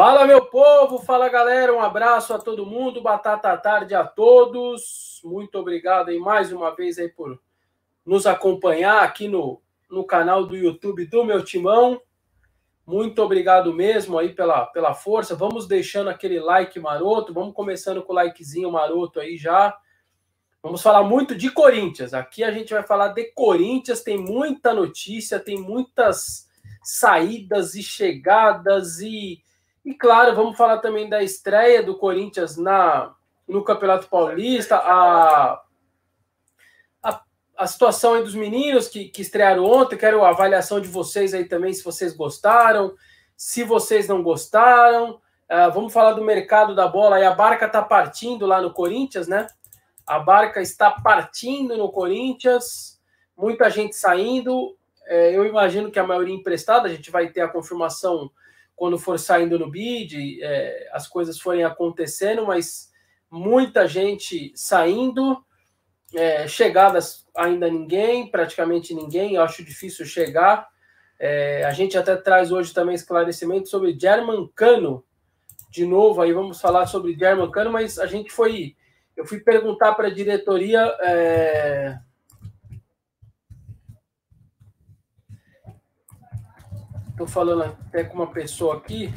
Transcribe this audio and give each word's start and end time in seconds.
Fala, 0.00 0.28
meu 0.28 0.44
povo, 0.44 1.00
fala 1.00 1.28
galera, 1.28 1.74
um 1.74 1.80
abraço 1.80 2.32
a 2.32 2.38
todo 2.38 2.64
mundo, 2.64 3.02
batata 3.02 3.56
tarde 3.56 3.96
a 3.96 4.04
todos. 4.04 5.20
Muito 5.24 5.58
obrigado 5.58 6.10
aí 6.10 6.20
mais 6.20 6.52
uma 6.52 6.70
vez 6.72 7.00
aí 7.00 7.08
por 7.08 7.36
nos 8.06 8.24
acompanhar 8.24 9.02
aqui 9.02 9.26
no, 9.26 9.60
no 9.90 10.04
canal 10.04 10.46
do 10.46 10.56
YouTube 10.56 11.04
do 11.06 11.24
meu 11.24 11.42
timão. 11.42 12.00
Muito 12.86 13.20
obrigado 13.20 13.74
mesmo 13.74 14.16
aí 14.16 14.32
pela, 14.32 14.66
pela 14.66 14.94
força. 14.94 15.34
Vamos 15.34 15.66
deixando 15.66 16.10
aquele 16.10 16.38
like 16.38 16.78
maroto, 16.78 17.34
vamos 17.34 17.52
começando 17.52 18.00
com 18.00 18.12
o 18.12 18.16
likezinho 18.16 18.70
maroto 18.70 19.18
aí 19.18 19.36
já. 19.36 19.76
Vamos 20.62 20.80
falar 20.80 21.02
muito 21.02 21.34
de 21.34 21.50
Corinthians. 21.50 22.14
Aqui 22.14 22.44
a 22.44 22.52
gente 22.52 22.72
vai 22.72 22.84
falar 22.84 23.08
de 23.08 23.32
Corinthians, 23.32 24.00
tem 24.00 24.16
muita 24.16 24.72
notícia, 24.72 25.40
tem 25.40 25.58
muitas 25.58 26.48
saídas 26.84 27.74
e 27.74 27.82
chegadas 27.82 29.00
e 29.00 29.42
e 29.88 29.94
claro, 29.94 30.36
vamos 30.36 30.54
falar 30.54 30.80
também 30.80 31.08
da 31.08 31.22
estreia 31.22 31.82
do 31.82 31.96
Corinthians 31.96 32.58
na, 32.58 33.14
no 33.48 33.64
Campeonato 33.64 34.06
Paulista, 34.06 34.76
a, 34.76 35.62
a, 37.02 37.22
a 37.56 37.66
situação 37.66 38.12
aí 38.12 38.22
dos 38.22 38.34
meninos 38.34 38.86
que, 38.86 39.08
que 39.08 39.22
estrearam 39.22 39.64
ontem. 39.64 39.96
Quero 39.96 40.22
a 40.22 40.28
avaliação 40.28 40.78
de 40.78 40.88
vocês 40.88 41.32
aí 41.32 41.46
também, 41.46 41.72
se 41.72 41.82
vocês 41.82 42.14
gostaram, 42.14 42.94
se 43.34 43.64
vocês 43.64 44.06
não 44.06 44.22
gostaram. 44.22 45.12
Uh, 45.50 45.72
vamos 45.72 45.90
falar 45.90 46.12
do 46.12 46.22
mercado 46.22 46.74
da 46.74 46.86
bola. 46.86 47.26
A 47.26 47.34
barca 47.34 47.64
está 47.64 47.80
partindo 47.80 48.44
lá 48.44 48.60
no 48.60 48.74
Corinthians, 48.74 49.26
né? 49.26 49.46
A 50.06 50.18
barca 50.18 50.60
está 50.60 50.90
partindo 50.90 51.78
no 51.78 51.90
Corinthians, 51.90 53.00
muita 53.34 53.70
gente 53.70 53.96
saindo. 53.96 54.76
É, 55.06 55.34
eu 55.34 55.46
imagino 55.46 55.90
que 55.90 55.98
a 55.98 56.06
maioria 56.06 56.34
emprestada, 56.34 56.88
a 56.88 56.90
gente 56.90 57.10
vai 57.10 57.30
ter 57.30 57.40
a 57.40 57.48
confirmação 57.48 58.30
quando 58.78 58.96
for 58.96 59.18
saindo 59.18 59.58
no 59.58 59.68
bid, 59.68 60.40
é, 60.40 60.88
as 60.92 61.08
coisas 61.08 61.40
forem 61.40 61.64
acontecendo, 61.64 62.46
mas 62.46 62.92
muita 63.28 63.88
gente 63.88 64.52
saindo, 64.54 65.44
é, 66.14 66.46
chegadas 66.46 67.26
ainda 67.36 67.68
ninguém, 67.68 68.30
praticamente 68.30 68.94
ninguém, 68.94 69.34
eu 69.34 69.42
acho 69.42 69.64
difícil 69.64 70.06
chegar. 70.06 70.68
É, 71.18 71.64
a 71.64 71.72
gente 71.72 71.98
até 71.98 72.14
traz 72.14 72.52
hoje 72.52 72.72
também 72.72 72.94
esclarecimento 72.94 73.68
sobre 73.68 73.98
German 73.98 74.48
Cano. 74.54 75.04
De 75.72 75.84
novo, 75.84 76.22
aí 76.22 76.32
vamos 76.32 76.60
falar 76.60 76.86
sobre 76.86 77.18
German 77.18 77.50
Cano, 77.50 77.72
mas 77.72 77.98
a 77.98 78.06
gente 78.06 78.30
foi. 78.30 78.76
Eu 79.16 79.26
fui 79.26 79.40
perguntar 79.40 79.94
para 79.94 80.06
a 80.06 80.14
diretoria 80.14 80.86
Estou 87.18 87.26
falando 87.26 87.64
até 87.64 88.04
com 88.04 88.14
uma 88.14 88.30
pessoa 88.30 88.76
aqui 88.76 89.12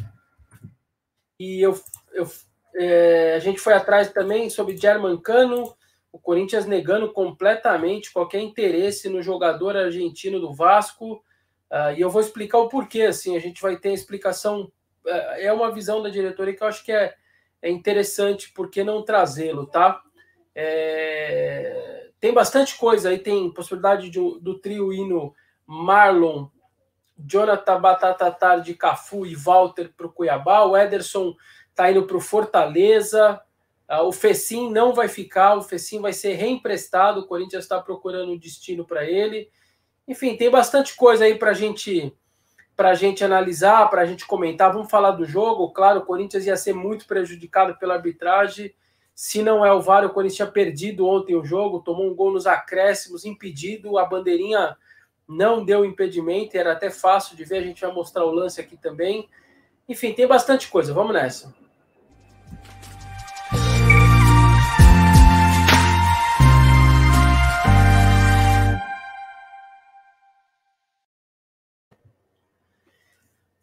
e 1.40 1.62
eu, 1.62 1.80
eu 2.14 2.28
é, 2.74 3.36
a 3.36 3.40
gente 3.40 3.60
foi 3.60 3.74
atrás 3.74 4.12
também 4.12 4.50
sobre 4.50 4.76
German 4.76 5.22
Cano, 5.22 5.76
o 6.12 6.18
Corinthians 6.18 6.66
negando 6.66 7.14
completamente 7.14 8.12
qualquer 8.12 8.42
interesse 8.42 9.08
no 9.08 9.22
jogador 9.22 9.78
argentino 9.78 10.40
do 10.40 10.52
Vasco. 10.52 11.24
Uh, 11.72 11.94
e 11.96 12.02
eu 12.02 12.10
vou 12.10 12.22
explicar 12.22 12.58
o 12.58 12.70
porquê. 12.70 13.04
Assim, 13.04 13.38
a 13.38 13.40
gente 13.40 13.62
vai 13.62 13.78
ter 13.78 13.90
a 13.90 13.94
explicação. 13.94 14.72
Uh, 15.06 15.38
é 15.38 15.54
uma 15.54 15.72
visão 15.72 16.02
da 16.02 16.10
diretoria 16.10 16.56
que 16.56 16.64
eu 16.64 16.68
acho 16.68 16.84
que 16.84 16.92
é, 16.92 17.14
é 17.62 17.70
interessante, 17.70 18.52
por 18.52 18.72
que 18.72 18.84
não 18.84 19.06
trazê-lo, 19.06 19.68
tá? 19.68 20.02
É, 20.56 22.10
tem 22.20 22.34
bastante 22.34 22.76
coisa 22.80 23.10
aí, 23.10 23.20
tem 23.20 23.54
possibilidade 23.54 24.10
de, 24.10 24.20
do 24.40 24.58
trio 24.58 24.92
hino 24.92 25.36
Marlon, 25.68 26.48
Jonathan 27.26 27.80
Batatatar 27.80 28.62
de 28.62 28.74
Cafu 28.74 29.26
e 29.26 29.36
Walter 29.36 29.92
para 29.96 30.08
o 30.08 30.12
Cuiabá. 30.12 30.66
O 30.66 30.78
Ederson 30.78 31.36
está 31.70 31.92
indo 31.92 32.04
para 32.04 32.18
o 32.18 32.22
Fortaleza. 32.22 33.42
Uh, 33.90 34.04
o 34.04 34.12
Fecim 34.12 34.72
não 34.72 34.94
vai 34.94 35.08
ficar, 35.08 35.56
o 35.56 35.62
Fecim 35.62 36.00
vai 36.00 36.14
ser 36.14 36.34
reemprestado. 36.34 37.22
O 37.22 37.28
Corinthians 37.28 37.64
está 37.64 37.80
procurando 37.82 38.32
um 38.32 38.38
destino 38.38 38.86
para 38.86 39.04
ele. 39.06 39.50
Enfim, 40.08 40.36
tem 40.36 40.50
bastante 40.50 40.96
coisa 40.96 41.26
aí 41.26 41.36
para 41.36 41.54
gente, 41.54 42.14
a 42.78 42.94
gente 42.94 43.24
analisar, 43.24 43.90
para 43.90 44.02
a 44.02 44.06
gente 44.06 44.26
comentar. 44.26 44.74
Vamos 44.74 44.90
falar 44.90 45.12
do 45.12 45.26
jogo. 45.26 45.72
Claro, 45.72 46.00
o 46.00 46.06
Corinthians 46.06 46.46
ia 46.46 46.58
ser 46.58 46.74
muito 46.74 47.06
prejudicado 47.06 47.78
pela 47.78 47.96
arbitragem. 47.96 48.74
Se 49.14 49.44
não 49.44 49.64
é 49.64 49.72
o 49.72 49.82
VAR, 49.82 50.06
o 50.06 50.10
Corinthians 50.10 50.38
tinha 50.38 50.48
perdido 50.48 51.06
ontem 51.06 51.36
o 51.36 51.44
jogo, 51.44 51.82
tomou 51.82 52.10
um 52.10 52.16
gol 52.16 52.32
nos 52.32 52.48
acréscimos, 52.48 53.24
impedido, 53.24 53.98
a 54.00 54.06
bandeirinha 54.06 54.76
não 55.32 55.64
deu 55.64 55.86
impedimento, 55.86 56.58
era 56.58 56.74
até 56.74 56.90
fácil 56.90 57.38
de 57.38 57.46
ver, 57.46 57.60
a 57.60 57.64
gente 57.64 57.82
vai 57.82 57.92
mostrar 57.92 58.26
o 58.26 58.32
lance 58.32 58.60
aqui 58.60 58.76
também. 58.76 59.30
Enfim, 59.88 60.14
tem 60.14 60.28
bastante 60.28 60.68
coisa, 60.68 60.94
vamos 60.94 61.14
nessa. 61.14 61.54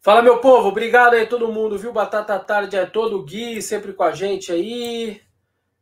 Fala, 0.01 0.23
meu 0.23 0.39
povo, 0.39 0.69
obrigado 0.69 1.13
aí 1.13 1.27
todo 1.27 1.51
mundo, 1.51 1.77
viu? 1.77 1.93
Batata 1.93 2.39
Tarde 2.39 2.75
é 2.75 2.85
todo, 2.85 3.21
Gui, 3.23 3.61
sempre 3.61 3.93
com 3.93 4.01
a 4.01 4.11
gente 4.11 4.51
aí. 4.51 5.21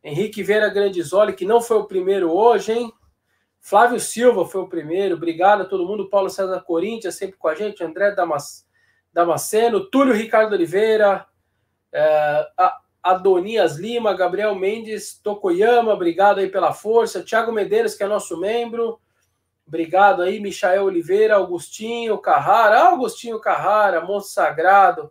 Henrique 0.04 0.42
Vera 0.42 0.68
Grandizoli, 0.68 1.32
que 1.32 1.46
não 1.46 1.62
foi 1.62 1.78
o 1.78 1.84
primeiro 1.84 2.30
hoje, 2.30 2.72
hein? 2.72 2.92
Flávio 3.60 4.00
Silva 4.00 4.46
foi 4.46 4.62
o 4.62 4.68
primeiro, 4.68 5.16
obrigado 5.16 5.62
a 5.62 5.64
todo 5.64 5.86
mundo. 5.86 6.08
Paulo 6.08 6.30
César 6.30 6.60
Corinthians, 6.60 7.16
sempre 7.16 7.36
com 7.36 7.48
a 7.48 7.54
gente. 7.54 7.84
André 7.84 8.12
Damas, 8.12 8.66
Damasceno, 9.12 9.84
Túlio 9.84 10.14
Ricardo 10.14 10.54
Oliveira, 10.54 11.26
é, 11.92 12.46
Adonias 13.02 13.76
Lima, 13.76 14.14
Gabriel 14.14 14.54
Mendes, 14.54 15.18
Tokoyama, 15.22 15.92
obrigado 15.92 16.38
aí 16.38 16.48
pela 16.48 16.72
força. 16.72 17.22
Tiago 17.22 17.52
Medeiros, 17.52 17.94
que 17.94 18.02
é 18.02 18.06
nosso 18.06 18.38
membro, 18.38 19.00
obrigado 19.66 20.22
aí. 20.22 20.40
Michael 20.40 20.84
Oliveira, 20.84 21.36
Augustinho 21.36 22.18
Carrara, 22.18 22.80
ah, 22.80 22.88
Augustinho 22.90 23.40
Carrara, 23.40 24.00
Monte 24.04 24.28
Sagrado, 24.28 25.10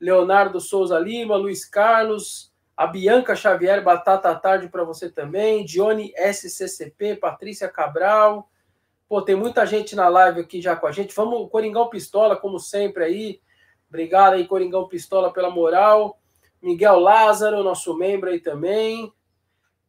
Leonardo 0.00 0.60
Souza 0.60 0.98
Lima, 0.98 1.36
Luiz 1.36 1.64
Carlos, 1.64 2.47
a 2.78 2.86
Bianca 2.86 3.34
Xavier, 3.34 3.82
batata 3.82 4.30
à 4.30 4.36
tarde 4.36 4.68
para 4.68 4.84
você 4.84 5.10
também. 5.10 5.64
Dione 5.64 6.12
SCCP, 6.16 7.16
Patrícia 7.16 7.68
Cabral. 7.68 8.48
Pô, 9.08 9.20
tem 9.20 9.34
muita 9.34 9.66
gente 9.66 9.96
na 9.96 10.08
live 10.08 10.42
aqui 10.42 10.62
já 10.62 10.76
com 10.76 10.86
a 10.86 10.92
gente. 10.92 11.12
Vamos, 11.12 11.50
Coringão 11.50 11.88
Pistola, 11.88 12.36
como 12.36 12.60
sempre 12.60 13.02
aí. 13.02 13.40
Obrigado 13.88 14.34
aí, 14.34 14.46
Coringão 14.46 14.86
Pistola, 14.86 15.32
pela 15.32 15.50
moral. 15.50 16.20
Miguel 16.62 17.00
Lázaro, 17.00 17.64
nosso 17.64 17.98
membro 17.98 18.30
aí 18.30 18.38
também. 18.38 19.12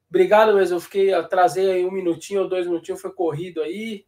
Obrigado 0.10 0.56
mesmo. 0.56 0.78
Eu 0.78 0.82
fiquei, 0.82 1.14
eu 1.14 1.28
aí 1.72 1.86
um 1.86 1.92
minutinho 1.92 2.42
ou 2.42 2.50
dois 2.50 2.66
minutinhos, 2.66 3.00
foi 3.00 3.12
corrido 3.12 3.62
aí. 3.62 4.04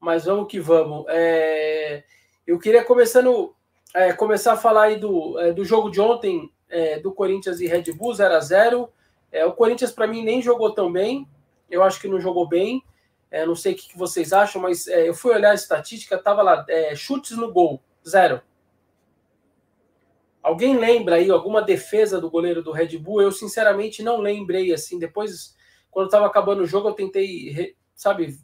Mas 0.00 0.24
vamos 0.24 0.48
que 0.50 0.58
vamos. 0.58 1.04
É, 1.08 2.02
eu 2.44 2.58
queria 2.58 2.84
começando, 2.84 3.54
é, 3.94 4.12
começar 4.12 4.54
a 4.54 4.56
falar 4.56 4.86
aí 4.86 4.96
do, 4.98 5.38
é, 5.38 5.52
do 5.52 5.64
jogo 5.64 5.90
de 5.90 6.00
ontem 6.00 6.50
é, 6.70 6.98
do 6.98 7.12
Corinthians 7.12 7.60
e 7.60 7.66
Red 7.66 7.92
Bull 7.92 8.14
0 8.14 8.34
a 8.34 8.40
0 8.40 8.88
é, 9.30 9.44
O 9.44 9.52
Corinthians, 9.52 9.92
para 9.92 10.06
mim, 10.06 10.22
nem 10.22 10.40
jogou 10.40 10.72
tão 10.72 10.90
bem. 10.90 11.28
Eu 11.70 11.82
acho 11.82 12.00
que 12.00 12.08
não 12.08 12.20
jogou 12.20 12.48
bem. 12.48 12.82
É, 13.30 13.46
não 13.46 13.54
sei 13.54 13.74
o 13.74 13.76
que, 13.76 13.96
vocês 13.96 14.32
acham, 14.32 14.60
mas 14.60 14.88
é, 14.88 15.08
eu 15.08 15.14
fui 15.14 15.32
olhar 15.32 15.52
a 15.52 15.54
estatística, 15.54 16.18
tava 16.18 16.42
lá, 16.42 16.64
é, 16.68 16.96
chutes 16.96 17.36
no 17.36 17.52
gol, 17.52 17.80
zero. 18.06 18.42
Alguém 20.42 20.76
lembra 20.76 21.16
aí 21.16 21.30
alguma 21.30 21.62
defesa 21.62 22.20
do 22.20 22.30
goleiro 22.30 22.62
do 22.62 22.72
Red 22.72 22.98
Bull? 22.98 23.22
Eu, 23.22 23.30
sinceramente, 23.30 24.02
não 24.02 24.18
lembrei, 24.18 24.72
assim, 24.72 24.98
depois, 24.98 25.54
quando 25.90 26.06
estava 26.06 26.26
acabando 26.26 26.62
o 26.62 26.66
jogo, 26.66 26.88
eu 26.88 26.94
tentei, 26.94 27.76
sabe, 27.94 28.36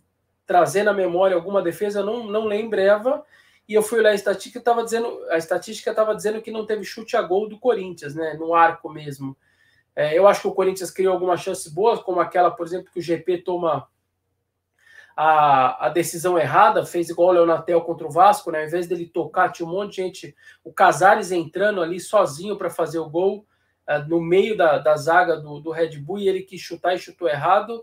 trazer 0.46 0.84
na 0.84 0.92
memória 0.92 1.34
alguma 1.34 1.60
defesa, 1.62 2.00
eu 2.00 2.06
não, 2.06 2.24
não 2.24 2.44
lembrava, 2.44 3.24
e 3.68 3.74
eu 3.74 3.82
fui 3.82 3.98
olhar 3.98 4.10
a 4.10 4.14
estatística, 4.14 4.58
estava 4.58 4.84
dizendo, 4.84 5.24
a 5.30 5.36
estatística 5.36 5.90
estava 5.90 6.14
dizendo 6.14 6.40
que 6.40 6.52
não 6.52 6.64
teve 6.64 6.84
chute 6.84 7.16
a 7.16 7.22
gol 7.22 7.48
do 7.48 7.58
Corinthians, 7.58 8.14
né? 8.14 8.34
No 8.34 8.54
arco 8.54 8.88
mesmo. 8.88 9.36
É, 9.94 10.16
eu 10.16 10.28
acho 10.28 10.42
que 10.42 10.48
o 10.48 10.54
Corinthians 10.54 10.90
criou 10.90 11.12
algumas 11.12 11.40
chances 11.40 11.72
boas, 11.72 12.00
como 12.00 12.20
aquela, 12.20 12.50
por 12.50 12.66
exemplo, 12.66 12.92
que 12.92 13.00
o 13.00 13.02
GP 13.02 13.38
toma 13.38 13.88
a, 15.16 15.86
a 15.86 15.88
decisão 15.88 16.38
errada, 16.38 16.84
fez 16.84 17.08
igual 17.08 17.30
o 17.30 17.32
Leonatel 17.32 17.80
contra 17.80 18.06
o 18.06 18.10
Vasco, 18.10 18.50
né? 18.50 18.60
Ao 18.60 18.66
invés 18.66 18.86
dele 18.86 19.06
tocar, 19.06 19.50
tinha 19.50 19.66
um 19.66 19.72
monte 19.72 19.96
de 19.96 20.02
gente, 20.02 20.36
o 20.62 20.72
Casares 20.72 21.32
entrando 21.32 21.80
ali 21.82 21.98
sozinho 21.98 22.56
para 22.56 22.68
fazer 22.68 22.98
o 22.98 23.08
gol 23.08 23.46
uh, 23.88 24.06
no 24.06 24.20
meio 24.20 24.56
da, 24.56 24.78
da 24.78 24.94
zaga 24.96 25.36
do, 25.36 25.58
do 25.58 25.70
Red 25.70 25.98
Bull 25.98 26.18
e 26.18 26.28
ele 26.28 26.42
quis 26.42 26.60
chutar 26.60 26.94
e 26.94 26.98
chutou 26.98 27.26
errado. 27.26 27.82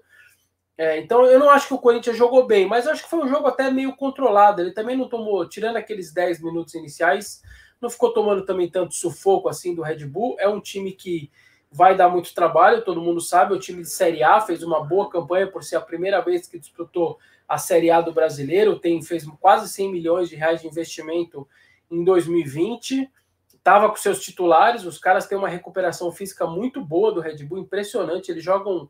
É, 0.84 1.00
então 1.00 1.26
eu 1.26 1.40
não 1.40 1.50
acho 1.50 1.70
que 1.70 1.74
o 1.74 1.80
Corinthians 1.80 2.18
jogou 2.18 2.46
bem, 2.46 2.68
mas 2.68 2.86
acho 2.86 3.04
que 3.04 3.10
foi 3.10 3.20
um 3.20 3.30
jogo 3.30 3.48
até 3.48 3.72
meio 3.72 3.96
controlado. 3.96 4.62
Ele 4.62 4.72
também 4.72 4.98
não 4.98 5.08
tomou, 5.08 5.48
tirando 5.48 5.78
aqueles 5.78 6.12
10 6.12 6.42
minutos 6.42 6.74
iniciais, 6.74 7.42
não 7.80 7.90
ficou 7.90 8.12
tomando 8.12 8.46
também 8.46 8.70
tanto 8.70 8.94
sufoco 8.94 9.48
assim 9.48 9.74
do 9.74 9.82
Red 9.82 10.06
Bull. 10.06 10.36
É 10.40 10.48
um 10.50 10.60
time 10.60 10.92
que 10.92 11.32
vai 11.72 11.96
dar 11.96 12.10
muito 12.10 12.34
trabalho, 12.34 12.84
todo 12.84 13.02
mundo 13.02 13.22
sabe. 13.22 13.54
O 13.54 13.60
time 13.60 13.82
de 13.82 13.90
Série 13.90 14.24
A 14.24 14.42
fez 14.42 14.62
uma 14.62 14.84
boa 14.84 15.10
campanha 15.10 15.48
por 15.48 15.64
ser 15.64 15.78
a 15.78 15.82
primeira 15.82 16.20
vez 16.20 16.48
que 16.48 16.60
disputou 16.60 17.18
a 17.48 17.58
Série 17.58 17.90
A 17.90 18.02
do 18.02 18.12
brasileiro, 18.12 18.78
tem 18.78 19.02
fez 19.02 19.26
quase 19.40 19.70
100 19.70 19.90
milhões 19.90 20.28
de 20.28 20.36
reais 20.36 20.62
de 20.62 20.68
investimento 20.68 21.48
em 21.90 22.04
2020. 22.04 23.10
estava 23.54 23.88
com 23.88 23.96
seus 23.96 24.22
titulares, 24.22 24.84
os 24.84 24.98
caras 24.98 25.28
têm 25.28 25.38
uma 25.38 25.48
recuperação 25.48 26.12
física 26.12 26.46
muito 26.46 26.84
boa 26.84 27.14
do 27.14 27.22
Red 27.22 27.46
Bull, 27.46 27.60
impressionante. 27.60 28.30
Eles 28.30 28.44
jogam 28.44 28.90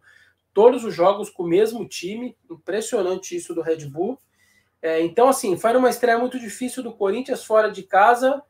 todos 0.54 0.84
os 0.84 0.94
jogos 0.94 1.30
com 1.30 1.44
o 1.44 1.48
mesmo 1.48 1.88
time, 1.88 2.38
impressionante 2.50 3.36
isso 3.36 3.54
do 3.54 3.62
Red 3.62 3.86
Bull. 3.86 4.20
É, 4.82 5.02
então, 5.02 5.30
assim, 5.30 5.58
foi 5.58 5.76
uma 5.76 5.90
estreia 5.90 6.18
muito 6.18 6.40
difícil 6.40 6.84
do 6.84 6.94
Corinthians 6.94 7.44
fora 7.44 7.72
de 7.72 7.84
casa. 7.84 8.44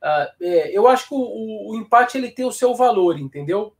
Uh, 0.00 0.44
é, 0.44 0.70
eu 0.76 0.86
acho 0.86 1.08
que 1.08 1.14
o, 1.14 1.72
o, 1.72 1.76
empate 1.76 2.16
ele 2.16 2.30
tem 2.30 2.44
o 2.44 2.52
seu 2.52 2.74
valor, 2.74 3.18
entendeu? 3.18 3.74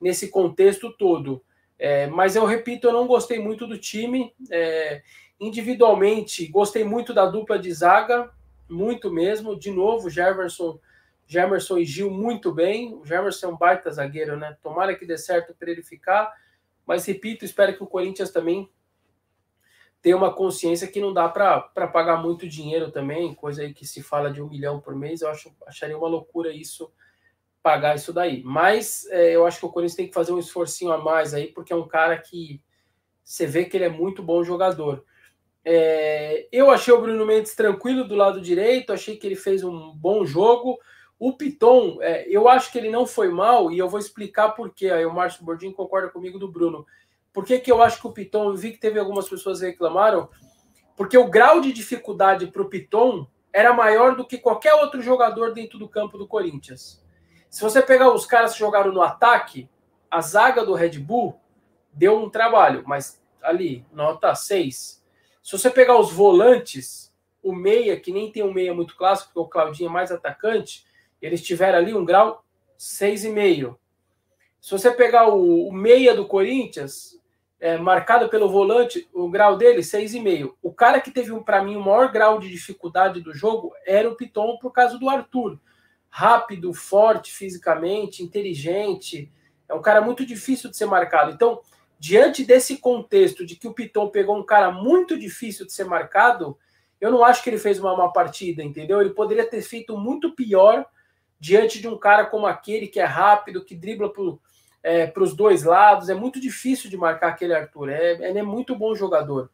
Nesse 0.00 0.28
contexto 0.28 0.92
todo. 0.96 1.42
É, 1.78 2.06
mas 2.06 2.36
eu 2.36 2.44
repito, 2.44 2.86
eu 2.86 2.92
não 2.92 3.06
gostei 3.06 3.38
muito 3.38 3.66
do 3.66 3.76
time. 3.76 4.32
É, 4.50 5.02
individualmente, 5.40 6.46
gostei 6.46 6.84
muito 6.84 7.12
da 7.12 7.26
dupla 7.26 7.58
de 7.58 7.72
zaga, 7.72 8.30
muito 8.68 9.10
mesmo. 9.10 9.58
De 9.58 9.70
novo, 9.70 10.08
Jefferson, 10.08 10.78
Jefferson 11.26 11.78
e 11.78 11.84
Gil 11.84 12.10
muito 12.10 12.52
bem. 12.52 12.94
O 12.94 13.04
Jefferson 13.04 13.46
é 13.46 13.50
um 13.50 13.56
baita 13.56 13.90
zagueiro, 13.90 14.36
né? 14.36 14.56
Tomara 14.62 14.94
que 14.94 15.04
dê 15.04 15.18
certo 15.18 15.54
para 15.54 15.70
ele 15.70 15.82
ficar. 15.82 16.32
Mas 16.90 17.06
repito, 17.06 17.44
espero 17.44 17.72
que 17.76 17.84
o 17.84 17.86
Corinthians 17.86 18.32
também 18.32 18.68
ter 20.02 20.12
uma 20.12 20.34
consciência 20.34 20.88
que 20.88 21.00
não 21.00 21.14
dá 21.14 21.28
para 21.28 21.86
pagar 21.86 22.20
muito 22.20 22.48
dinheiro 22.48 22.90
também, 22.90 23.32
coisa 23.32 23.62
aí 23.62 23.72
que 23.72 23.86
se 23.86 24.02
fala 24.02 24.28
de 24.28 24.42
um 24.42 24.48
milhão 24.48 24.80
por 24.80 24.96
mês, 24.96 25.22
eu 25.22 25.28
acho, 25.28 25.54
acharia 25.68 25.96
uma 25.96 26.08
loucura 26.08 26.52
isso, 26.52 26.92
pagar 27.62 27.94
isso 27.94 28.12
daí. 28.12 28.42
Mas 28.42 29.06
é, 29.06 29.36
eu 29.36 29.46
acho 29.46 29.60
que 29.60 29.66
o 29.66 29.68
Corinthians 29.68 29.94
tem 29.94 30.08
que 30.08 30.12
fazer 30.12 30.32
um 30.32 30.38
esforcinho 30.40 30.90
a 30.90 30.98
mais 30.98 31.32
aí, 31.32 31.46
porque 31.52 31.72
é 31.72 31.76
um 31.76 31.86
cara 31.86 32.18
que 32.18 32.60
você 33.22 33.46
vê 33.46 33.66
que 33.66 33.76
ele 33.76 33.84
é 33.84 33.88
muito 33.88 34.20
bom 34.20 34.42
jogador. 34.42 35.04
É, 35.64 36.48
eu 36.50 36.72
achei 36.72 36.92
o 36.92 37.00
Bruno 37.00 37.24
Mendes 37.24 37.54
tranquilo 37.54 38.02
do 38.02 38.16
lado 38.16 38.40
direito, 38.40 38.92
achei 38.92 39.16
que 39.16 39.28
ele 39.28 39.36
fez 39.36 39.62
um 39.62 39.94
bom 39.94 40.24
jogo. 40.24 40.76
O 41.20 41.34
Piton, 41.34 41.98
é, 42.00 42.26
eu 42.30 42.48
acho 42.48 42.72
que 42.72 42.78
ele 42.78 42.88
não 42.88 43.06
foi 43.06 43.28
mal, 43.28 43.70
e 43.70 43.78
eu 43.78 43.90
vou 43.90 44.00
explicar 44.00 44.52
por 44.52 44.72
quê. 44.72 44.90
Aí 44.90 45.04
o 45.04 45.12
Márcio 45.12 45.44
Bordinho 45.44 45.74
concorda 45.74 46.08
comigo 46.08 46.38
do 46.38 46.50
Bruno. 46.50 46.86
Por 47.30 47.44
que, 47.44 47.58
que 47.58 47.70
eu 47.70 47.82
acho 47.82 48.00
que 48.00 48.06
o 48.06 48.12
Piton, 48.12 48.44
eu 48.48 48.56
vi 48.56 48.72
que 48.72 48.78
teve 48.78 48.98
algumas 48.98 49.28
pessoas 49.28 49.60
que 49.60 49.66
reclamaram, 49.66 50.30
porque 50.96 51.18
o 51.18 51.28
grau 51.28 51.60
de 51.60 51.74
dificuldade 51.74 52.46
para 52.46 52.62
o 52.62 52.70
Piton 52.70 53.26
era 53.52 53.74
maior 53.74 54.16
do 54.16 54.26
que 54.26 54.38
qualquer 54.38 54.72
outro 54.76 55.02
jogador 55.02 55.52
dentro 55.52 55.78
do 55.78 55.86
campo 55.86 56.16
do 56.16 56.26
Corinthians. 56.26 57.04
Se 57.50 57.60
você 57.60 57.82
pegar 57.82 58.10
os 58.10 58.24
caras 58.24 58.54
que 58.54 58.58
jogaram 58.58 58.90
no 58.90 59.02
ataque, 59.02 59.68
a 60.10 60.22
zaga 60.22 60.64
do 60.64 60.72
Red 60.72 60.98
Bull 60.98 61.38
deu 61.92 62.16
um 62.16 62.30
trabalho, 62.30 62.82
mas 62.86 63.22
ali, 63.42 63.84
nota 63.92 64.34
6. 64.34 65.04
Se 65.42 65.52
você 65.52 65.68
pegar 65.68 65.98
os 65.98 66.10
volantes, 66.10 67.12
o 67.42 67.54
meia, 67.54 68.00
que 68.00 68.10
nem 68.10 68.32
tem 68.32 68.42
um 68.42 68.54
meia 68.54 68.72
muito 68.72 68.96
clássico, 68.96 69.34
porque 69.34 69.40
o 69.40 69.50
Claudinho 69.50 69.90
é 69.90 69.92
mais 69.92 70.10
atacante, 70.10 70.88
eles 71.20 71.42
tiveram 71.42 71.78
ali 71.78 71.94
um 71.94 72.04
grau 72.04 72.44
6,5. 72.78 73.76
Se 74.60 74.70
você 74.70 74.90
pegar 74.90 75.28
o, 75.28 75.68
o 75.68 75.72
meia 75.72 76.14
do 76.14 76.26
Corinthians, 76.26 77.18
é, 77.60 77.76
marcado 77.76 78.28
pelo 78.28 78.48
volante, 78.48 79.08
o 79.12 79.28
grau 79.28 79.56
dele, 79.56 79.80
6,5. 79.80 80.54
O 80.62 80.72
cara 80.72 81.00
que 81.00 81.10
teve, 81.10 81.38
para 81.40 81.62
mim, 81.62 81.76
o 81.76 81.84
maior 81.84 82.10
grau 82.10 82.38
de 82.38 82.48
dificuldade 82.48 83.20
do 83.20 83.34
jogo 83.34 83.72
era 83.86 84.08
o 84.08 84.16
Piton 84.16 84.58
por 84.58 84.72
causa 84.72 84.98
do 84.98 85.08
Arthur. 85.08 85.60
Rápido, 86.08 86.72
forte 86.72 87.32
fisicamente, 87.32 88.22
inteligente. 88.22 89.30
É 89.68 89.74
um 89.74 89.82
cara 89.82 90.00
muito 90.00 90.24
difícil 90.24 90.70
de 90.70 90.76
ser 90.76 90.86
marcado. 90.86 91.32
Então, 91.32 91.60
diante 91.98 92.44
desse 92.44 92.78
contexto 92.78 93.44
de 93.44 93.56
que 93.56 93.68
o 93.68 93.74
Piton 93.74 94.08
pegou 94.08 94.38
um 94.38 94.44
cara 94.44 94.70
muito 94.72 95.18
difícil 95.18 95.66
de 95.66 95.72
ser 95.72 95.84
marcado, 95.84 96.58
eu 96.98 97.10
não 97.10 97.22
acho 97.22 97.42
que 97.42 97.50
ele 97.50 97.58
fez 97.58 97.78
uma 97.78 97.94
má 97.94 98.08
partida, 98.08 98.62
entendeu? 98.62 99.00
Ele 99.00 99.10
poderia 99.10 99.46
ter 99.46 99.60
feito 99.60 99.96
muito 99.96 100.34
pior 100.34 100.86
diante 101.40 101.80
de 101.80 101.88
um 101.88 101.96
cara 101.96 102.26
como 102.26 102.46
aquele 102.46 102.86
que 102.86 103.00
é 103.00 103.04
rápido, 103.04 103.64
que 103.64 103.74
dribla 103.74 104.12
é, 104.82 105.06
para 105.06 105.22
os 105.22 105.34
dois 105.34 105.64
lados. 105.64 106.10
É 106.10 106.14
muito 106.14 106.38
difícil 106.38 106.90
de 106.90 106.98
marcar 106.98 107.28
aquele 107.28 107.54
Arthur. 107.54 107.88
É, 107.88 108.12
ele 108.28 108.38
é 108.38 108.42
muito 108.42 108.76
bom 108.76 108.94
jogador. 108.94 109.50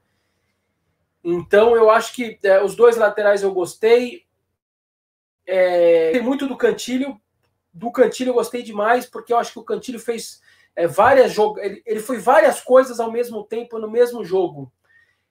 Então 1.23 1.77
eu 1.77 1.89
acho 1.89 2.13
que 2.13 2.39
é, 2.43 2.63
os 2.63 2.75
dois 2.75 2.97
laterais 2.97 3.43
eu 3.43 3.55
gostei. 3.55 4.25
É, 5.47 6.11
tem 6.11 6.23
muito 6.23 6.49
do 6.49 6.57
Cantilho. 6.57 7.21
Do 7.73 7.93
Cantilho 7.93 8.31
eu 8.31 8.35
gostei 8.35 8.63
demais, 8.63 9.07
porque 9.07 9.33
eu 9.33 9.39
acho 9.39 9.53
que 9.53 9.59
o 9.61 9.65
Cantilho 9.65 10.01
fez 10.01 10.41
é, 10.75 10.89
várias. 10.89 11.37
Ele, 11.59 11.83
ele 11.87 12.01
foi 12.01 12.19
várias 12.19 12.61
coisas 12.61 12.99
ao 12.99 13.13
mesmo 13.13 13.45
tempo 13.45 13.79
no 13.79 13.91
mesmo 13.91 14.25
jogo. 14.25 14.73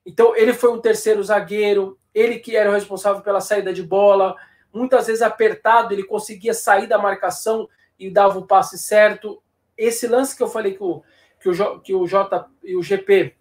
Então 0.06 0.36
ele 0.36 0.54
foi 0.54 0.72
um 0.72 0.80
terceiro 0.80 1.24
zagueiro, 1.24 2.00
ele 2.14 2.40
que 2.40 2.56
era 2.56 2.70
o 2.70 2.74
responsável 2.74 3.22
pela 3.24 3.42
saída 3.42 3.74
de 3.74 3.82
bola, 3.82 4.36
muitas 4.76 5.08
vezes 5.08 5.22
apertado, 5.22 5.94
ele 5.94 6.04
conseguia 6.04 6.54
sair 6.54 6.88
da 6.88 6.98
marcação 6.98 7.68
e 7.98 8.12
dava 8.12 8.38
o 8.38 8.46
passe 8.46 8.78
certo 8.78 9.42
esse 9.78 10.08
lance 10.08 10.36
que 10.36 10.44
eu 10.44 10.48
falei 10.48 10.74
que 10.74 10.84
o, 10.84 11.04
que 11.40 11.50
o, 11.50 11.80
que 11.80 11.94
o 11.94 12.08
J 12.08 12.50
e 12.64 12.76
o 12.76 12.84
GP 12.84 13.36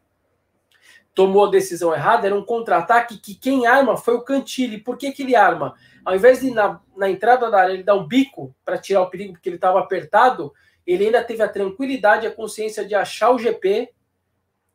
tomou 1.14 1.46
a 1.46 1.50
decisão 1.50 1.94
errada 1.94 2.26
era 2.26 2.34
um 2.34 2.44
contra-ataque 2.44 3.18
que 3.18 3.34
quem 3.34 3.66
arma 3.66 3.96
foi 3.96 4.14
o 4.14 4.22
Cantilli. 4.22 4.78
Por 4.78 4.96
que, 4.96 5.12
que 5.12 5.22
ele 5.22 5.36
arma? 5.36 5.74
Ao 6.04 6.14
invés 6.14 6.40
de 6.40 6.50
na, 6.50 6.80
na 6.96 7.08
entrada 7.08 7.50
da 7.50 7.60
área 7.60 7.72
ele 7.72 7.84
dar 7.84 7.94
um 7.94 8.06
bico 8.06 8.54
para 8.64 8.78
tirar 8.78 9.02
o 9.02 9.10
perigo 9.10 9.34
porque 9.34 9.48
ele 9.48 9.56
estava 9.56 9.78
apertado, 9.78 10.52
ele 10.84 11.06
ainda 11.06 11.22
teve 11.22 11.42
a 11.42 11.48
tranquilidade 11.48 12.24
e 12.24 12.28
a 12.28 12.34
consciência 12.34 12.84
de 12.84 12.94
achar 12.94 13.30
o 13.30 13.38
GP 13.38 13.92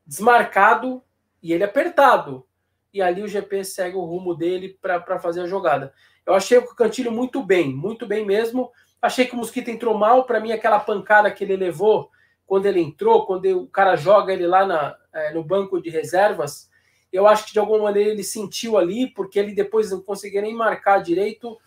desmarcado 0.06 1.04
e 1.44 1.52
ele 1.52 1.64
apertado. 1.64 2.46
E 2.92 3.02
ali 3.02 3.22
o 3.22 3.28
GP 3.28 3.64
segue 3.66 3.98
o 3.98 4.06
rumo 4.06 4.34
dele 4.34 4.80
para 4.82 5.20
fazer 5.20 5.42
a 5.42 5.48
jogada. 5.48 5.94
Eu 6.30 6.36
achei 6.36 6.60
o 6.60 6.76
Cantilho 6.76 7.12
muito 7.12 7.42
bem, 7.42 7.74
muito 7.74 8.06
bem 8.06 8.24
mesmo. 8.24 8.72
Achei 9.02 9.26
que 9.26 9.34
o 9.34 9.38
Mosquito 9.38 9.70
entrou 9.70 9.98
mal. 9.98 10.26
Para 10.26 10.40
mim, 10.40 10.52
aquela 10.52 10.80
pancada 10.80 11.31
que 11.31 11.44
ele 11.44 11.56
levou 11.56 12.12
quando 12.46 12.68
ele 12.68 12.80
entrou, 12.80 13.26
quando 13.26 13.46
o 13.46 13.66
cara 13.66 13.96
joga 13.96 14.31
ele 14.31 14.46
lá 14.46 14.64
na, 14.64 14.96
é, 15.12 15.34
no 15.34 15.44
banco 15.44 15.81
de 15.81 15.90
reservas, 15.90 16.70
eu 17.12 17.26
acho 17.26 17.48
que 17.48 17.54
de 17.54 17.58
alguma 17.58 17.80
maneira 17.80 18.12
ele 18.12 18.24
sentiu 18.24 18.78
ali, 18.78 19.08
porque 19.08 19.40
ele 19.40 19.56
depois 19.56 19.90
não 19.90 20.02
conseguia 20.02 20.44
nem 20.44 20.54
marcar 20.54 21.02
direito. 21.02 21.58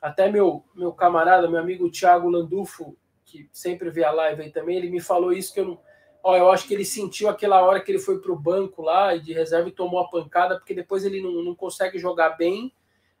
Até 0.00 0.32
meu, 0.32 0.64
meu 0.74 0.90
camarada, 0.90 1.46
meu 1.46 1.60
amigo 1.60 1.90
Thiago 1.90 2.30
Landufo, 2.30 2.96
que 3.26 3.46
sempre 3.52 3.90
vê 3.90 4.04
a 4.04 4.10
live 4.10 4.40
aí 4.40 4.50
também, 4.50 4.78
ele 4.78 4.88
me 4.88 5.00
falou 5.00 5.34
isso 5.34 5.52
que 5.52 5.60
eu 5.60 5.66
não. 5.66 5.80
Ó, 6.22 6.34
eu 6.34 6.50
acho 6.50 6.66
que 6.66 6.72
ele 6.72 6.86
sentiu 6.86 7.28
aquela 7.28 7.60
hora 7.60 7.78
que 7.78 7.92
ele 7.92 7.98
foi 7.98 8.18
para 8.20 8.32
o 8.32 8.38
banco 8.38 8.80
lá 8.80 9.14
de 9.18 9.34
reserva 9.34 9.68
e 9.68 9.72
tomou 9.72 10.00
a 10.00 10.08
pancada, 10.08 10.56
porque 10.56 10.72
depois 10.72 11.04
ele 11.04 11.20
não, 11.20 11.44
não 11.44 11.54
consegue 11.54 11.98
jogar 11.98 12.30
bem 12.30 12.72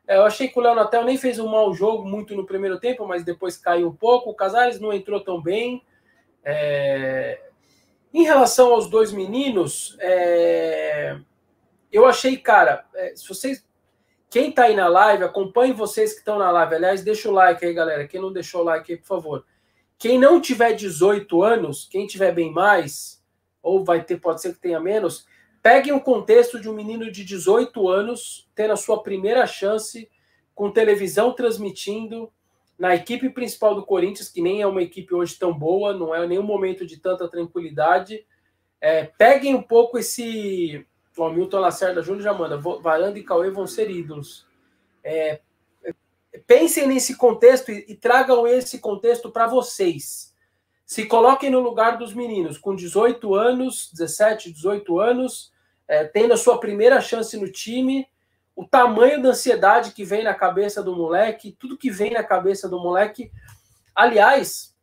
eu 0.08 0.24
achei 0.24 0.48
que 0.48 0.58
o 0.58 0.62
Léo 0.62 0.74
Natel 0.74 1.04
nem 1.04 1.18
fez 1.18 1.38
um 1.38 1.48
mau 1.48 1.72
jogo 1.74 2.08
muito 2.08 2.34
no 2.34 2.46
primeiro 2.46 2.80
tempo, 2.80 3.06
mas 3.06 3.22
depois 3.22 3.58
caiu 3.58 3.88
um 3.88 3.94
pouco. 3.94 4.30
O 4.30 4.34
Casares 4.34 4.80
não 4.80 4.92
entrou 4.92 5.20
tão 5.20 5.40
bem. 5.40 5.84
É... 6.42 7.38
Em 8.12 8.22
relação 8.22 8.72
aos 8.72 8.88
dois 8.88 9.12
meninos, 9.12 9.96
é... 10.00 11.18
eu 11.92 12.06
achei, 12.06 12.38
cara, 12.38 12.86
é, 12.94 13.14
se 13.14 13.28
vocês. 13.28 13.66
Quem 14.30 14.50
tá 14.50 14.64
aí 14.64 14.76
na 14.76 14.88
live, 14.88 15.24
acompanhe 15.24 15.72
vocês 15.72 16.12
que 16.12 16.18
estão 16.18 16.38
na 16.38 16.50
live. 16.50 16.74
Aliás, 16.74 17.02
deixa 17.02 17.28
o 17.28 17.32
like 17.32 17.64
aí, 17.64 17.72
galera. 17.72 18.06
Quem 18.06 18.20
não 18.20 18.32
deixou 18.32 18.62
o 18.62 18.64
like 18.64 18.90
aí, 18.90 18.98
por 18.98 19.06
favor. 19.06 19.44
Quem 19.98 20.18
não 20.18 20.40
tiver 20.40 20.72
18 20.72 21.42
anos, 21.42 21.88
quem 21.90 22.06
tiver 22.06 22.32
bem 22.32 22.52
mais, 22.52 23.22
ou 23.62 23.84
vai 23.84 24.02
ter, 24.04 24.18
pode 24.18 24.40
ser 24.40 24.54
que 24.54 24.60
tenha 24.60 24.78
menos, 24.78 25.26
Peguem 25.62 25.92
o 25.92 26.00
contexto 26.00 26.60
de 26.60 26.68
um 26.68 26.74
menino 26.74 27.10
de 27.10 27.24
18 27.24 27.88
anos 27.88 28.48
tendo 28.54 28.72
a 28.72 28.76
sua 28.76 29.02
primeira 29.02 29.46
chance 29.46 30.08
com 30.54 30.70
televisão 30.70 31.32
transmitindo 31.32 32.32
na 32.78 32.94
equipe 32.94 33.28
principal 33.30 33.74
do 33.74 33.84
Corinthians, 33.84 34.28
que 34.28 34.40
nem 34.40 34.62
é 34.62 34.66
uma 34.66 34.82
equipe 34.82 35.12
hoje 35.12 35.36
tão 35.36 35.52
boa, 35.52 35.92
não 35.92 36.14
é 36.14 36.24
nenhum 36.26 36.44
momento 36.44 36.86
de 36.86 36.96
tanta 36.96 37.28
tranquilidade. 37.28 38.24
É, 38.80 39.04
peguem 39.04 39.54
um 39.54 39.62
pouco 39.62 39.98
esse. 39.98 40.86
O 41.16 41.28
Milton 41.30 41.58
Lacerda 41.58 42.00
Júnior 42.00 42.22
já 42.22 42.32
manda. 42.32 42.56
Varanda 42.56 43.18
e 43.18 43.24
Cauê 43.24 43.50
vão 43.50 43.66
ser 43.66 43.90
ídolos. 43.90 44.46
É, 45.02 45.40
pensem 46.46 46.86
nesse 46.86 47.16
contexto 47.16 47.72
e, 47.72 47.84
e 47.88 47.94
tragam 47.96 48.46
esse 48.46 48.78
contexto 48.78 49.30
para 49.30 49.48
vocês. 49.48 50.27
Se 50.88 51.04
coloquem 51.04 51.50
no 51.50 51.60
lugar 51.60 51.98
dos 51.98 52.14
meninos 52.14 52.56
com 52.56 52.74
18 52.74 53.34
anos, 53.34 53.90
17, 53.92 54.50
18 54.50 54.98
anos, 54.98 55.52
é, 55.86 56.02
tendo 56.04 56.32
a 56.32 56.36
sua 56.38 56.58
primeira 56.58 56.98
chance 56.98 57.36
no 57.36 57.52
time, 57.52 58.08
o 58.56 58.66
tamanho 58.66 59.22
da 59.22 59.28
ansiedade 59.28 59.92
que 59.92 60.02
vem 60.02 60.24
na 60.24 60.32
cabeça 60.32 60.82
do 60.82 60.96
moleque, 60.96 61.54
tudo 61.60 61.76
que 61.76 61.90
vem 61.90 62.12
na 62.12 62.24
cabeça 62.24 62.70
do 62.70 62.80
moleque. 62.80 63.30
Aliás, 63.94 64.74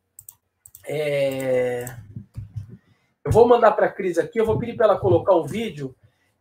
é... 0.86 1.86
eu 3.24 3.32
vou 3.32 3.48
mandar 3.48 3.72
para 3.72 3.86
a 3.86 3.92
Cris 3.92 4.16
aqui, 4.16 4.38
eu 4.38 4.46
vou 4.46 4.60
pedir 4.60 4.76
para 4.76 4.86
ela 4.86 5.00
colocar 5.00 5.34
um 5.34 5.44
vídeo. 5.44 5.92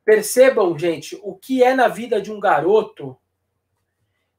Percebam, 0.06 0.78
gente, 0.78 1.20
o 1.24 1.34
que 1.34 1.64
é 1.64 1.74
na 1.74 1.88
vida 1.88 2.22
de 2.22 2.32
um 2.32 2.40
garoto. 2.40 3.18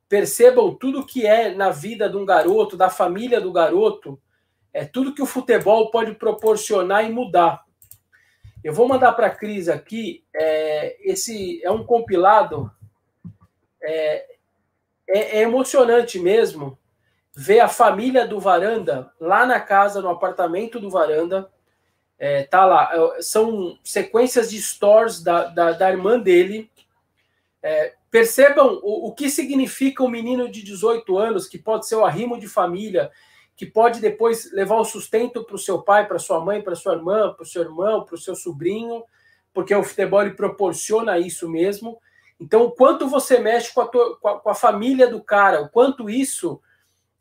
Percebam 0.08 0.72
tudo 0.72 1.04
que 1.04 1.26
é 1.26 1.52
na 1.52 1.70
vida 1.70 2.08
de 2.08 2.16
um 2.16 2.24
garoto, 2.24 2.76
da 2.76 2.88
família 2.88 3.40
do 3.40 3.50
garoto, 3.50 4.20
é 4.76 4.84
tudo 4.84 5.14
que 5.14 5.22
o 5.22 5.26
futebol 5.26 5.90
pode 5.90 6.12
proporcionar 6.16 7.02
e 7.02 7.08
mudar. 7.10 7.64
Eu 8.62 8.74
vou 8.74 8.86
mandar 8.86 9.12
para 9.12 9.28
a 9.28 9.34
Cris 9.34 9.70
aqui. 9.70 10.22
É, 10.34 10.98
esse 11.00 11.64
é 11.64 11.70
um 11.70 11.82
compilado. 11.82 12.70
É, 13.82 14.36
é, 15.08 15.38
é, 15.38 15.40
emocionante 15.40 16.18
mesmo. 16.18 16.78
ver 17.34 17.60
a 17.60 17.68
família 17.68 18.28
do 18.28 18.38
Varanda 18.38 19.10
lá 19.18 19.46
na 19.46 19.58
casa, 19.60 20.02
no 20.02 20.10
apartamento 20.10 20.78
do 20.78 20.90
Varanda. 20.90 21.50
É, 22.18 22.42
tá 22.42 22.66
lá. 22.66 22.90
É, 22.92 23.22
são 23.22 23.78
sequências 23.82 24.50
de 24.50 24.60
stories 24.60 25.22
da, 25.22 25.46
da, 25.46 25.72
da 25.72 25.90
irmã 25.90 26.20
dele. 26.20 26.70
É, 27.62 27.94
percebam 28.10 28.78
o, 28.82 29.08
o, 29.08 29.14
que 29.14 29.30
significa 29.30 30.04
um 30.04 30.10
menino 30.10 30.50
de 30.50 30.62
18 30.62 31.16
anos, 31.16 31.48
que 31.48 31.56
pode 31.56 31.88
ser 31.88 31.94
o 31.94 32.04
arrimo 32.04 32.38
de 32.38 32.46
família, 32.46 33.10
que 33.56 33.64
pode 33.64 34.00
depois 34.00 34.52
levar 34.52 34.76
o 34.76 34.84
sustento 34.84 35.42
para 35.42 35.56
o 35.56 35.58
seu 35.58 35.80
pai, 35.80 36.06
para 36.06 36.18
sua 36.18 36.40
mãe, 36.40 36.60
para 36.60 36.74
sua 36.74 36.94
irmã, 36.94 37.32
para 37.32 37.42
o 37.42 37.46
seu 37.46 37.62
irmão, 37.62 38.04
para 38.04 38.14
o 38.14 38.18
seu 38.18 38.34
sobrinho, 38.34 39.02
porque 39.52 39.74
o 39.74 39.82
futebol 39.82 40.30
proporciona 40.32 41.18
isso 41.18 41.48
mesmo. 41.48 41.98
Então, 42.38 42.64
o 42.64 42.70
quanto 42.70 43.08
você 43.08 43.38
mexe 43.38 43.72
com 43.72 43.80
a, 43.80 43.86
tua, 43.86 44.18
com 44.18 44.28
a, 44.28 44.40
com 44.40 44.50
a 44.50 44.54
família 44.54 45.08
do 45.08 45.22
cara, 45.22 45.62
o 45.62 45.70
quanto 45.70 46.10
isso 46.10 46.60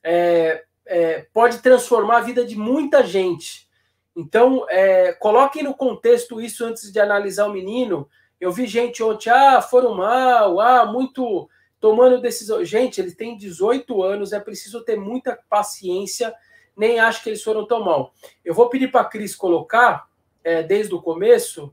é, 0.04 0.65
é, 0.86 1.25
pode 1.34 1.60
transformar 1.60 2.18
a 2.18 2.22
vida 2.22 2.44
de 2.44 2.58
muita 2.58 3.01
gente. 3.06 3.70
Então, 4.13 4.65
é, 4.70 5.13
coloquem 5.13 5.63
no 5.63 5.74
contexto 5.74 6.42
isso 6.42 6.65
antes 6.65 6.92
de 6.92 7.00
analisar 7.00 7.48
o 7.48 7.54
menino. 7.54 8.10
Eu 8.42 8.51
vi 8.51 8.68
gente 8.68 9.01
ontem, 9.01 9.30
ah, 9.30 9.62
foram 9.62 9.96
mal, 9.96 10.60
ah, 10.60 10.86
muito 10.86 11.50
tomando 11.86 12.20
decisão. 12.20 12.65
Gente, 12.65 13.00
ele 13.00 13.12
tem 13.12 13.38
18 13.38 14.01
anos, 14.01 14.34
é 14.34 14.39
preciso 14.39 14.82
ter 14.84 14.98
muita 14.98 15.38
paciência, 15.48 16.34
nem 16.75 17.00
acho 17.00 17.22
que 17.22 17.30
eles 17.30 17.44
foram 17.44 17.63
tão 17.63 17.84
mal. 17.84 18.12
Eu 18.44 18.56
vou 18.56 18.70
pedir 18.70 18.89
para 18.89 19.01
a 19.01 19.06
Cris 19.06 19.36
colocar, 19.36 20.10
é, 20.44 20.63
desde 20.63 20.96
o 20.96 21.00
começo, 21.00 21.72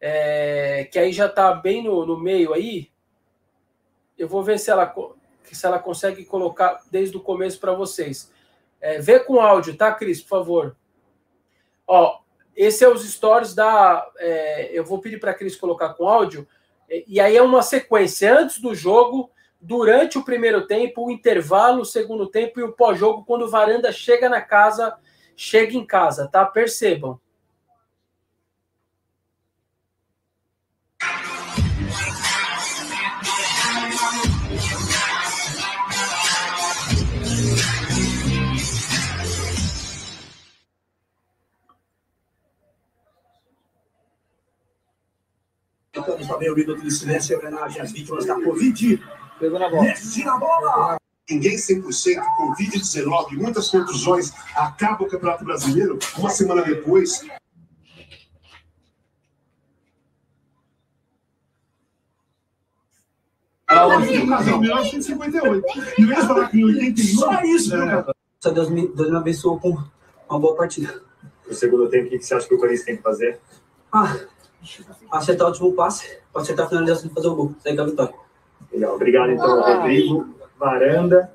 é, 0.00 0.88
que 0.90 0.98
aí 0.98 1.12
já 1.12 1.26
está 1.26 1.54
bem 1.54 1.84
no, 1.84 2.04
no 2.04 2.18
meio 2.18 2.52
aí. 2.52 2.90
Eu 4.18 4.26
vou 4.26 4.42
ver 4.42 4.58
se 4.58 4.72
ela 4.72 4.92
se 5.44 5.64
ela 5.64 5.78
consegue 5.78 6.24
colocar 6.24 6.82
desde 6.90 7.16
o 7.16 7.20
começo 7.20 7.60
para 7.60 7.74
vocês. 7.74 8.32
É, 8.80 8.98
vê 8.98 9.20
com 9.20 9.40
áudio, 9.40 9.76
tá, 9.76 9.92
Cris, 9.92 10.20
por 10.20 10.30
favor. 10.30 10.76
Ó, 11.86 12.18
esse 12.56 12.82
é 12.82 12.88
os 12.88 13.08
stories 13.08 13.54
da. 13.54 14.04
É, 14.18 14.76
eu 14.76 14.84
vou 14.84 14.98
pedir 14.98 15.20
para 15.20 15.30
a 15.30 15.34
Cris 15.34 15.54
colocar 15.54 15.94
com 15.94 16.08
áudio. 16.08 16.44
E 17.06 17.20
aí 17.20 17.36
é 17.36 17.42
uma 17.42 17.62
sequência 17.62 18.36
antes 18.36 18.58
do 18.58 18.74
jogo, 18.74 19.30
durante 19.64 20.18
o 20.18 20.24
primeiro 20.24 20.66
tempo, 20.66 21.06
o 21.06 21.10
intervalo, 21.10 21.80
o 21.80 21.86
segundo 21.86 22.26
tempo 22.26 22.60
e 22.60 22.62
o 22.62 22.72
pós-jogo, 22.72 23.24
quando 23.24 23.46
o 23.46 23.50
Varanda 23.50 23.90
chega 23.90 24.28
na 24.28 24.42
casa, 24.42 24.94
chega 25.34 25.74
em 25.74 25.86
casa, 25.86 26.28
tá? 26.28 26.44
Percebam. 26.44 27.18
Também 46.44 46.50
o 46.50 46.54
minuto 46.54 46.82
de 46.82 46.90
silêncio 46.90 47.34
em 47.34 47.38
homenagem 47.38 47.80
às 47.80 47.92
vítimas 47.92 48.26
da 48.26 48.34
Covid. 48.34 49.02
Pegou 49.38 49.58
na 49.58 49.68
bola. 49.68 49.82
Messi 49.82 50.24
na 50.24 50.36
bola! 50.36 50.96
Ninguém 51.28 51.56
100% 51.56 52.22
Covid-19, 52.38 53.32
muitas 53.32 53.70
contusões, 53.70 54.30
acaba 54.54 55.04
o 55.04 55.08
Campeonato 55.08 55.44
Brasileiro. 55.44 55.98
Uma 56.18 56.28
semana 56.28 56.62
depois, 56.62 57.24
Ah, 63.66 63.86
o 63.86 63.98
Brasil, 63.98 64.60
1958. 64.60 65.66
Eu 65.98 66.06
ia 66.06 66.26
falar 66.26 66.48
que 66.48 66.58
em 66.58 66.64
81. 66.64 67.18
Só 67.18 67.42
isso, 67.42 67.74
é. 67.74 67.78
cara. 67.78 68.14
Só 68.38 68.50
Deus 68.50 68.68
me, 68.68 68.86
Deus 68.88 69.10
me 69.10 69.16
abençoou 69.16 69.58
com 69.58 69.70
uma 70.28 70.38
boa 70.38 70.54
partida. 70.54 71.02
No 71.48 71.54
segundo 71.54 71.88
tempo, 71.88 72.06
o 72.06 72.10
que 72.10 72.22
você 72.22 72.34
acha 72.34 72.46
que 72.46 72.54
o 72.54 72.58
Corinthians 72.58 72.84
tem 72.84 72.96
que 72.98 73.02
fazer? 73.02 73.40
Ah, 73.90 74.16
acertar 75.10 75.46
o 75.46 75.50
último 75.50 75.72
passe, 75.72 76.18
para 76.32 76.42
acertar 76.42 76.66
a 76.66 76.68
finalização 76.68 77.10
e 77.10 77.14
fazer 77.14 77.28
o 77.28 77.34
gol. 77.34 77.54
Sair 77.62 77.76
com 77.76 77.82
a 77.82 77.86
vitória. 77.86 78.14
Legal. 78.72 78.94
Obrigado, 78.94 79.30
então, 79.30 79.60
Rodrigo, 79.60 80.34
Varanda. 80.58 81.32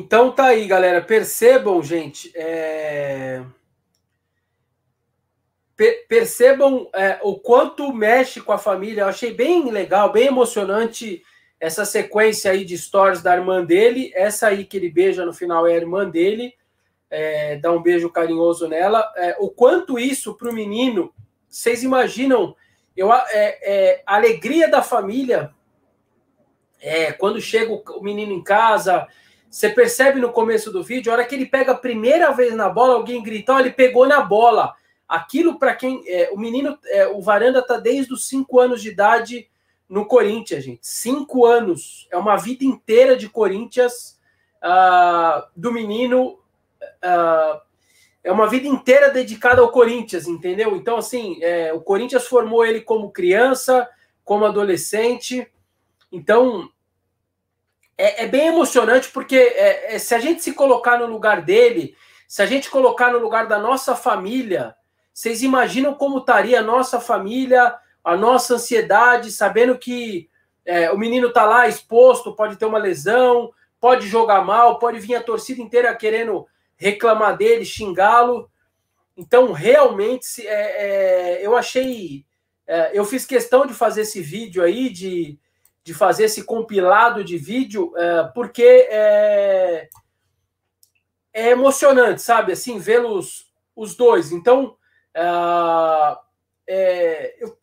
Então 0.00 0.32
tá 0.32 0.46
aí, 0.46 0.66
galera. 0.66 1.02
Percebam, 1.02 1.82
gente. 1.82 2.32
É... 2.34 3.44
percebam 6.08 6.88
é, 6.94 7.20
o 7.22 7.38
quanto 7.38 7.92
mexe 7.92 8.40
com 8.40 8.50
a 8.50 8.56
família. 8.56 9.02
Eu 9.02 9.08
achei 9.08 9.30
bem 9.30 9.70
legal, 9.70 10.10
bem 10.10 10.28
emocionante 10.28 11.22
essa 11.60 11.84
sequência 11.84 12.50
aí 12.50 12.64
de 12.64 12.78
stories 12.78 13.20
da 13.20 13.36
irmã 13.36 13.62
dele. 13.62 14.10
Essa 14.14 14.48
aí 14.48 14.64
que 14.64 14.78
ele 14.78 14.90
beija 14.90 15.26
no 15.26 15.34
final 15.34 15.66
é 15.66 15.74
a 15.74 15.76
irmã 15.76 16.08
dele. 16.08 16.54
É, 17.10 17.56
dá 17.56 17.70
um 17.70 17.82
beijo 17.82 18.08
carinhoso 18.08 18.66
nela. 18.68 19.06
É, 19.16 19.36
o 19.38 19.50
quanto 19.50 19.98
isso 19.98 20.34
para 20.34 20.48
o 20.48 20.54
menino, 20.54 21.12
vocês 21.46 21.82
imaginam? 21.82 22.56
Eu, 22.96 23.12
é, 23.12 23.28
é, 23.32 24.02
a 24.06 24.14
alegria 24.14 24.66
da 24.66 24.80
família 24.80 25.54
é, 26.80 27.12
quando 27.12 27.38
chega 27.38 27.70
o 27.70 28.02
menino 28.02 28.32
em 28.32 28.42
casa, 28.42 29.06
você 29.50 29.68
percebe 29.68 30.20
no 30.20 30.30
começo 30.30 30.70
do 30.70 30.82
vídeo, 30.82 31.10
a 31.10 31.16
hora 31.16 31.24
que 31.24 31.34
ele 31.34 31.44
pega 31.44 31.72
a 31.72 31.76
primeira 31.76 32.30
vez 32.30 32.54
na 32.54 32.68
bola, 32.68 32.94
alguém 32.94 33.20
grita, 33.20 33.54
oh, 33.54 33.58
ele 33.58 33.72
pegou 33.72 34.06
na 34.06 34.20
bola. 34.20 34.74
Aquilo 35.08 35.58
para 35.58 35.74
quem. 35.74 36.04
É, 36.06 36.30
o 36.32 36.38
menino, 36.38 36.78
é, 36.86 37.08
o 37.08 37.20
Varanda 37.20 37.60
tá 37.60 37.76
desde 37.76 38.12
os 38.12 38.28
cinco 38.28 38.60
anos 38.60 38.80
de 38.80 38.90
idade 38.90 39.50
no 39.88 40.06
Corinthians, 40.06 40.62
gente. 40.62 40.86
Cinco 40.86 41.44
anos. 41.44 42.06
É 42.12 42.16
uma 42.16 42.36
vida 42.36 42.64
inteira 42.64 43.16
de 43.16 43.28
Corinthians 43.28 44.20
uh, 44.62 45.42
do 45.56 45.72
menino. 45.72 46.38
Uh, 46.80 47.60
é 48.22 48.30
uma 48.30 48.46
vida 48.46 48.68
inteira 48.68 49.10
dedicada 49.10 49.60
ao 49.60 49.72
Corinthians, 49.72 50.28
entendeu? 50.28 50.76
Então, 50.76 50.98
assim, 50.98 51.42
é, 51.42 51.72
o 51.72 51.80
Corinthians 51.80 52.28
formou 52.28 52.64
ele 52.64 52.82
como 52.82 53.10
criança, 53.10 53.88
como 54.24 54.44
adolescente. 54.44 55.50
Então, 56.12 56.70
é, 58.00 58.24
é 58.24 58.26
bem 58.26 58.46
emocionante 58.46 59.10
porque 59.10 59.36
é, 59.36 59.94
é, 59.94 59.98
se 59.98 60.14
a 60.14 60.18
gente 60.18 60.42
se 60.42 60.52
colocar 60.54 60.98
no 60.98 61.06
lugar 61.06 61.42
dele, 61.42 61.94
se 62.26 62.40
a 62.40 62.46
gente 62.46 62.70
colocar 62.70 63.12
no 63.12 63.18
lugar 63.18 63.46
da 63.46 63.58
nossa 63.58 63.94
família, 63.94 64.74
vocês 65.12 65.42
imaginam 65.42 65.92
como 65.94 66.18
estaria 66.18 66.60
a 66.60 66.62
nossa 66.62 66.98
família, 66.98 67.76
a 68.02 68.16
nossa 68.16 68.54
ansiedade, 68.54 69.30
sabendo 69.30 69.76
que 69.76 70.30
é, 70.64 70.90
o 70.90 70.98
menino 70.98 71.28
está 71.28 71.44
lá 71.44 71.68
exposto, 71.68 72.34
pode 72.34 72.56
ter 72.56 72.64
uma 72.64 72.78
lesão, 72.78 73.52
pode 73.78 74.06
jogar 74.06 74.44
mal, 74.44 74.78
pode 74.78 74.98
vir 74.98 75.16
a 75.16 75.22
torcida 75.22 75.60
inteira 75.60 75.94
querendo 75.94 76.46
reclamar 76.76 77.36
dele, 77.36 77.64
xingá-lo. 77.64 78.50
Então, 79.16 79.52
realmente, 79.52 80.46
é, 80.46 81.40
é, 81.40 81.46
eu 81.46 81.56
achei. 81.56 82.24
É, 82.66 82.90
eu 82.94 83.04
fiz 83.04 83.26
questão 83.26 83.66
de 83.66 83.74
fazer 83.74 84.02
esse 84.02 84.22
vídeo 84.22 84.62
aí, 84.62 84.88
de, 84.88 85.38
de 85.82 85.94
fazer 85.94 86.24
esse 86.24 86.44
compilado 86.44 87.24
de 87.24 87.38
vídeo, 87.38 87.92
é, 87.96 88.24
porque 88.34 88.62
é, 88.90 89.88
é, 91.32 91.50
emocionante, 91.50 92.20
sabe? 92.20 92.52
Assim, 92.52 92.78
vê-los 92.78 93.50
os 93.74 93.96
dois. 93.96 94.30
Então, 94.30 94.76
é, 95.14 95.22
é, 96.66 97.42
eu, 97.42 97.58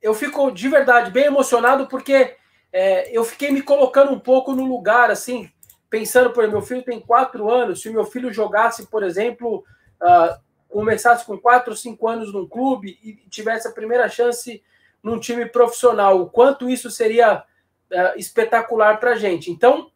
eu 0.00 0.14
fico 0.14 0.50
de 0.50 0.68
verdade 0.68 1.10
bem 1.10 1.24
emocionado 1.24 1.86
porque 1.86 2.36
é, 2.72 3.16
eu 3.16 3.24
fiquei 3.24 3.50
me 3.50 3.62
colocando 3.62 4.12
um 4.12 4.18
pouco 4.18 4.54
no 4.54 4.64
lugar, 4.64 5.10
assim, 5.10 5.50
pensando, 5.88 6.30
por 6.30 6.42
exemplo, 6.42 6.58
meu 6.58 6.66
filho 6.66 6.82
tem 6.82 7.00
quatro 7.00 7.50
anos, 7.50 7.82
se 7.82 7.90
meu 7.90 8.04
filho 8.04 8.32
jogasse, 8.32 8.86
por 8.86 9.02
exemplo, 9.02 9.64
uh, 10.00 10.40
começasse 10.68 11.26
com 11.26 11.36
quatro 11.36 11.76
cinco 11.76 12.06
anos 12.08 12.32
num 12.32 12.46
clube 12.46 12.96
e 13.02 13.14
tivesse 13.28 13.66
a 13.66 13.72
primeira 13.72 14.08
chance 14.08 14.62
num 15.02 15.18
time 15.18 15.46
profissional, 15.46 16.20
o 16.20 16.30
quanto 16.30 16.70
isso 16.70 16.90
seria 16.90 17.42
uh, 17.92 18.18
espetacular 18.18 18.98
para 18.98 19.12
a 19.12 19.16
gente. 19.16 19.50
Então, 19.50 19.90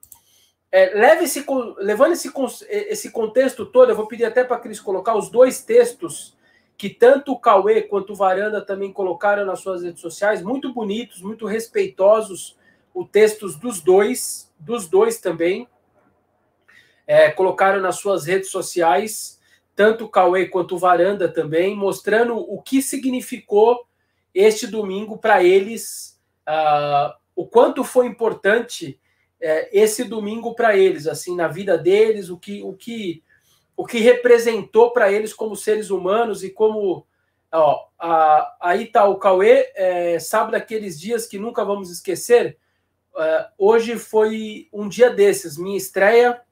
é, 0.71 0.93
leve 0.95 1.25
esse, 1.25 1.45
levando 1.79 2.13
esse, 2.13 2.33
esse 2.69 3.11
contexto 3.11 3.65
todo, 3.65 3.91
eu 3.91 3.97
vou 3.97 4.09
pedir 4.09 4.25
até 4.25 4.43
para 4.43 4.57
a 4.57 4.61
Cris 4.61 4.81
colocar 4.81 5.17
os 5.17 5.31
dois 5.31 5.63
textos 5.63 6.35
que 6.77 6.91
tanto 6.91 7.33
o 7.33 7.39
Cauê 7.39 7.83
quanto 7.83 8.13
o 8.13 8.17
Varanda 8.17 8.61
também 8.61 8.93
colocaram 8.93 9.47
nas 9.47 9.61
suas 9.61 9.83
redes 9.83 10.01
sociais, 10.01 10.43
muito 10.43 10.73
bonitos, 10.73 11.23
muito 11.23 11.47
respeitosos, 11.47 12.59
os 12.93 13.09
textos 13.09 13.57
dos 13.57 13.81
dois, 13.81 14.53
dos 14.59 14.89
dois 14.89 15.19
também, 15.19 15.69
é, 17.07 17.31
colocaram 17.31 17.81
nas 17.81 17.97
suas 17.97 18.25
redes 18.25 18.51
sociais, 18.51 19.41
tanto 19.77 20.05
o 20.05 20.09
Cauê 20.09 20.47
quanto 20.47 20.75
o 20.75 20.79
Varanda 20.79 21.29
também, 21.29 21.77
mostrando 21.77 22.37
o 22.37 22.61
que 22.61 22.81
significou 22.81 23.87
este 24.35 24.67
domingo 24.67 25.19
para 25.19 25.43
eles, 25.43 26.21
uh, 26.49 27.15
o 27.35 27.47
quanto 27.47 27.85
foi 27.85 28.07
importante 28.07 29.01
uh, 29.41 29.69
esse 29.73 30.05
domingo 30.05 30.55
para 30.55 30.77
eles, 30.77 31.07
assim, 31.07 31.37
na 31.37 31.49
vida 31.49 31.77
deles, 31.77 32.31
o 32.31 32.39
que, 32.39 32.63
o 32.63 32.73
que, 32.73 33.23
o 33.77 33.87
que 33.87 33.99
representou 33.99 34.93
para 34.93 35.11
eles 35.13 35.33
como 35.33 35.57
seres 35.57 35.91
humanos 35.91 36.43
e 36.43 36.51
como. 36.51 37.07
Ó, 37.53 37.87
a, 37.99 38.57
aí 38.61 38.85
está 38.85 39.07
o 39.07 39.17
Cauê, 39.17 39.71
é, 39.77 40.19
sabe 40.19 40.53
daqueles 40.53 40.99
dias 40.99 41.25
que 41.27 41.39
nunca 41.39 41.65
vamos 41.65 41.89
esquecer? 41.89 42.59
Uh, 43.15 43.47
hoje 43.57 43.97
foi 43.97 44.69
um 44.73 44.89
dia 44.89 45.09
desses, 45.09 45.57
minha 45.57 45.77
estreia 45.77 46.43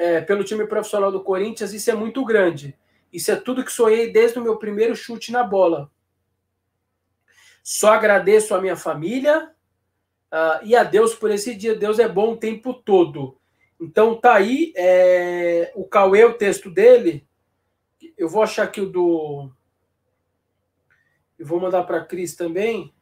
é, 0.00 0.20
pelo 0.22 0.42
time 0.42 0.66
profissional 0.66 1.12
do 1.12 1.22
Corinthians, 1.22 1.74
isso 1.74 1.90
é 1.90 1.94
muito 1.94 2.24
grande. 2.24 2.74
Isso 3.12 3.30
é 3.30 3.36
tudo 3.36 3.62
que 3.62 3.70
sonhei 3.70 4.10
desde 4.10 4.38
o 4.38 4.42
meu 4.42 4.56
primeiro 4.56 4.96
chute 4.96 5.30
na 5.30 5.42
bola. 5.44 5.90
Só 7.62 7.92
agradeço 7.92 8.54
a 8.54 8.60
minha 8.60 8.76
família 8.76 9.52
uh, 10.32 10.64
e 10.64 10.74
a 10.74 10.82
Deus 10.82 11.14
por 11.14 11.30
esse 11.30 11.54
dia. 11.54 11.74
Deus 11.74 11.98
é 11.98 12.08
bom 12.08 12.32
o 12.32 12.36
tempo 12.36 12.74
todo. 12.74 13.38
Então 13.80 14.20
tá 14.20 14.34
aí 14.34 14.72
é, 14.76 15.72
o 15.74 15.84
Cauê, 15.84 16.24
o 16.24 16.34
texto 16.34 16.70
dele. 16.70 17.26
Eu 18.16 18.28
vou 18.28 18.42
achar 18.42 18.64
aqui 18.64 18.80
o 18.80 18.90
do. 18.90 19.50
Eu 21.38 21.46
vou 21.46 21.60
mandar 21.60 21.84
para 21.84 21.98
a 21.98 22.04
Cris 22.04 22.36
também. 22.36 22.94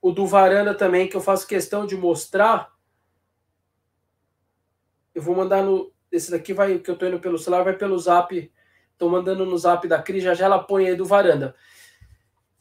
O 0.00 0.10
do 0.10 0.26
Varanda 0.26 0.74
também, 0.74 1.08
que 1.08 1.16
eu 1.16 1.20
faço 1.20 1.46
questão 1.46 1.86
de 1.86 1.96
mostrar. 1.96 2.72
Eu 5.14 5.22
vou 5.22 5.36
mandar 5.36 5.62
no. 5.62 5.92
Esse 6.10 6.30
daqui 6.30 6.52
vai, 6.52 6.78
que 6.78 6.90
eu 6.90 6.96
tô 6.96 7.06
indo 7.06 7.20
pelo 7.20 7.38
celular, 7.38 7.62
vai 7.64 7.76
pelo 7.76 7.98
zap 7.98 8.50
Estou 9.02 9.10
mandando 9.10 9.44
no 9.44 9.58
zap 9.58 9.88
da 9.88 10.00
Cris, 10.00 10.22
já 10.22 10.32
já 10.32 10.44
ela 10.44 10.60
põe 10.60 10.86
aí 10.86 10.94
do 10.94 11.04
varanda. 11.04 11.56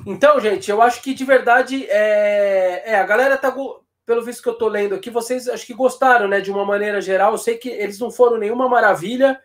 Então, 0.08 0.40
gente, 0.40 0.72
eu 0.72 0.82
acho 0.82 1.00
que 1.04 1.14
de 1.14 1.24
verdade 1.24 1.86
é, 1.88 2.82
é 2.84 2.96
a 2.96 3.04
galera 3.04 3.38
tá 3.38 3.56
pelo 4.04 4.24
visto 4.24 4.42
que 4.42 4.50
eu 4.50 4.56
tô 4.56 4.68
lendo 4.68 4.96
aqui, 4.96 5.12
vocês 5.12 5.48
acho 5.48 5.68
que 5.68 5.76
gostaram, 5.76 6.28
né, 6.28 6.42
de 6.42 6.50
uma 6.50 6.66
maneira 6.66 7.00
geral. 7.00 7.34
Eu 7.34 7.38
sei 7.38 7.60
que 7.60 7.70
eles 7.70 8.00
não 8.00 8.10
foram 8.10 8.40
nenhuma 8.40 8.68
maravilha, 8.68 9.40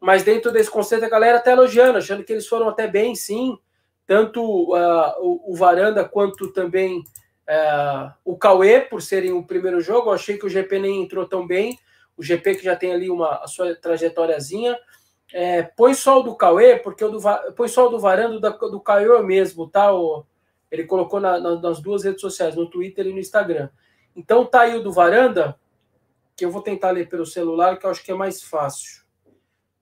mas 0.00 0.24
dentro 0.24 0.50
desse 0.50 0.68
conceito 0.68 1.04
a 1.04 1.08
galera 1.08 1.38
tá 1.38 1.52
elogiando, 1.52 1.98
achando 1.98 2.24
que 2.24 2.32
eles 2.32 2.48
foram 2.48 2.68
até 2.68 2.88
bem, 2.88 3.14
sim. 3.14 3.56
Tanto 4.04 4.42
uh, 4.42 5.14
o, 5.20 5.52
o, 5.52 5.54
Varanda 5.54 6.04
quanto 6.04 6.52
também 6.52 6.98
uh, 6.98 8.12
o 8.24 8.36
Cauê, 8.36 8.80
por 8.80 9.00
serem 9.00 9.32
o 9.32 9.46
primeiro 9.46 9.80
jogo. 9.80 10.08
Eu 10.08 10.14
achei 10.14 10.36
que 10.36 10.46
o 10.46 10.50
GP 10.50 10.80
nem 10.80 11.00
entrou 11.00 11.28
tão 11.28 11.46
bem. 11.46 11.78
O 12.16 12.24
GP 12.24 12.56
que 12.56 12.64
já 12.64 12.74
tem 12.74 12.92
ali 12.92 13.08
uma 13.08 13.36
a 13.36 13.46
sua 13.46 13.76
trajetóriazinha. 13.76 14.76
É, 15.36 15.64
põe 15.64 15.94
só 15.94 16.20
o 16.20 16.22
do 16.22 16.36
Cauê, 16.36 16.76
porque 16.76 17.04
o 17.04 17.10
do, 17.10 17.18
põe 17.56 17.66
só 17.66 17.88
o 17.88 17.88
do 17.88 17.98
Varando 17.98 18.38
do, 18.38 18.70
do 18.70 18.80
Cauê 18.80 19.20
mesmo, 19.20 19.68
tá? 19.68 19.92
O, 19.92 20.24
ele 20.70 20.84
colocou 20.84 21.18
na, 21.18 21.40
na, 21.40 21.60
nas 21.60 21.80
duas 21.80 22.04
redes 22.04 22.20
sociais, 22.20 22.54
no 22.54 22.70
Twitter 22.70 23.04
e 23.08 23.12
no 23.12 23.18
Instagram. 23.18 23.68
Então 24.14 24.46
tá 24.46 24.60
aí 24.60 24.76
o 24.76 24.82
do 24.82 24.92
Varanda, 24.92 25.58
que 26.36 26.44
eu 26.44 26.52
vou 26.52 26.62
tentar 26.62 26.92
ler 26.92 27.08
pelo 27.08 27.26
celular, 27.26 27.80
que 27.80 27.84
eu 27.84 27.90
acho 27.90 28.04
que 28.04 28.12
é 28.12 28.14
mais 28.14 28.44
fácil. 28.44 29.02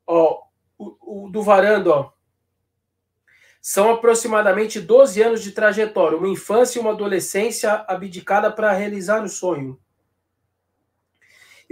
Ó, 0.07 0.45
o, 0.79 1.27
o 1.27 1.31
do 1.31 1.43
Varanda, 1.43 1.91
ó. 1.91 2.13
São 3.61 3.91
aproximadamente 3.91 4.81
12 4.81 5.23
anos 5.23 5.43
de 5.43 5.53
trajetória, 5.53 6.17
uma 6.17 6.29
infância 6.31 6.79
e 6.79 6.81
uma 6.81 6.93
adolescência 6.93 7.85
abdicada 7.87 8.51
para 8.51 8.73
realizar 8.73 9.23
o 9.23 9.29
sonho. 9.29 9.79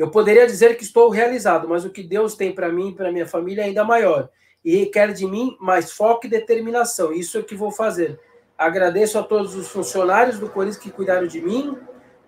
Eu 0.01 0.11
poderia 0.11 0.47
dizer 0.47 0.79
que 0.79 0.83
estou 0.83 1.11
realizado, 1.11 1.69
mas 1.69 1.85
o 1.85 1.91
que 1.91 2.03
Deus 2.03 2.35
tem 2.35 2.55
para 2.55 2.73
mim 2.73 2.89
e 2.89 2.95
para 2.95 3.13
minha 3.13 3.27
família 3.27 3.61
é 3.61 3.65
ainda 3.67 3.85
maior 3.85 4.31
e 4.65 4.75
requer 4.75 5.13
de 5.13 5.27
mim 5.27 5.55
mais 5.61 5.93
foco 5.93 6.27
e 6.27 6.31
determinação. 6.31 7.13
Isso 7.13 7.37
é 7.37 7.41
o 7.43 7.45
que 7.45 7.55
vou 7.55 7.71
fazer. 7.71 8.19
Agradeço 8.57 9.19
a 9.19 9.23
todos 9.23 9.55
os 9.55 9.69
funcionários 9.69 10.39
do 10.39 10.49
Corinthians 10.49 10.83
que 10.83 10.91
cuidaram 10.91 11.27
de 11.27 11.43
mim. 11.43 11.77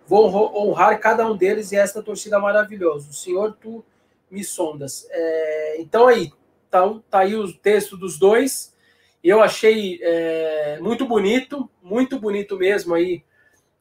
Vou 0.06 0.54
honrar 0.54 1.00
cada 1.00 1.26
um 1.26 1.34
deles 1.34 1.72
e 1.72 1.76
esta 1.76 2.02
torcida 2.02 2.38
maravilhosa. 2.38 3.08
O 3.08 3.14
Senhor, 3.14 3.56
tu 3.58 3.82
me 4.30 4.44
sondas. 4.44 5.06
É, 5.10 5.80
então 5.80 6.08
aí, 6.08 6.30
tá, 6.70 6.82
tá 7.08 7.20
aí 7.20 7.34
o 7.34 7.50
texto 7.54 7.96
dos 7.96 8.18
dois. 8.18 8.76
Eu 9.24 9.40
achei 9.40 9.98
é, 10.02 10.78
muito 10.82 11.06
bonito, 11.06 11.70
muito 11.82 12.20
bonito 12.20 12.54
mesmo 12.58 12.94
aí 12.94 13.24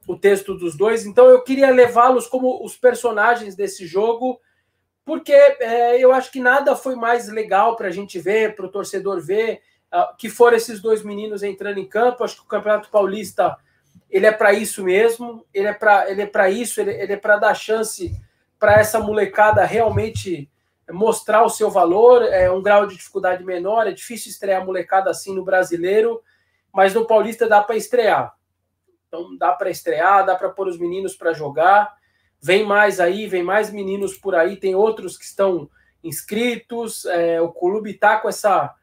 o 0.08 0.16
texto 0.16 0.56
dos 0.56 0.76
dois. 0.76 1.06
Então 1.06 1.28
eu 1.28 1.42
queria 1.44 1.70
levá-los 1.70 2.28
como 2.28 2.64
os 2.64 2.76
personagens 2.76 3.56
desse 3.56 3.86
jogo, 3.86 4.40
porque 5.06 5.34
é, 5.34 6.00
eu 6.00 6.12
acho 6.12 6.32
que 6.32 6.40
nada 6.40 6.76
foi 6.76 6.96
mais 6.96 7.28
legal 7.28 7.76
para 7.76 7.88
a 7.88 7.92
gente 7.92 8.20
ver, 8.20 8.56
para 8.56 8.66
o 8.66 8.72
torcedor 8.72 9.20
ver, 9.22 9.62
uh, 9.94 10.16
que 10.18 10.30
foram 10.30 10.58
esses 10.58 10.82
dois 10.82 11.04
meninos 11.04 11.44
entrando 11.44 11.80
em 11.80 11.88
campo. 11.88 12.24
Acho 12.24 12.38
que 12.38 12.44
o 12.44 12.48
Campeonato 12.48 12.90
Paulista 12.90 13.58
ele 14.10 14.26
é 14.26 14.32
para 14.32 14.54
isso 14.54 14.84
mesmo, 14.84 15.46
ele 15.54 15.68
é 15.68 15.74
para 15.74 16.10
ele 16.10 16.22
é 16.22 16.26
para 16.26 16.50
isso, 16.50 16.82
ele, 16.82 16.92
ele 16.92 17.14
é 17.14 17.18
para 17.18 17.38
dar 17.38 17.54
chance 17.56 18.12
para 18.60 18.74
essa 18.74 19.00
molecada 19.00 19.66
realmente 19.66 20.50
mostrar 20.90 21.44
o 21.44 21.50
seu 21.50 21.70
valor. 21.70 22.24
É 22.24 22.52
um 22.52 22.62
grau 22.62 22.86
de 22.86 22.96
dificuldade 22.96 23.44
menor, 23.44 23.88
é 23.88 23.92
difícil 23.92 24.30
estrear 24.30 24.66
molecada 24.66 25.10
assim 25.10 25.34
no 25.34 25.44
brasileiro, 25.44 26.22
mas 26.74 26.94
no 26.94 27.08
Paulista 27.08 27.48
dá 27.48 27.62
para 27.62 27.76
estrear. 27.76 28.36
Então 29.12 29.36
dá 29.36 29.52
para 29.52 29.70
estrear, 29.70 30.26
dá 30.26 30.36
para 30.36 30.50
pôr 30.50 30.70
os 30.70 30.80
meninos 30.80 31.18
para 31.18 31.34
jogar. 31.34 31.94
Vem 32.42 32.66
mais 32.66 33.02
aí, 33.02 33.28
vem 33.28 33.44
mais 33.44 33.70
meninos 33.70 34.18
por 34.18 34.34
aí, 34.34 34.56
tem 34.56 34.74
outros 34.74 35.18
que 35.18 35.26
estão 35.26 35.70
inscritos. 36.02 37.06
É, 37.06 37.42
o 37.42 37.52
clube 37.52 37.92
está 37.92 38.18
com, 38.18 38.30
essa, 38.30 38.74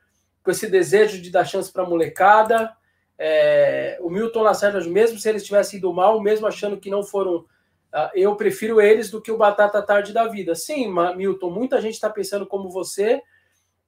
com 0.42 0.50
esse 0.50 0.68
desejo 0.68 1.22
de 1.22 1.30
dar 1.30 1.46
chance 1.46 1.72
para 1.72 1.82
a 1.82 1.88
molecada. 1.88 2.76
É, 3.18 3.98
o 4.02 4.10
Milton 4.10 4.42
Lacerda, 4.42 4.78
mesmo 4.84 5.18
se 5.18 5.28
eles 5.28 5.44
tivessem 5.44 5.78
ido 5.78 5.92
mal, 5.94 6.20
mesmo 6.20 6.46
achando 6.46 6.76
que 6.76 6.90
não 6.90 7.02
foram. 7.02 7.46
Uh, 7.90 8.10
eu 8.14 8.36
prefiro 8.36 8.82
eles 8.82 9.10
do 9.10 9.22
que 9.22 9.32
o 9.32 9.38
Batata 9.38 9.80
Tarde 9.80 10.12
da 10.12 10.28
vida. 10.28 10.54
Sim, 10.54 10.94
Milton, 11.16 11.50
muita 11.50 11.80
gente 11.80 11.94
está 11.94 12.10
pensando 12.10 12.46
como 12.46 12.68
você, 12.68 13.22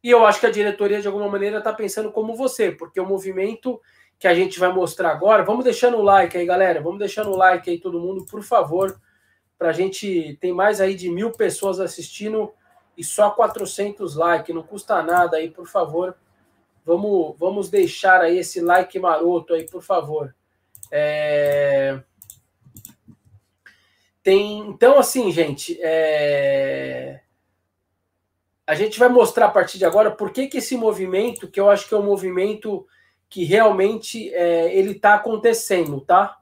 e 0.02 0.10
eu 0.10 0.24
acho 0.24 0.40
que 0.40 0.46
a 0.46 0.50
diretoria, 0.50 1.02
de 1.02 1.06
alguma 1.06 1.28
maneira, 1.28 1.58
está 1.58 1.70
pensando 1.70 2.10
como 2.10 2.34
você, 2.34 2.72
porque 2.72 2.98
o 2.98 3.06
movimento 3.06 3.78
que 4.20 4.28
a 4.28 4.34
gente 4.34 4.60
vai 4.60 4.70
mostrar 4.70 5.12
agora. 5.12 5.42
Vamos 5.42 5.64
deixando 5.64 5.96
o 5.96 6.02
like 6.02 6.36
aí, 6.36 6.44
galera. 6.44 6.82
Vamos 6.82 6.98
deixando 6.98 7.30
o 7.30 7.36
like 7.36 7.70
aí, 7.70 7.80
todo 7.80 7.98
mundo, 7.98 8.26
por 8.26 8.42
favor. 8.42 9.00
Para 9.58 9.70
a 9.70 9.72
gente. 9.72 10.36
Tem 10.38 10.52
mais 10.52 10.78
aí 10.78 10.94
de 10.94 11.10
mil 11.10 11.30
pessoas 11.30 11.80
assistindo 11.80 12.52
e 12.98 13.02
só 13.02 13.30
400 13.30 14.14
likes. 14.16 14.54
Não 14.54 14.62
custa 14.62 15.02
nada 15.02 15.38
aí, 15.38 15.50
por 15.50 15.66
favor. 15.66 16.14
Vamos, 16.84 17.34
vamos 17.38 17.70
deixar 17.70 18.20
aí 18.20 18.38
esse 18.38 18.60
like 18.60 18.98
maroto 18.98 19.54
aí, 19.54 19.64
por 19.64 19.82
favor. 19.82 20.36
É... 20.92 21.98
Tem, 24.22 24.58
então, 24.68 24.98
assim, 24.98 25.30
gente, 25.32 25.78
é... 25.80 27.20
a 28.66 28.74
gente 28.74 28.98
vai 28.98 29.08
mostrar 29.08 29.46
a 29.46 29.50
partir 29.50 29.78
de 29.78 29.86
agora 29.86 30.10
por 30.10 30.30
que, 30.30 30.46
que 30.46 30.58
esse 30.58 30.76
movimento, 30.76 31.48
que 31.48 31.58
eu 31.58 31.70
acho 31.70 31.88
que 31.88 31.94
é 31.94 31.96
um 31.96 32.04
movimento 32.04 32.86
que 33.30 33.44
realmente 33.44 34.34
é, 34.34 34.74
ele 34.76 34.90
está 34.90 35.14
acontecendo, 35.14 36.00
tá? 36.00 36.36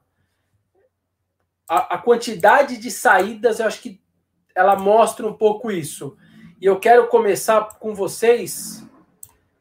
A, 1.67 1.95
a, 1.95 1.97
quantidade 1.99 2.77
de 2.77 2.89
saídas, 2.89 3.59
eu 3.59 3.67
acho 3.67 3.79
que 3.79 4.01
ela 4.55 4.75
mostra 4.75 5.25
um 5.27 5.33
pouco 5.33 5.71
isso. 5.71 6.17
E 6.59 6.65
eu 6.65 6.79
quero 6.79 7.07
começar 7.07 7.77
com 7.77 7.93
vocês 7.93 8.83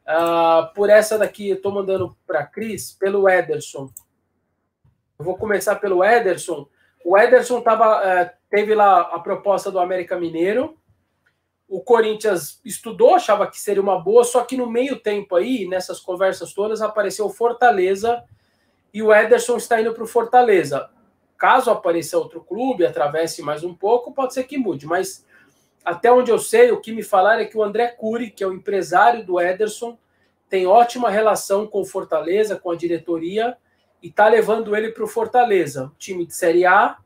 uh, 0.04 0.72
por 0.74 0.88
essa 0.88 1.18
daqui. 1.18 1.50
Eu 1.50 1.56
estou 1.56 1.70
mandando 1.70 2.16
para 2.26 2.46
Cris, 2.46 2.92
pelo 2.92 3.28
Ederson. 3.28 3.92
Eu 5.18 5.24
vou 5.24 5.36
começar 5.36 5.76
pelo 5.76 6.02
Ederson. 6.02 6.66
O 7.04 7.16
Ederson 7.16 7.60
tava, 7.60 7.98
uh, 7.98 8.30
teve 8.48 8.74
lá 8.74 9.02
a 9.02 9.18
proposta 9.20 9.70
do 9.70 9.78
América 9.78 10.18
Mineiro 10.18 10.78
o 11.68 11.82
Corinthians 11.82 12.60
estudou, 12.64 13.14
achava 13.14 13.46
que 13.46 13.60
seria 13.60 13.82
uma 13.82 14.00
boa, 14.00 14.24
só 14.24 14.42
que 14.42 14.56
no 14.56 14.68
meio 14.68 14.98
tempo 14.98 15.36
aí, 15.36 15.68
nessas 15.68 16.00
conversas 16.00 16.54
todas, 16.54 16.80
apareceu 16.80 17.26
o 17.26 17.30
Fortaleza 17.30 18.24
e 18.92 19.02
o 19.02 19.12
Ederson 19.12 19.58
está 19.58 19.78
indo 19.78 19.92
para 19.92 20.02
o 20.02 20.06
Fortaleza. 20.06 20.88
caso 21.36 21.70
apareça 21.70 22.18
outro 22.18 22.40
clube, 22.40 22.84
atravesse 22.84 23.42
mais 23.42 23.62
um 23.62 23.72
pouco, 23.74 24.12
pode 24.12 24.34
ser 24.34 24.44
que 24.44 24.58
mude. 24.58 24.86
Mas 24.86 25.24
até 25.84 26.10
onde 26.10 26.30
eu 26.30 26.38
sei, 26.38 26.72
o 26.72 26.80
que 26.80 26.90
me 26.90 27.02
falaram 27.02 27.42
é 27.42 27.44
que 27.44 27.56
o 27.56 27.62
André 27.62 27.88
Cury, 27.88 28.30
que 28.30 28.42
é 28.42 28.46
o 28.46 28.52
empresário 28.52 29.24
do 29.24 29.38
Ederson, 29.38 29.96
tem 30.48 30.66
ótima 30.66 31.10
relação 31.10 31.66
com 31.66 31.82
o 31.82 31.84
Fortaleza, 31.84 32.56
com 32.56 32.70
a 32.70 32.76
diretoria, 32.76 33.56
e 34.02 34.08
está 34.08 34.26
levando 34.26 34.74
ele 34.74 34.90
para 34.90 35.04
o 35.04 35.08
Fortaleza, 35.08 35.92
time 35.98 36.26
de 36.26 36.34
Série 36.34 36.64
A, 36.64 36.96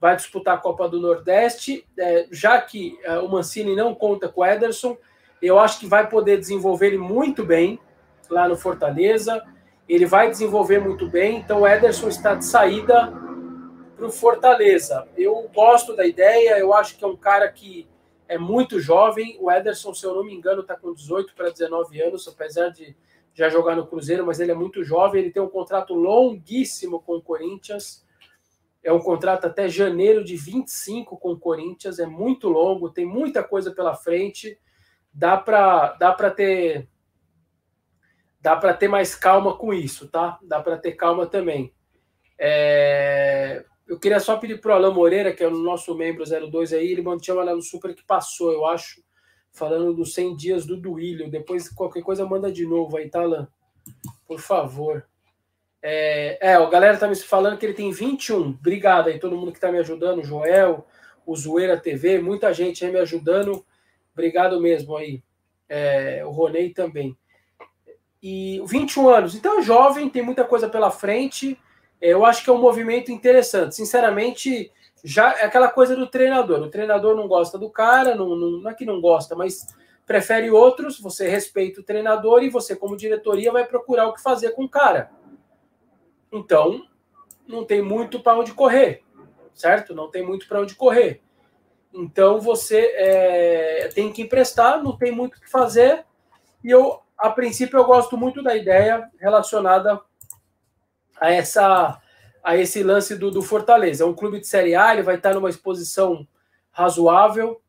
vai 0.00 0.16
disputar 0.16 0.54
a 0.54 0.58
Copa 0.58 0.88
do 0.88 0.98
Nordeste. 0.98 1.86
É, 1.98 2.26
já 2.30 2.60
que 2.60 2.98
é, 3.02 3.18
o 3.18 3.28
Mancini 3.28 3.76
não 3.76 3.94
conta 3.94 4.28
com 4.28 4.40
o 4.40 4.46
Ederson, 4.46 4.96
eu 5.42 5.58
acho 5.58 5.78
que 5.78 5.86
vai 5.86 6.08
poder 6.08 6.38
desenvolver 6.38 6.88
ele 6.88 6.98
muito 6.98 7.44
bem 7.44 7.78
lá 8.28 8.48
no 8.48 8.56
Fortaleza. 8.56 9.44
Ele 9.88 10.06
vai 10.06 10.30
desenvolver 10.30 10.78
muito 10.78 11.08
bem, 11.08 11.38
então 11.38 11.62
o 11.62 11.68
Ederson 11.68 12.08
está 12.08 12.34
de 12.34 12.44
saída 12.44 13.12
para 13.96 14.06
o 14.06 14.10
Fortaleza. 14.10 15.06
Eu 15.16 15.50
gosto 15.52 15.94
da 15.94 16.06
ideia, 16.06 16.58
eu 16.58 16.72
acho 16.72 16.96
que 16.96 17.04
é 17.04 17.06
um 17.06 17.16
cara 17.16 17.50
que 17.50 17.86
é 18.28 18.38
muito 18.38 18.78
jovem. 18.78 19.36
O 19.40 19.50
Ederson, 19.50 19.92
se 19.92 20.06
eu 20.06 20.14
não 20.14 20.24
me 20.24 20.32
engano, 20.32 20.62
está 20.62 20.76
com 20.76 20.94
18 20.94 21.34
para 21.34 21.50
19 21.50 22.00
anos, 22.00 22.28
apesar 22.28 22.68
de 22.68 22.96
já 23.34 23.48
jogar 23.48 23.74
no 23.74 23.86
Cruzeiro, 23.86 24.24
mas 24.24 24.38
ele 24.38 24.52
é 24.52 24.54
muito 24.54 24.84
jovem. 24.84 25.22
Ele 25.22 25.30
tem 25.32 25.42
um 25.42 25.48
contrato 25.48 25.94
longuíssimo 25.94 27.00
com 27.00 27.16
o 27.16 27.22
Corinthians. 27.22 28.04
É 28.82 28.92
um 28.92 29.00
contrato 29.00 29.46
até 29.46 29.68
janeiro 29.68 30.24
de 30.24 30.36
25 30.36 31.18
com 31.18 31.32
o 31.32 31.38
Corinthians, 31.38 31.98
é 31.98 32.06
muito 32.06 32.48
longo, 32.48 32.90
tem 32.90 33.04
muita 33.04 33.42
coisa 33.42 33.70
pela 33.70 33.94
frente. 33.94 34.58
Dá 35.12 35.36
para 35.36 35.92
dá 35.94 36.12
para 36.12 36.30
ter 36.30 36.88
dá 38.40 38.56
para 38.56 38.72
ter 38.72 38.88
mais 38.88 39.14
calma 39.14 39.56
com 39.56 39.72
isso, 39.74 40.08
tá? 40.08 40.38
Dá 40.42 40.60
para 40.62 40.78
ter 40.78 40.92
calma 40.92 41.26
também. 41.26 41.74
É... 42.38 43.64
Eu 43.86 43.98
queria 43.98 44.20
só 44.20 44.36
pedir 44.36 44.60
para 44.60 44.72
o 44.72 44.74
Alain 44.74 44.94
Moreira, 44.94 45.32
que 45.32 45.42
é 45.42 45.48
o 45.48 45.50
nosso 45.50 45.94
membro 45.96 46.24
02 46.24 46.72
aí, 46.72 46.92
ele 46.92 47.02
mantinha 47.02 47.34
lá 47.34 47.54
no 47.54 47.60
Super 47.60 47.94
que 47.94 48.04
passou, 48.04 48.52
eu 48.52 48.64
acho, 48.64 49.02
falando 49.52 49.92
dos 49.92 50.14
100 50.14 50.36
dias 50.36 50.64
do 50.64 50.76
Duílio. 50.76 51.28
Depois, 51.28 51.68
qualquer 51.68 52.02
coisa, 52.02 52.24
manda 52.24 52.52
de 52.52 52.64
novo 52.64 52.96
aí, 52.96 53.10
tá, 53.10 53.22
Alain? 53.22 53.48
Por 54.26 54.38
favor. 54.38 55.04
É, 55.82 56.38
é, 56.40 56.54
a 56.54 56.66
galera 56.68 56.98
tá 56.98 57.08
me 57.08 57.16
falando 57.16 57.56
que 57.56 57.64
ele 57.64 57.74
tem 57.74 57.90
21. 57.90 58.50
Obrigado 58.50 59.08
aí, 59.08 59.18
todo 59.18 59.36
mundo 59.36 59.52
que 59.52 59.60
tá 59.60 59.72
me 59.72 59.78
ajudando, 59.78 60.22
Joel, 60.22 60.86
o 61.24 61.34
Zoeira 61.34 61.78
TV, 61.78 62.20
muita 62.20 62.52
gente 62.52 62.84
aí 62.84 62.92
me 62.92 62.98
ajudando. 62.98 63.64
Obrigado 64.12 64.60
mesmo 64.60 64.96
aí. 64.96 65.22
É, 65.68 66.22
o 66.24 66.30
Ronei 66.30 66.70
também. 66.70 67.16
E 68.22 68.62
21 68.66 69.08
anos, 69.08 69.34
então 69.34 69.62
jovem, 69.62 70.10
tem 70.10 70.22
muita 70.22 70.44
coisa 70.44 70.68
pela 70.68 70.90
frente. 70.90 71.58
É, 72.00 72.12
eu 72.12 72.24
acho 72.24 72.44
que 72.44 72.50
é 72.50 72.52
um 72.52 72.60
movimento 72.60 73.10
interessante. 73.10 73.74
Sinceramente, 73.74 74.70
já 75.02 75.38
é 75.38 75.44
aquela 75.44 75.68
coisa 75.68 75.96
do 75.96 76.06
treinador. 76.06 76.60
O 76.60 76.70
treinador 76.70 77.16
não 77.16 77.26
gosta 77.26 77.56
do 77.56 77.70
cara, 77.70 78.14
não, 78.14 78.36
não, 78.36 78.50
não 78.62 78.70
é 78.70 78.74
que 78.74 78.84
não 78.84 79.00
gosta, 79.00 79.34
mas 79.34 79.66
prefere 80.06 80.50
outros. 80.50 81.00
Você 81.00 81.28
respeita 81.28 81.80
o 81.80 81.84
treinador 81.84 82.42
e 82.42 82.50
você, 82.50 82.76
como 82.76 82.96
diretoria, 82.96 83.52
vai 83.52 83.64
procurar 83.64 84.08
o 84.08 84.12
que 84.12 84.22
fazer 84.22 84.50
com 84.50 84.64
o 84.64 84.68
cara. 84.68 85.10
Então, 86.32 86.86
não 87.46 87.64
tem 87.64 87.82
muito 87.82 88.20
para 88.20 88.38
onde 88.38 88.52
correr, 88.52 89.02
certo? 89.52 89.94
Não 89.94 90.10
tem 90.10 90.24
muito 90.24 90.46
para 90.46 90.60
onde 90.60 90.74
correr. 90.74 91.22
Então, 91.92 92.40
você 92.40 92.92
é, 92.94 93.88
tem 93.94 94.12
que 94.12 94.22
emprestar, 94.22 94.82
não 94.82 94.96
tem 94.96 95.10
muito 95.10 95.36
o 95.36 95.40
que 95.40 95.50
fazer. 95.50 96.04
E 96.62 96.70
eu, 96.70 97.00
a 97.18 97.30
princípio, 97.30 97.78
eu 97.78 97.84
gosto 97.84 98.16
muito 98.16 98.42
da 98.42 98.56
ideia 98.56 99.10
relacionada 99.18 100.00
a 101.20 101.32
essa 101.32 102.00
a 102.42 102.56
esse 102.56 102.82
lance 102.82 103.16
do, 103.16 103.30
do 103.30 103.42
Fortaleza. 103.42 104.02
É 104.02 104.06
um 104.06 104.14
clube 104.14 104.40
de 104.40 104.46
Série 104.46 104.74
A, 104.74 104.92
ele 104.92 105.02
vai 105.02 105.16
estar 105.16 105.34
numa 105.34 105.50
exposição 105.50 106.26
razoável, 106.70 107.60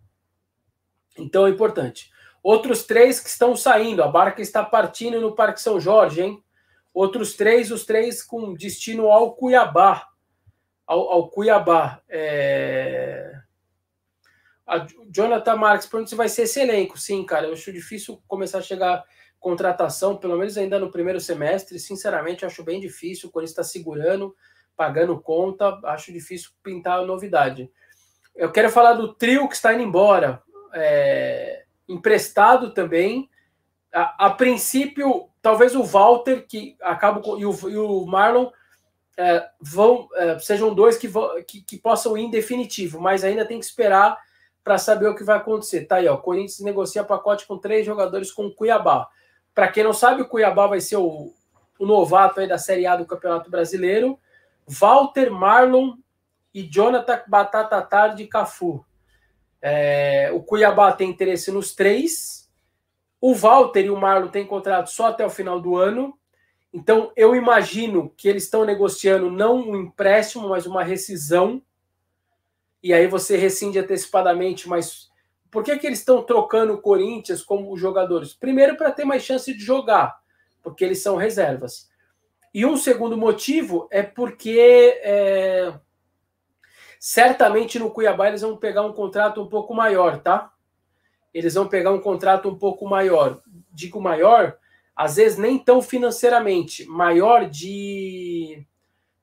então 1.18 1.46
é 1.46 1.50
importante. 1.50 2.12
Outros 2.42 2.84
três 2.84 3.20
que 3.20 3.30
estão 3.30 3.56
saindo, 3.56 4.04
a 4.04 4.08
barca 4.08 4.42
está 4.42 4.64
partindo 4.64 5.20
no 5.20 5.36
Parque 5.36 5.62
São 5.62 5.80
Jorge, 5.80 6.22
hein? 6.22 6.44
Outros 6.94 7.34
três, 7.36 7.72
os 7.72 7.86
três 7.86 8.22
com 8.22 8.54
destino 8.54 9.10
ao 9.10 9.34
Cuiabá. 9.36 10.08
Ao, 10.86 11.10
ao 11.10 11.30
Cuiabá. 11.30 12.02
É... 12.10 13.32
A 14.68 14.88
Jonathan 15.10 15.56
Marques 15.56 15.88
pergunta 15.88 16.10
se 16.10 16.16
vai 16.16 16.30
ser 16.30 16.44
esse 16.44 16.60
elenco. 16.60 16.98
Sim, 16.98 17.26
cara, 17.26 17.48
eu 17.48 17.54
acho 17.54 17.72
difícil 17.74 18.22
começar 18.28 18.60
a 18.60 18.62
chegar 18.62 19.04
contratação, 19.40 20.16
pelo 20.16 20.38
menos 20.38 20.58
ainda 20.58 20.80
no 20.80 20.92
primeiro 20.92 21.20
semestre. 21.20 21.80
Sinceramente, 21.80 22.46
acho 22.46 22.64
bem 22.64 22.80
difícil. 22.80 23.28
O 23.28 23.32
Corinthians 23.32 23.52
está 23.52 23.64
segurando, 23.64 24.36
pagando 24.78 25.20
conta. 25.20 25.80
Acho 25.86 26.14
difícil 26.14 26.52
pintar 26.62 27.00
a 27.00 27.06
novidade. 27.06 27.70
Eu 28.36 28.52
quero 28.52 28.70
falar 28.70 28.94
do 28.94 29.14
trio 29.14 29.50
que 29.50 29.56
está 29.56 29.74
indo 29.74 29.84
embora. 29.84 30.42
É... 30.74 31.66
Emprestado 31.88 32.74
também. 32.74 33.30
A, 33.94 34.28
a, 34.28 34.30
princípio, 34.30 35.30
talvez 35.42 35.76
o 35.76 35.84
Walter 35.84 36.46
que 36.48 36.78
acaba 36.82 37.22
e, 37.38 37.46
o, 37.46 37.70
e 37.70 37.78
o 37.78 38.06
Marlon 38.06 38.50
é, 39.18 39.50
vão 39.60 40.08
é, 40.16 40.40
sejam 40.40 40.74
dois 40.74 40.98
que, 40.98 41.08
vão, 41.08 41.42
que, 41.44 41.62
que, 41.62 41.78
possam 41.78 42.18
ir 42.18 42.24
em 42.24 42.32
definitivo, 42.32 43.00
mas 43.00 43.24
ainda 43.24 43.46
tem 43.46 43.60
que 43.60 43.66
esperar 43.66 44.18
para 44.64 44.78
saber 44.78 45.08
o 45.08 45.16
que 45.16 45.24
vai 45.24 45.38
acontecer. 45.38 45.86
Tá 45.86 45.98
aí, 45.98 46.08
ó. 46.08 46.16
Corinthians 46.18 46.60
negocia 46.60 47.04
pacote 47.04 47.46
com 47.48 47.58
três 47.58 47.86
jogadores 47.86 48.32
com 48.32 48.46
o 48.46 48.54
Cuiabá. 48.54 49.08
Para 49.54 49.68
quem 49.68 49.84
não 49.84 49.94
sabe, 49.94 50.22
o 50.22 50.28
Cuiabá 50.28 50.68
vai 50.68 50.80
ser 50.80 50.98
o, 50.98 51.34
o 51.80 51.86
novato 51.86 52.40
aí 52.40 52.48
da 52.48 52.58
Série 52.58 52.86
A 52.86 52.96
do 52.96 53.06
Campeonato 53.06 53.50
Brasileiro. 53.50 54.20
Walter, 54.68 55.32
Marlon 55.32 55.96
e 56.54 56.64
Jonathan 56.64 57.22
Batata 57.28 57.82
Tarde 57.82 58.28
Cafu. 58.28 58.86
É, 59.62 60.32
o 60.34 60.42
Cuiabá 60.42 60.92
tem 60.94 61.10
interesse 61.10 61.52
nos 61.52 61.74
três. 61.74 62.41
O 63.22 63.36
Walter 63.36 63.86
e 63.86 63.90
o 63.92 63.96
Marlon 63.96 64.28
têm 64.30 64.46
contrato 64.48 64.90
só 64.90 65.08
até 65.08 65.24
o 65.24 65.30
final 65.30 65.62
do 65.62 65.78
ano. 65.78 66.18
Então, 66.74 67.12
eu 67.16 67.36
imagino 67.36 68.12
que 68.18 68.28
eles 68.28 68.44
estão 68.44 68.66
negociando 68.66 69.30
não 69.30 69.58
um 69.58 69.76
empréstimo, 69.76 70.50
mas 70.50 70.66
uma 70.66 70.84
rescisão. 70.84 71.62
E 72.82 72.92
aí 72.92 73.06
você 73.06 73.38
rescinde 73.38 73.78
antecipadamente, 73.78 74.68
mas 74.68 75.12
por 75.52 75.64
que, 75.64 75.78
que 75.78 75.86
eles 75.86 76.00
estão 76.00 76.24
trocando 76.24 76.74
o 76.74 76.82
Corinthians 76.82 77.44
como 77.44 77.78
jogadores? 77.78 78.34
Primeiro, 78.34 78.76
para 78.76 78.92
ter 78.92 79.06
mais 79.06 79.22
chance 79.22 79.54
de 79.54 79.64
jogar, 79.64 80.20
porque 80.64 80.84
eles 80.84 81.04
são 81.04 81.16
reservas. 81.16 81.92
E 82.54 82.66
um 82.66 82.76
segundo 82.76 83.18
motivo 83.18 83.88
é 83.92 84.02
porque 84.02 85.00
é, 85.04 85.74
certamente 87.00 87.78
no 87.78 87.92
Cuiabá 87.92 88.30
eles 88.30 88.42
vão 88.42 88.58
pegar 88.58 88.82
um 88.82 88.94
contrato 88.94 89.42
um 89.42 89.48
pouco 89.48 89.74
maior, 89.74 90.20
tá? 90.22 90.52
Eles 91.34 91.54
vão 91.54 91.68
pegar 91.68 91.92
um 91.92 92.02
contrato 92.02 92.50
um 92.50 92.58
pouco 92.58 92.88
maior. 92.88 93.42
Digo 93.72 94.02
maior, 94.02 94.58
às 94.96 95.16
vezes 95.16 95.38
nem 95.38 95.58
tão 95.58 95.82
financeiramente, 95.82 96.86
maior 96.86 97.50
de 97.50 98.66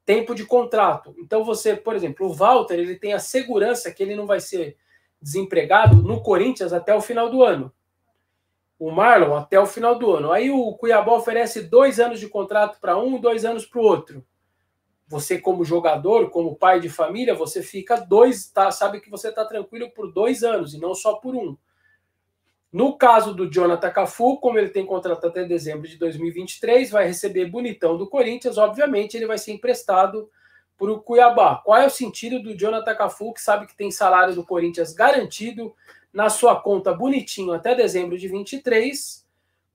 tempo 0.04 0.34
de 0.34 0.44
contrato. 0.44 1.14
Então 1.18 1.44
você, 1.44 1.76
por 1.76 1.94
exemplo, 1.94 2.26
o 2.26 2.32
Walter, 2.32 2.78
ele 2.78 2.96
tem 2.96 3.12
a 3.12 3.18
segurança 3.18 3.92
que 3.92 4.02
ele 4.02 4.16
não 4.16 4.26
vai 4.26 4.40
ser 4.40 4.76
desempregado 5.20 5.96
no 5.96 6.22
Corinthians 6.22 6.72
até 6.72 6.94
o 6.94 7.00
final 7.00 7.30
do 7.30 7.42
ano. 7.42 7.72
O 8.78 8.90
Marlon 8.90 9.36
até 9.36 9.60
o 9.60 9.66
final 9.66 9.98
do 9.98 10.10
ano. 10.10 10.32
Aí 10.32 10.50
o 10.50 10.72
Cuiabá 10.74 11.12
oferece 11.12 11.62
dois 11.62 12.00
anos 12.00 12.20
de 12.20 12.28
contrato 12.28 12.80
para 12.80 12.96
um, 12.96 13.20
dois 13.20 13.44
anos 13.44 13.66
para 13.66 13.80
o 13.80 13.84
outro. 13.84 14.24
Você, 15.08 15.38
como 15.38 15.64
jogador, 15.64 16.30
como 16.30 16.56
pai 16.56 16.80
de 16.80 16.88
família, 16.88 17.34
você 17.34 17.62
fica 17.62 17.96
dois, 17.96 18.50
tá? 18.50 18.70
Sabe 18.70 19.00
que 19.00 19.10
você 19.10 19.28
está 19.28 19.44
tranquilo 19.44 19.90
por 19.90 20.12
dois 20.12 20.42
anos 20.42 20.74
e 20.74 20.78
não 20.78 20.94
só 20.94 21.14
por 21.14 21.34
um. 21.34 21.56
No 22.70 22.98
caso 22.98 23.32
do 23.32 23.50
Jonathan 23.50 23.90
Cafu, 23.90 24.38
como 24.38 24.58
ele 24.58 24.68
tem 24.68 24.84
contrato 24.84 25.26
até 25.26 25.44
dezembro 25.44 25.88
de 25.88 25.96
2023, 25.96 26.90
vai 26.90 27.06
receber 27.06 27.46
bonitão 27.46 27.96
do 27.96 28.08
Corinthians, 28.08 28.58
obviamente 28.58 29.16
ele 29.16 29.26
vai 29.26 29.38
ser 29.38 29.52
emprestado 29.52 30.30
para 30.76 30.92
o 30.92 31.00
Cuiabá. 31.00 31.56
Qual 31.64 31.76
é 31.76 31.86
o 31.86 31.90
sentido 31.90 32.40
do 32.42 32.56
Jonathan 32.56 32.94
Cafu, 32.94 33.32
que 33.32 33.40
sabe 33.40 33.66
que 33.66 33.76
tem 33.76 33.90
salário 33.90 34.34
do 34.34 34.44
Corinthians 34.44 34.92
garantido 34.92 35.74
na 36.12 36.28
sua 36.28 36.56
conta 36.60 36.92
bonitinho 36.92 37.52
até 37.52 37.74
dezembro 37.74 38.18
de 38.18 38.28
23? 38.28 39.26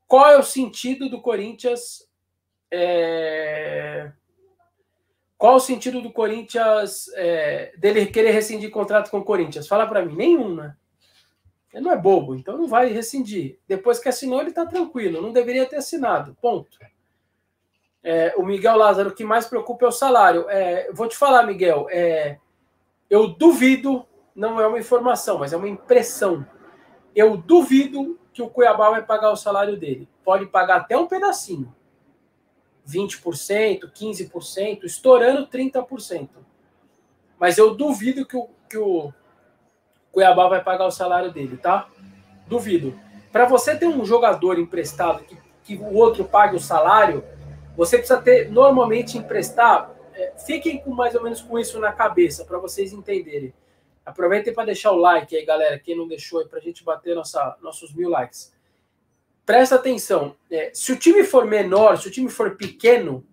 Qual 0.08 0.27
é 0.27 0.38
o 0.38 0.43
sentido 0.43 1.10
do 1.10 1.19
Corinthians? 1.19 2.08
É... 2.71 4.12
Qual 5.36 5.56
o 5.56 5.60
sentido 5.60 5.99
do 6.01 6.12
Corinthians 6.12 7.10
é... 7.15 7.73
dele 7.77 8.06
querer 8.06 8.32
rescindir 8.32 8.69
contrato 8.69 9.10
com 9.10 9.17
o 9.17 9.25
Corinthians? 9.25 9.67
Fala 9.67 9.88
para 9.88 10.06
mim, 10.06 10.15
nenhum, 10.15 10.56
né? 10.56 10.75
Ele 11.74 11.84
não 11.84 11.92
é 11.92 11.98
bobo, 11.98 12.36
então 12.36 12.56
não 12.56 12.68
vai 12.68 12.90
rescindir. 12.90 13.58
Depois 13.68 14.00
que 14.00 14.08
assinou, 14.08 14.40
ele 14.40 14.50
está 14.50 14.66
tranquilo, 14.66 15.22
não 15.22 15.32
deveria 15.32 15.66
ter 15.66 15.78
assinado. 15.78 16.38
Ponto. 16.40 16.78
É, 18.04 18.34
o 18.38 18.46
Miguel 18.46 18.78
Lázaro, 18.78 19.10
o 19.10 19.16
que 19.16 19.24
mais 19.24 19.48
preocupa 19.48 19.86
é 19.86 19.88
o 19.88 19.92
salário. 19.92 20.48
É, 20.50 20.92
vou 20.92 21.08
te 21.08 21.18
falar, 21.18 21.44
Miguel, 21.44 21.88
é, 21.90 22.38
eu 23.10 23.28
duvido, 23.28 24.06
não 24.36 24.60
é 24.60 24.68
uma 24.68 24.78
informação, 24.78 25.40
mas 25.40 25.52
é 25.52 25.58
uma 25.58 25.70
impressão. 25.70 26.46
Eu 27.16 27.38
duvido 27.38 28.20
que 28.34 28.42
o 28.42 28.50
Cuiabá 28.50 28.90
vai 28.90 29.04
pagar 29.04 29.32
o 29.32 29.36
salário 29.36 29.78
dele. 29.78 30.08
Pode 30.24 30.46
pagar 30.46 30.82
até 30.82 30.98
um 30.98 31.08
pedacinho. 31.08 31.74
20%, 32.88 33.92
15%, 33.92 34.84
estourando 34.84 35.48
30%. 35.48 36.30
Mas 37.40 37.58
eu 37.58 37.74
duvido 37.74 38.26
que 38.26 38.36
o, 38.36 38.50
que 38.70 38.78
o 38.78 39.14
Cuiabá 40.13 40.47
vai 40.47 40.63
pagar 40.63 40.86
o 40.86 40.91
salário 40.91 41.32
dele, 41.32 41.58
tá? 41.58 41.89
Duvido. 42.45 42.97
Para 43.32 43.45
você 43.45 43.76
ter 43.76 43.88
um 43.88 44.06
jogador 44.06 44.60
emprestado 44.60 45.23
que, 45.23 45.36
que 45.63 45.76
o 45.76 45.95
outro 45.95 46.23
pague 46.23 46.56
o 46.56 46.60
salário, 46.60 47.23
você 47.76 47.97
precisa 47.97 48.21
ter 48.21 48.52
normalmente 48.52 49.17
emprestar. 49.17 49.91
É, 50.13 50.34
fiquem 50.45 50.80
com 50.80 50.91
mais 50.91 51.15
ou 51.15 51.23
menos 51.23 51.41
com 51.41 51.58
isso 51.58 51.80
na 51.80 51.91
cabeça 51.91 52.45
para 52.45 52.60
vocês 52.60 52.93
entenderem. 52.93 53.52
Aproveitem 54.06 54.54
para 54.54 54.65
deixar 54.65 54.91
o 54.91 54.97
like 54.97 55.36
aí, 55.36 55.43
galera. 55.43 55.80
Quem 55.80 55.97
não 55.97 56.08
deixou 56.08 56.41
aí 56.41 56.47
para 56.47 56.60
a 56.60 56.62
gente 56.62 56.84
bater 56.84 57.15
nossa, 57.15 57.58
nossos 57.60 57.91
mil 57.91 58.10
likes. 58.10 58.54
Presta 59.43 59.76
atenção. 59.76 60.36
É, 60.52 60.69
se 60.76 60.91
o 60.91 60.95
time 60.95 61.23
for 61.23 61.45
menor, 61.47 61.97
se 61.97 62.08
o 62.08 62.12
time 62.12 62.30
for 62.30 62.56
pequeno, 62.56 63.26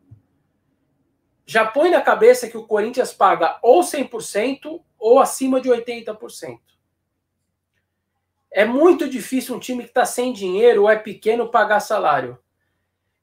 já 1.45 1.67
põe 1.67 1.91
na 1.91 2.01
cabeça 2.01 2.49
que 2.49 2.57
o 2.57 2.67
Corinthians 2.67 3.13
paga 3.13 3.59
ou 3.61 3.83
100% 3.83 4.81
ou 5.01 5.19
acima 5.19 5.61
de 5.61 5.71
80%. 5.71 6.61
É 8.53 8.65
muito 8.65 9.09
difícil 9.09 9.57
um 9.57 9.61
time 9.61 9.85
que 9.85 9.91
está 9.91 10.05
sem 10.05 10.33
dinheiro 10.33 10.83
ou 10.83 10.91
é 10.91 10.97
pequeno 10.97 11.51
pagar 11.51 11.81
salário. 11.81 12.39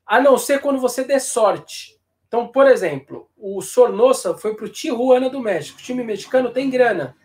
A 0.06 0.20
não 0.20 0.38
ser 0.38 0.62
quando 0.62 0.80
você 0.80 1.04
der 1.04 1.20
sorte. 1.20 1.98
Então, 2.28 2.48
por 2.48 2.66
exemplo, 2.66 3.30
o 3.38 3.62
Sornosa 3.62 4.38
foi 4.38 4.56
para 4.56 4.66
o 4.66 4.70
Tijuana 4.70 5.30
do 5.30 5.40
México. 5.40 5.80
O 5.80 5.84
time 5.84 6.04
mexicano 6.04 6.52
tem 6.52 6.70
grana. 6.70 7.16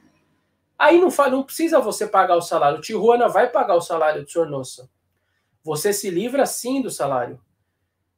Aí 0.78 1.00
não, 1.00 1.08
não 1.30 1.42
precisa 1.44 1.80
você 1.80 2.06
pagar 2.06 2.36
o 2.36 2.42
salário. 2.42 2.78
O 2.78 2.80
Tijuana 2.80 3.28
vai 3.28 3.48
pagar 3.48 3.76
o 3.76 3.80
salário 3.80 4.24
do 4.24 4.30
Sornosa. 4.30 4.90
Você 5.62 5.92
se 5.92 6.10
livra 6.10 6.44
sim 6.44 6.82
do 6.82 6.90
salário. 6.90 7.40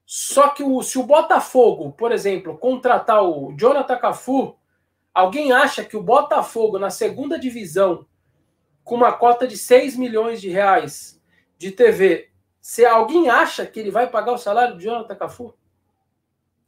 Só 0.07 0.49
que 0.49 0.63
o, 0.63 0.83
se 0.83 0.99
o 0.99 1.03
Botafogo, 1.03 1.93
por 1.93 2.11
exemplo, 2.11 2.57
contratar 2.57 3.23
o 3.23 3.55
Jonathan 3.57 3.99
Cafu, 3.99 4.57
alguém 5.15 5.53
acha 5.53 5.85
que 5.85 5.97
o 5.97 6.03
Botafogo 6.03 6.79
na 6.79 6.91
segunda 6.91 7.39
divisão, 7.39 8.07
com 8.83 8.97
uma 8.97 9.13
cota 9.13 9.47
de 9.47 9.57
6 9.57 9.97
milhões 9.97 10.41
de 10.41 10.51
reais 10.51 11.23
de 11.57 11.71
TV, 11.71 12.31
se 12.61 12.85
alguém 12.85 13.31
acha 13.31 13.65
que 13.65 13.79
ele 13.79 13.91
vai 13.91 14.11
pagar 14.11 14.33
o 14.33 14.39
salário 14.39 14.75
do 14.75 14.81
Jonathan 14.81 15.15
Cafu? 15.15 15.55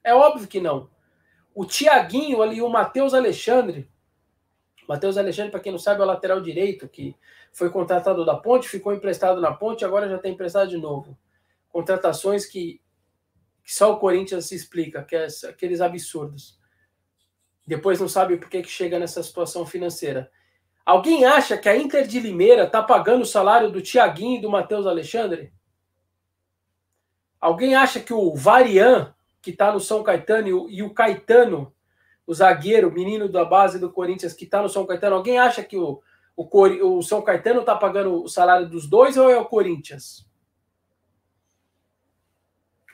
É 0.05 0.15
óbvio 0.15 0.47
que 0.47 0.61
não. 0.61 0.89
O 1.55 1.65
Tiaguinho 1.65 2.41
ali, 2.41 2.63
o 2.63 2.69
Matheus 2.69 3.13
Alexandre, 3.13 3.91
Matheus 4.87 5.17
Alexandre, 5.17 5.51
para 5.51 5.61
quem 5.61 5.73
não 5.73 5.79
sabe, 5.79 6.01
é 6.01 6.05
o 6.05 6.07
lateral 6.07 6.41
direito 6.41 6.89
que 6.89 7.17
foi 7.53 7.71
contratado 7.71 8.25
da 8.25 8.37
Ponte, 8.37 8.69
ficou 8.69 8.93
emprestado 8.93 9.41
na 9.41 9.53
Ponte, 9.53 9.85
agora 9.85 10.09
já 10.09 10.17
está 10.17 10.29
emprestado 10.29 10.69
de 10.69 10.77
novo. 10.77 11.19
Contratações 11.71 12.47
que, 12.47 12.81
que 13.65 13.75
só 13.75 13.93
o 13.93 13.99
Corinthians 13.99 14.47
se 14.47 14.55
explica, 14.55 15.03
que 15.03 15.17
é 15.17 15.27
aqueles 15.49 15.81
absurdos. 15.81 16.59
Depois 17.67 18.01
não 18.01 18.09
sabe 18.09 18.37
por 18.37 18.49
que, 18.49 18.63
que 18.63 18.71
chega 18.71 18.99
nessa 18.99 19.23
situação 19.23 19.67
financeira. 19.67 20.31
Alguém 20.85 21.25
acha 21.25 21.59
que 21.59 21.69
a 21.69 21.77
Inter 21.77 22.07
de 22.07 22.21
Limeira 22.21 22.65
está 22.65 22.81
pagando 22.81 23.23
o 23.23 23.27
salário 23.27 23.71
do 23.73 23.83
Tiaguinho 23.83 24.39
e 24.39 24.41
do 24.41 24.49
Matheus 24.49 24.87
Alexandre? 24.87 25.53
Alguém 27.41 27.75
acha 27.75 27.99
que 27.99 28.13
o 28.13 28.35
Varian, 28.35 29.15
que 29.43 29.51
está 29.51 29.73
no 29.73 29.81
São 29.81 30.03
Caetano, 30.03 30.71
e 30.71 30.83
o 30.83 30.95
Caetano, 30.95 31.73
o 32.27 32.35
zagueiro, 32.35 32.93
menino 32.93 33.29
da 33.29 33.45
base 33.45 33.79
do 33.79 33.91
Corinthians 33.91 34.33
que 34.33 34.45
está 34.45 34.63
no 34.63 34.69
São 34.69 34.87
Caetano, 34.87 35.17
alguém 35.17 35.39
acha 35.39 35.63
que 35.63 35.77
o, 35.77 36.01
o, 36.37 36.99
o 36.99 37.03
São 37.03 37.23
Caetano 37.23 37.61
está 37.61 37.75
pagando 37.75 38.23
o 38.23 38.29
salário 38.29 38.69
dos 38.69 38.89
dois 38.89 39.17
ou 39.17 39.31
é 39.31 39.39
o 39.39 39.45
Corinthians? 39.45 40.26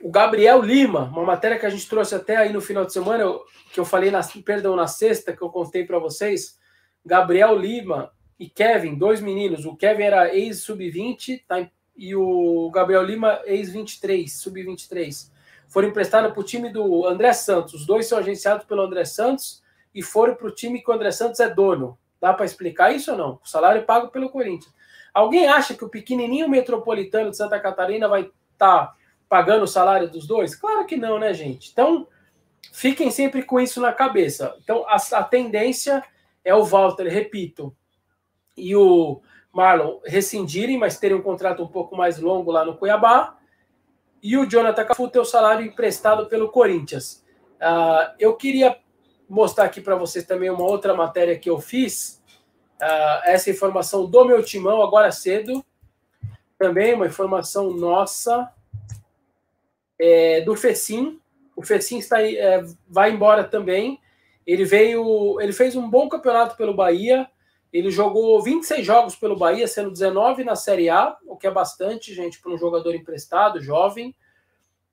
O 0.03 0.11
Gabriel 0.11 0.61
Lima, 0.61 1.05
uma 1.05 1.25
matéria 1.25 1.59
que 1.59 1.65
a 1.65 1.71
gente 1.71 1.89
trouxe 1.89 2.15
até 2.15 2.37
aí 2.37 2.53
no 2.53 2.61
final 2.61 2.85
de 2.85 2.93
semana, 2.93 3.25
que 3.73 3.79
eu 3.79 3.85
falei 3.85 4.11
na, 4.11 4.21
perdão, 4.45 4.75
na 4.75 4.87
sexta, 4.87 5.35
que 5.35 5.43
eu 5.43 5.49
contei 5.49 5.85
para 5.85 5.99
vocês. 5.99 6.59
Gabriel 7.07 7.57
Lima 7.57 8.13
e 8.39 8.49
Kevin, 8.49 8.97
dois 8.97 9.21
meninos. 9.21 9.65
O 9.65 9.77
Kevin 9.77 10.03
era 10.03 10.35
ex-sub-20 10.35 11.45
tá, 11.47 11.69
e 11.97 12.17
o 12.17 12.71
Gabriel 12.71 13.03
Lima, 13.03 13.41
ex-23, 13.45 14.29
sub-23 14.29 15.33
foram 15.73 15.89
emprestados 15.89 16.31
para 16.33 16.41
o 16.41 16.45
time 16.45 16.69
do 16.69 17.07
André 17.07 17.33
Santos. 17.33 17.73
Os 17.73 17.87
dois 17.87 18.07
são 18.07 18.19
agenciados 18.19 18.67
pelo 18.67 18.83
André 18.83 19.07
Santos 19.07 19.63
e 19.95 20.03
foram 20.03 20.35
para 20.35 20.47
o 20.47 20.51
time 20.51 20.83
que 20.83 20.91
o 20.91 20.93
André 20.93 21.11
Santos 21.11 21.41
é 21.41 21.49
dono. 21.49 21.99
Dá 22.21 22.35
para 22.35 22.45
explicar 22.45 22.95
isso 22.95 23.13
ou 23.13 23.17
não? 23.17 23.41
O 23.43 23.49
salário 23.49 23.81
é 23.81 23.83
pago 23.83 24.09
pelo 24.09 24.29
Corinthians. 24.29 24.71
Alguém 25.15 25.49
acha 25.49 25.73
que 25.73 25.83
o 25.83 25.89
pequenininho 25.89 26.47
metropolitano 26.47 27.31
de 27.31 27.39
Santa 27.39 27.59
Catarina 27.59 28.07
vai 28.07 28.31
estar 28.53 28.87
tá 28.89 28.95
pagando 29.33 29.63
o 29.63 29.67
salário 29.67 30.11
dos 30.11 30.27
dois? 30.27 30.55
Claro 30.55 30.85
que 30.85 30.95
não, 30.95 31.19
né, 31.19 31.33
gente? 31.33 31.71
Então, 31.73 32.07
fiquem 32.71 33.11
sempre 33.11 33.43
com 33.43 33.59
isso 33.59 33.81
na 33.81 33.91
cabeça. 33.91 34.55
Então, 34.63 34.85
a, 34.87 34.97
a 34.97 35.25
tendência 35.25 36.05
é 36.45 36.55
o 36.55 36.63
Walter, 36.63 37.09
repito, 37.09 37.75
e 38.55 38.77
o 38.77 39.23
Marlon 39.51 40.01
rescindirem, 40.05 40.77
mas 40.77 40.99
terem 40.99 41.17
um 41.17 41.23
contrato 41.23 41.63
um 41.63 41.67
pouco 41.67 41.97
mais 41.97 42.19
longo 42.19 42.51
lá 42.51 42.63
no 42.63 42.77
Cuiabá 42.77 43.39
e 44.23 44.37
o 44.37 44.45
Jonathan 44.45 44.85
Cafu 44.85 45.09
ter 45.09 45.21
o 45.21 45.25
salário 45.25 45.65
emprestado 45.65 46.27
pelo 46.27 46.51
Corinthians. 46.51 47.25
Uh, 47.55 48.13
eu 48.19 48.37
queria 48.37 48.79
mostrar 49.27 49.65
aqui 49.65 49.81
para 49.81 49.97
vocês 49.97 50.27
também 50.27 50.51
uma 50.51 50.65
outra 50.65 50.93
matéria 50.93 51.39
que 51.39 51.49
eu 51.49 51.59
fiz, 51.59 52.23
uh, 52.83 53.23
essa 53.25 53.49
informação 53.49 54.05
do 54.05 54.27
meu 54.27 54.45
timão 54.45 54.83
agora 54.83 55.11
cedo, 55.11 55.65
também 56.59 56.93
uma 56.93 57.07
informação 57.07 57.71
nossa, 57.71 58.53
é, 60.03 60.41
do 60.41 60.57
Fecim. 60.57 61.21
O 61.55 61.63
Fecim 61.63 61.99
está, 61.99 62.21
é, 62.21 62.61
vai 62.89 63.13
embora 63.13 63.45
também. 63.45 64.01
Ele 64.45 64.65
veio, 64.65 65.41
ele 65.41 65.53
fez 65.53 65.77
um 65.77 65.89
bom 65.89 66.09
campeonato 66.09 66.57
pelo 66.57 66.75
Bahia, 66.75 67.31
ele 67.73 67.89
jogou 67.89 68.43
26 68.43 68.85
jogos 68.85 69.15
pelo 69.15 69.37
Bahia, 69.37 69.69
sendo 69.69 69.93
19 69.93 70.43
na 70.43 70.57
Série 70.57 70.91
A, 70.91 71.17
o 71.25 71.37
que 71.37 71.47
é 71.47 71.51
bastante, 71.51 72.13
gente, 72.13 72.41
para 72.41 72.51
um 72.51 72.59
jogador 72.59 72.97
emprestado, 72.97 73.63
jovem. 73.63 74.15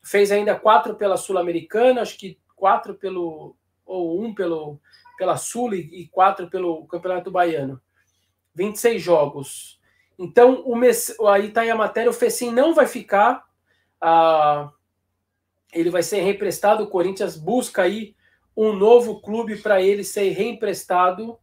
Fez 0.03 0.31
ainda 0.31 0.55
quatro 0.55 0.93
pela 0.95 1.17
Sul-Americana, 1.17 2.01
acho 2.01 2.15
que 2.15 2.37
quatro 2.55 2.93
pelo. 2.93 3.55
ou 3.83 4.23
um 4.23 4.33
pelo, 4.33 4.79
pela 5.17 5.37
Sul 5.37 5.73
e 5.73 6.07
quatro 6.11 6.47
pelo 6.51 6.85
Campeonato 6.85 7.31
Baiano. 7.31 7.81
26 8.53 9.01
jogos. 9.01 9.79
Então, 10.19 10.61
o 10.65 10.75
Mess... 10.75 11.15
aí 11.27 11.47
está 11.47 11.63
a 11.63 11.75
matéria, 11.75 12.11
o 12.11 12.13
Fecim 12.13 12.51
não 12.51 12.75
vai 12.75 12.85
ficar. 12.85 13.43
Ah, 13.99 14.71
ele 15.73 15.89
vai 15.89 16.03
ser 16.03 16.21
reemprestado. 16.21 16.83
O 16.83 16.89
Corinthians 16.89 17.37
busca 17.37 17.83
aí 17.83 18.15
um 18.55 18.73
novo 18.73 19.21
clube 19.21 19.57
para 19.57 19.81
ele 19.81 20.03
ser 20.03 20.29
reemprestado 20.29 21.39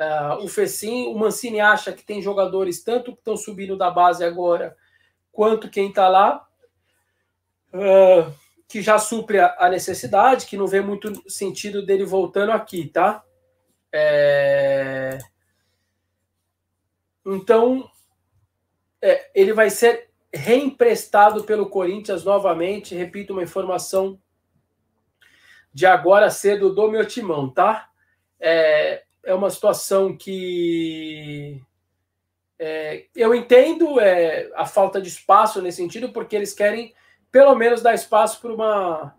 Uh, 0.00 0.44
o 0.44 0.48
Fecim, 0.48 1.08
o 1.08 1.18
Mancini 1.18 1.60
acha 1.60 1.92
que 1.92 2.04
tem 2.04 2.22
jogadores 2.22 2.84
tanto 2.84 3.12
que 3.12 3.18
estão 3.18 3.36
subindo 3.36 3.76
da 3.76 3.90
base 3.90 4.24
agora, 4.24 4.76
quanto 5.32 5.68
quem 5.68 5.88
está 5.88 6.08
lá, 6.08 6.46
uh, 7.74 8.32
que 8.68 8.80
já 8.80 8.96
supre 8.96 9.40
a, 9.40 9.68
necessidade, 9.68 10.46
que 10.46 10.56
não 10.56 10.68
vê 10.68 10.80
muito 10.80 11.28
sentido 11.28 11.84
dele 11.84 12.04
voltando 12.04 12.52
aqui, 12.52 12.86
tá? 12.86 13.24
É... 13.92 15.18
Então, 17.26 17.90
é, 19.02 19.30
ele 19.34 19.52
vai 19.52 19.68
ser 19.68 20.07
reemprestado 20.32 21.44
pelo 21.44 21.68
Corinthians 21.68 22.24
novamente. 22.24 22.94
Repito 22.94 23.32
uma 23.32 23.42
informação 23.42 24.18
de 25.72 25.86
agora 25.86 26.30
cedo 26.30 26.74
do 26.74 26.90
meu 26.90 27.06
timão, 27.06 27.48
tá? 27.48 27.88
É, 28.40 29.02
é 29.24 29.34
uma 29.34 29.50
situação 29.50 30.16
que 30.16 31.62
é, 32.58 33.06
eu 33.14 33.34
entendo 33.34 34.00
é, 34.00 34.50
a 34.56 34.66
falta 34.66 35.00
de 35.00 35.08
espaço 35.08 35.62
nesse 35.62 35.76
sentido, 35.76 36.10
porque 36.10 36.34
eles 36.34 36.52
querem 36.52 36.94
pelo 37.30 37.54
menos 37.54 37.82
dar 37.82 37.94
espaço 37.94 38.40
para 38.40 38.52
uma, 38.52 39.14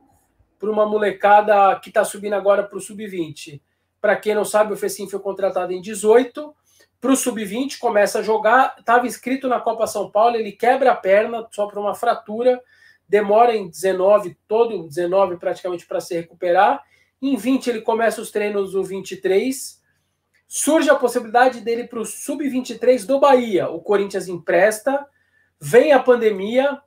para 0.60 0.70
uma 0.70 0.86
molecada 0.86 1.80
que 1.80 1.90
está 1.90 2.04
subindo 2.04 2.34
agora 2.34 2.64
para 2.64 2.78
o 2.78 2.82
sub-20. 2.82 3.62
Para 4.02 4.16
quem 4.16 4.34
não 4.34 4.44
sabe, 4.44 4.74
o 4.74 4.78
Fecim 4.78 5.08
foi 5.08 5.20
contratado 5.20 5.72
em 5.72 5.82
18. 5.82 6.56
Para 7.00 7.12
o 7.12 7.16
sub-20, 7.16 7.78
começa 7.80 8.20
a 8.20 8.24
jogar. 8.24 8.76
Estava 8.80 9.08
inscrito 9.08 9.48
na 9.48 9.60
Copa 9.60 9.88
São 9.88 10.10
Paulo, 10.10 10.36
ele 10.36 10.52
quebra 10.52 10.92
a 10.92 10.96
perna 10.96 11.48
só 11.52 11.68
para 11.68 11.80
uma 11.80 11.96
fratura. 11.96 12.62
Demora 13.08 13.56
em 13.56 13.70
19, 13.70 14.38
todo 14.48 14.88
19 14.88 15.38
praticamente 15.38 15.86
para 15.86 16.00
se 16.00 16.16
recuperar. 16.16 16.84
Em 17.22 17.36
20, 17.36 17.68
ele 17.68 17.82
começa 17.82 18.22
os 18.22 18.32
treinos 18.32 18.74
do 18.74 18.84
23 18.84 19.80
surge 20.52 20.90
a 20.90 20.96
possibilidade 20.96 21.62
dele 21.62 21.88
para 21.88 22.00
o 22.00 22.06
sub-23 22.06 23.06
do 23.06 23.20
Bahia. 23.20 23.70
O 23.70 23.80
Corinthians 23.80 24.28
empresta, 24.28 25.06
vem 25.62 25.94
a 25.94 26.00
pandemia, 26.00 26.82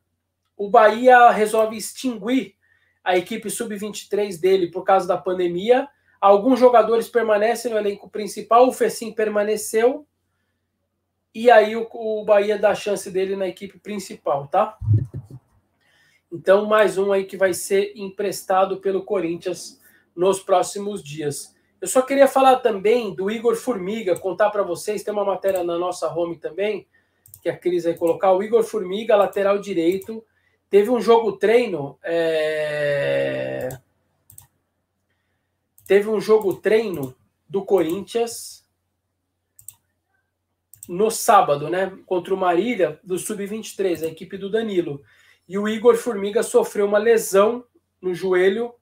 o 0.57 0.69
Bahia 0.69 1.31
resolve 1.31 1.77
extinguir 1.77 2.57
a 3.05 3.17
equipe 3.17 3.49
sub-23 3.49 4.39
dele 4.41 4.69
por 4.69 4.83
causa 4.83 5.07
da 5.07 5.17
pandemia. 5.17 5.89
Alguns 6.23 6.61
jogadores 6.61 7.09
permanecem 7.09 7.73
no 7.73 7.77
elenco 7.77 8.09
principal, 8.09 8.69
o 8.69 8.73
Fecim 8.73 9.11
permaneceu, 9.11 10.07
e 11.35 11.51
aí 11.51 11.75
o, 11.75 11.89
o 11.93 12.25
Bahia 12.25 12.57
dá 12.57 12.71
a 12.71 12.77
chance 12.77 13.11
dele 13.11 13.35
na 13.35 13.49
equipe 13.49 13.77
principal, 13.81 14.47
tá? 14.47 14.79
Então, 16.33 16.65
mais 16.67 16.97
um 16.97 17.11
aí 17.11 17.25
que 17.25 17.37
vai 17.37 17.53
ser 17.53 17.95
emprestado 17.97 18.77
pelo 18.77 19.03
Corinthians 19.03 19.81
nos 20.15 20.39
próximos 20.39 21.03
dias. 21.03 21.57
Eu 21.81 21.89
só 21.89 22.01
queria 22.01 22.29
falar 22.29 22.61
também 22.61 23.13
do 23.13 23.29
Igor 23.29 23.57
Formiga, 23.57 24.17
contar 24.17 24.51
para 24.51 24.63
vocês, 24.63 25.03
tem 25.03 25.13
uma 25.13 25.25
matéria 25.25 25.65
na 25.65 25.77
nossa 25.77 26.07
home 26.09 26.39
também, 26.39 26.87
que 27.43 27.49
a 27.49 27.59
Cris 27.59 27.83
vai 27.83 27.95
colocar. 27.95 28.31
O 28.31 28.45
Igor 28.45 28.63
Formiga, 28.63 29.17
lateral 29.17 29.59
direito, 29.59 30.25
teve 30.71 30.89
um 30.89 31.01
jogo 31.01 31.33
treino. 31.33 31.99
É... 32.01 33.71
Teve 35.87 36.09
um 36.09 36.21
jogo 36.21 36.55
treino 36.55 37.15
do 37.49 37.65
Corinthians 37.65 38.63
no 40.89 41.11
sábado, 41.11 41.69
né? 41.69 41.97
Contra 42.07 42.35
o 42.35 42.37
Marília, 42.37 42.99
do 43.03 43.19
Sub-23, 43.19 44.03
a 44.03 44.07
equipe 44.07 44.37
do 44.37 44.51
Danilo. 44.51 45.03
E 45.49 45.59
o 45.59 45.69
Igor 45.69 45.97
Formiga 45.97 46.43
sofreu 46.43 46.87
uma 46.87 46.99
lesão 46.99 47.65
no 48.01 48.15
joelho 48.15 48.75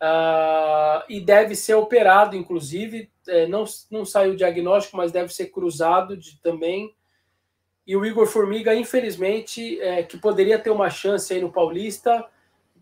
uh, 0.00 1.04
e 1.08 1.20
deve 1.20 1.54
ser 1.54 1.74
operado, 1.74 2.36
inclusive. 2.36 3.10
É, 3.26 3.46
não, 3.46 3.64
não 3.90 4.04
saiu 4.04 4.32
o 4.32 4.36
diagnóstico, 4.36 4.96
mas 4.96 5.12
deve 5.12 5.32
ser 5.32 5.46
cruzado 5.46 6.16
de, 6.16 6.40
também. 6.40 6.94
E 7.86 7.96
o 7.96 8.04
Igor 8.04 8.26
Formiga, 8.26 8.74
infelizmente, 8.74 9.80
é, 9.80 10.02
que 10.02 10.16
poderia 10.16 10.58
ter 10.58 10.70
uma 10.70 10.88
chance 10.88 11.32
aí 11.32 11.40
no 11.40 11.52
Paulista, 11.52 12.26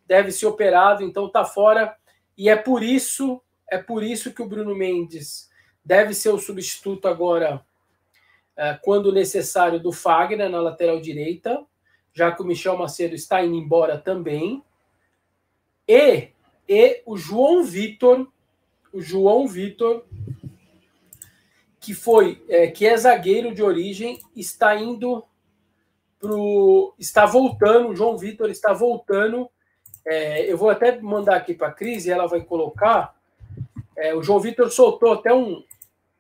deve 0.07 0.31
ser 0.31 0.47
operado, 0.47 1.03
então 1.03 1.29
tá 1.29 1.45
fora. 1.45 1.97
E 2.37 2.49
é 2.49 2.57
por 2.57 2.83
isso, 2.83 3.43
é 3.73 3.79
por 3.79 4.03
isso 4.03 4.35
que 4.35 4.43
o 4.43 4.47
Bruno 4.47 4.75
Mendes 4.75 5.51
deve 5.83 6.13
ser 6.13 6.29
o 6.29 6.39
substituto 6.39 7.09
agora, 7.09 7.65
é, 8.55 8.75
quando 8.75 9.11
necessário, 9.11 9.81
do 9.81 9.91
Fagner 9.91 10.51
na 10.51 10.61
lateral 10.61 11.01
direita, 11.01 11.65
já 12.13 12.31
que 12.31 12.43
o 12.43 12.45
Michel 12.45 12.77
Macedo 12.77 13.15
está 13.15 13.43
indo 13.43 13.55
embora 13.55 13.97
também. 13.97 14.63
E, 15.89 16.29
e 16.69 17.03
o 17.07 17.17
João 17.17 17.65
Vitor, 17.65 18.31
o 18.93 19.01
João 19.01 19.49
Vitor, 19.49 20.05
que 21.81 21.95
foi, 21.95 22.45
é, 22.51 22.67
que 22.67 22.87
é 22.87 22.95
zagueiro 22.95 23.55
de 23.55 23.63
origem, 23.63 24.21
está 24.37 24.77
indo 24.77 25.25
pro, 26.21 26.95
está 26.99 27.25
voltando, 27.25 27.89
o 27.89 27.97
João 27.97 28.19
Vitor 28.19 28.51
está 28.51 28.75
voltando. 28.75 29.51
É, 30.05 30.53
eu 30.53 30.59
vou 30.59 30.69
até 30.69 31.01
mandar 31.01 31.37
aqui 31.37 31.55
para 31.55 31.69
a 31.69 31.73
Cris 31.73 32.05
e 32.05 32.11
ela 32.11 32.27
vai 32.29 32.43
colocar. 32.43 33.22
É, 34.03 34.13
o 34.13 34.21
João 34.21 34.41
Vitor 34.41 34.69
soltou 34.69 35.13
até 35.13 35.33
um, 35.33 35.63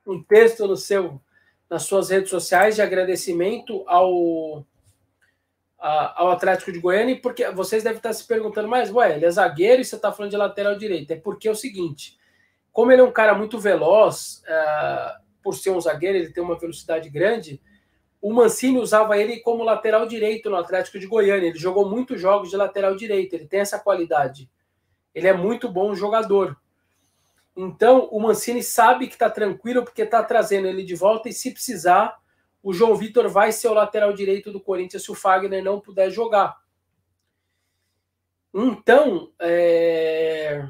um 0.07 0.23
texto 0.23 0.68
no 0.68 0.77
seu, 0.77 1.21
nas 1.68 1.83
suas 1.83 2.11
redes 2.11 2.31
sociais 2.31 2.77
de 2.77 2.83
agradecimento 2.83 3.83
ao 3.88 4.64
ao 5.85 6.31
Atlético 6.31 6.71
de 6.71 6.79
Goiânia, 6.79 7.18
porque 7.21 7.51
vocês 7.51 7.83
devem 7.83 7.97
estar 7.97 8.12
se 8.12 8.25
perguntando, 8.25 8.68
mas 8.68 8.88
ué, 8.92 9.16
ele 9.16 9.25
é 9.25 9.31
zagueiro 9.33 9.83
e 9.83 9.85
você 9.85 9.97
está 9.97 10.12
falando 10.12 10.31
de 10.31 10.37
lateral 10.37 10.79
direito. 10.79 11.11
É 11.11 11.16
porque 11.16 11.49
é 11.49 11.51
o 11.51 11.57
seguinte: 11.57 12.16
como 12.71 12.92
ele 12.92 13.01
é 13.01 13.05
um 13.05 13.11
cara 13.11 13.35
muito 13.35 13.59
veloz, 13.59 14.45
uh, 14.47 15.21
por 15.42 15.57
ser 15.57 15.71
um 15.71 15.81
zagueiro, 15.81 16.18
ele 16.18 16.33
tem 16.33 16.40
uma 16.40 16.57
velocidade 16.57 17.11
grande. 17.11 17.61
O 18.21 18.33
Mancini 18.33 18.79
usava 18.79 19.18
ele 19.18 19.40
como 19.40 19.64
lateral 19.64 20.07
direito 20.07 20.49
no 20.49 20.55
Atlético 20.55 21.01
de 21.01 21.09
Goiânia. 21.09 21.49
Ele 21.49 21.59
jogou 21.59 21.90
muitos 21.90 22.21
jogos 22.21 22.49
de 22.49 22.57
lateral 22.57 22.95
direito, 22.95 23.33
ele 23.35 23.49
tem 23.49 23.59
essa 23.59 23.81
qualidade. 23.81 24.49
Ele 25.12 25.27
é 25.27 25.33
muito 25.33 25.68
bom 25.68 25.97
jogador. 25.97 26.57
Então, 27.57 28.09
o 28.11 28.21
Mancini 28.21 28.62
sabe 28.62 29.07
que 29.07 29.12
está 29.12 29.29
tranquilo 29.29 29.85
porque 29.85 30.03
está 30.03 30.23
trazendo 30.23 30.67
ele 30.67 30.83
de 30.83 30.95
volta 30.95 31.29
e 31.29 31.33
se 31.33 31.51
precisar, 31.51 32.19
o 32.62 32.73
João 32.73 32.97
Vitor 32.97 33.29
vai 33.29 33.53
ser 33.53 33.69
o 33.69 33.75
lateral 33.75 34.12
direito 34.12 34.51
do 34.51 34.61
Corinthians 34.61 35.03
se 35.03 35.11
o 35.11 35.15
Fagner 35.15 35.62
não 35.62 35.81
puder 35.81 36.11
jogar. 36.11 36.57
Então, 38.55 39.31
é... 39.41 40.67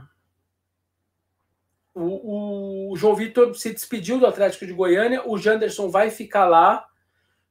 o, 1.95 2.92
o, 2.92 2.97
João 2.97 3.14
Vitor 3.14 3.55
se 3.55 3.73
despediu 3.73 4.18
do 4.18 4.27
Atlético 4.27 4.66
de 4.66 4.73
Goiânia, 4.73 5.23
o 5.29 5.37
Janderson 5.37 5.88
vai 5.88 6.11
ficar 6.11 6.47
lá, 6.47 6.87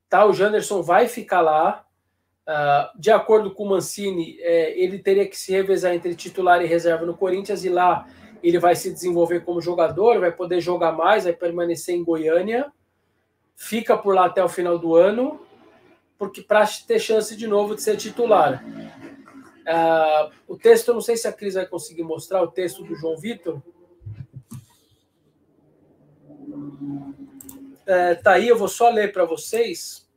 tá? 0.10 0.26
O 0.26 0.34
Janderson 0.34 0.82
vai 0.82 1.08
ficar 1.08 1.42
lá. 1.42 1.86
Uh, 2.42 3.00
de 3.00 3.12
acordo 3.12 3.54
com 3.54 3.64
o 3.64 3.70
Mancini, 3.70 4.38
é, 4.40 4.78
ele 4.78 5.00
teria 5.00 5.28
que 5.28 5.38
se 5.38 5.52
revezar 5.52 5.94
entre 5.94 6.16
titular 6.16 6.62
e 6.62 6.68
reserva 6.68 7.06
no 7.06 7.16
Corinthians, 7.16 7.64
e 7.64 7.70
lá 7.70 8.06
ele 8.44 8.60
vai 8.60 8.76
se 8.76 8.92
desenvolver 8.92 9.42
como 9.42 9.62
jogador, 9.62 10.20
vai 10.20 10.32
poder 10.32 10.62
jogar 10.62 10.92
mais, 10.92 11.24
vai 11.24 11.34
permanecer 11.34 11.96
em 11.96 12.04
Goiânia 12.04 12.72
fica 13.62 13.96
por 13.96 14.16
lá 14.16 14.26
até 14.26 14.44
o 14.44 14.50
final 14.50 14.80
do 14.80 14.96
ano, 14.96 15.40
porque 16.18 16.42
para 16.42 16.66
ter 16.88 16.98
chance 16.98 17.36
de 17.36 17.46
novo 17.46 17.76
de 17.76 17.84
ser 17.84 17.96
titular. 17.96 18.64
Uh, 19.62 20.34
o 20.48 20.58
texto, 20.58 20.88
eu 20.88 20.96
não 20.96 21.02
sei 21.02 21.16
se 21.16 21.28
a 21.28 21.32
Cris 21.32 21.54
vai 21.54 21.68
conseguir 21.68 22.02
mostrar 22.02 22.42
o 22.42 22.48
texto 22.48 22.84
do 22.84 22.96
João 22.96 23.16
Vitor. 23.18 23.62
É, 27.86 28.16
tá 28.16 28.32
aí, 28.32 28.48
eu 28.48 28.58
vou 28.58 28.68
só 28.68 28.90
ler 28.90 29.14
para 29.14 29.26
vocês. 29.26 30.10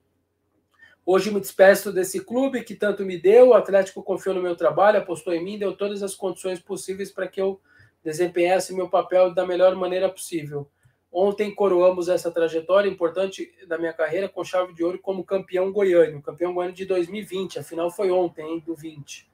Hoje 1.05 1.31
me 1.31 1.39
despeço 1.39 1.93
desse 1.93 2.21
clube 2.21 2.65
que 2.65 2.75
tanto 2.75 3.05
me 3.05 3.19
deu. 3.19 3.49
O 3.49 3.55
Atlético 3.55 4.03
confiou 4.03 4.35
no 4.35 4.43
meu 4.43 4.57
trabalho, 4.57 5.01
apostou 5.01 5.35
em 5.35 5.45
mim, 5.45 5.59
deu 5.59 5.77
todas 5.77 6.03
as 6.03 6.15
condições 6.15 6.59
possíveis 6.61 7.13
para 7.13 7.29
que 7.29 7.43
eu 7.43 7.61
desempenhasse 8.05 8.75
meu 8.75 8.89
papel 8.89 9.33
da 9.33 9.47
melhor 9.47 9.75
maneira 9.75 10.09
possível. 10.11 10.69
Ontem 11.11 11.55
coroamos 11.55 12.09
essa 12.09 12.31
trajetória 12.31 12.89
importante 12.89 13.51
da 13.67 13.79
minha 13.79 13.93
carreira 13.93 14.29
com 14.29 14.45
chave 14.45 14.75
de 14.75 14.85
ouro 14.85 14.99
como 14.99 15.25
campeão 15.25 15.73
goiano, 15.73 16.21
campeão 16.21 16.53
goiano 16.53 16.75
de 16.75 16.85
2020. 16.85 17.61
A 17.61 17.63
final 17.63 17.91
foi 17.91 18.11
ontem, 18.11 18.45
hein, 18.45 18.63
do 18.67 18.75
20. 18.75 19.31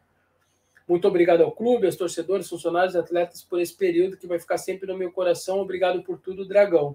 Muito 0.86 1.08
obrigado 1.08 1.42
ao 1.42 1.52
clube, 1.52 1.86
aos 1.86 1.96
torcedores, 1.96 2.48
funcionários, 2.48 2.94
atletas 2.94 3.42
por 3.42 3.60
esse 3.60 3.74
período 3.74 4.16
que 4.16 4.26
vai 4.26 4.38
ficar 4.38 4.58
sempre 4.58 4.86
no 4.86 4.98
meu 4.98 5.10
coração. 5.10 5.58
Obrigado 5.58 6.02
por 6.02 6.18
tudo, 6.18 6.46
Dragão. 6.46 6.94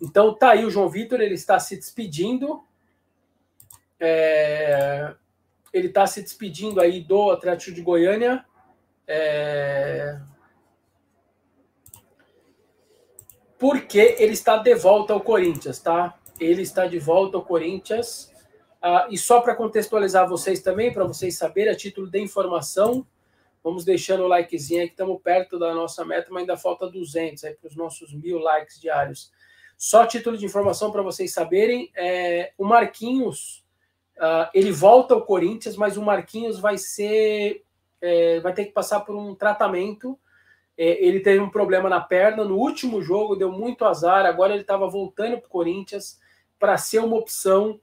Então 0.00 0.34
tá 0.34 0.52
aí 0.52 0.64
o 0.64 0.70
João 0.70 0.88
Vitor, 0.88 1.20
ele 1.20 1.34
está 1.34 1.60
se 1.60 1.76
despedindo. 1.76 2.64
É... 4.00 5.14
Ele 5.72 5.88
está 5.88 6.06
se 6.06 6.22
despedindo 6.22 6.80
aí 6.80 7.00
do 7.00 7.30
Atlético 7.30 7.72
de 7.72 7.82
Goiânia. 7.82 8.44
É 9.06 10.18
porque 13.62 14.16
ele 14.18 14.32
está 14.32 14.56
de 14.56 14.74
volta 14.74 15.12
ao 15.12 15.20
Corinthians, 15.20 15.78
tá? 15.78 16.18
Ele 16.40 16.62
está 16.62 16.84
de 16.88 16.98
volta 16.98 17.36
ao 17.36 17.44
Corinthians. 17.44 18.28
Ah, 18.82 19.06
e 19.08 19.16
só 19.16 19.40
para 19.40 19.54
contextualizar 19.54 20.28
vocês 20.28 20.60
também, 20.60 20.92
para 20.92 21.04
vocês 21.04 21.38
saberem, 21.38 21.72
a 21.72 21.76
título 21.76 22.10
de 22.10 22.20
informação, 22.20 23.06
vamos 23.62 23.84
deixando 23.84 24.24
o 24.24 24.26
likezinho 24.26 24.80
aí, 24.80 24.88
que 24.88 24.94
estamos 24.94 25.22
perto 25.22 25.60
da 25.60 25.72
nossa 25.72 26.04
meta, 26.04 26.26
mas 26.30 26.40
ainda 26.40 26.56
falta 26.56 26.90
200 26.90 27.44
aí 27.44 27.54
para 27.54 27.68
os 27.68 27.76
nossos 27.76 28.12
mil 28.12 28.40
likes 28.40 28.80
diários. 28.80 29.30
Só 29.78 30.06
título 30.06 30.36
de 30.36 30.44
informação 30.44 30.90
para 30.90 31.02
vocês 31.02 31.32
saberem, 31.32 31.88
é, 31.94 32.52
o 32.58 32.64
Marquinhos, 32.64 33.64
uh, 34.16 34.50
ele 34.52 34.72
volta 34.72 35.14
ao 35.14 35.24
Corinthians, 35.24 35.76
mas 35.76 35.96
o 35.96 36.02
Marquinhos 36.02 36.58
vai 36.58 36.76
ser, 36.76 37.62
é, 38.00 38.40
vai 38.40 38.52
ter 38.54 38.64
que 38.64 38.72
passar 38.72 39.02
por 39.02 39.14
um 39.14 39.36
tratamento 39.36 40.18
ele 40.84 41.20
teve 41.20 41.40
um 41.40 41.48
problema 41.48 41.88
na 41.88 42.00
perna 42.00 42.44
no 42.44 42.56
último 42.56 43.00
jogo, 43.02 43.36
deu 43.36 43.52
muito 43.52 43.84
azar. 43.84 44.26
Agora 44.26 44.52
ele 44.52 44.62
estava 44.62 44.88
voltando 44.88 45.38
para 45.38 45.46
o 45.46 45.50
Corinthians 45.50 46.18
para 46.58 46.76
ser 46.76 46.98
uma 46.98 47.16
opção. 47.16 47.80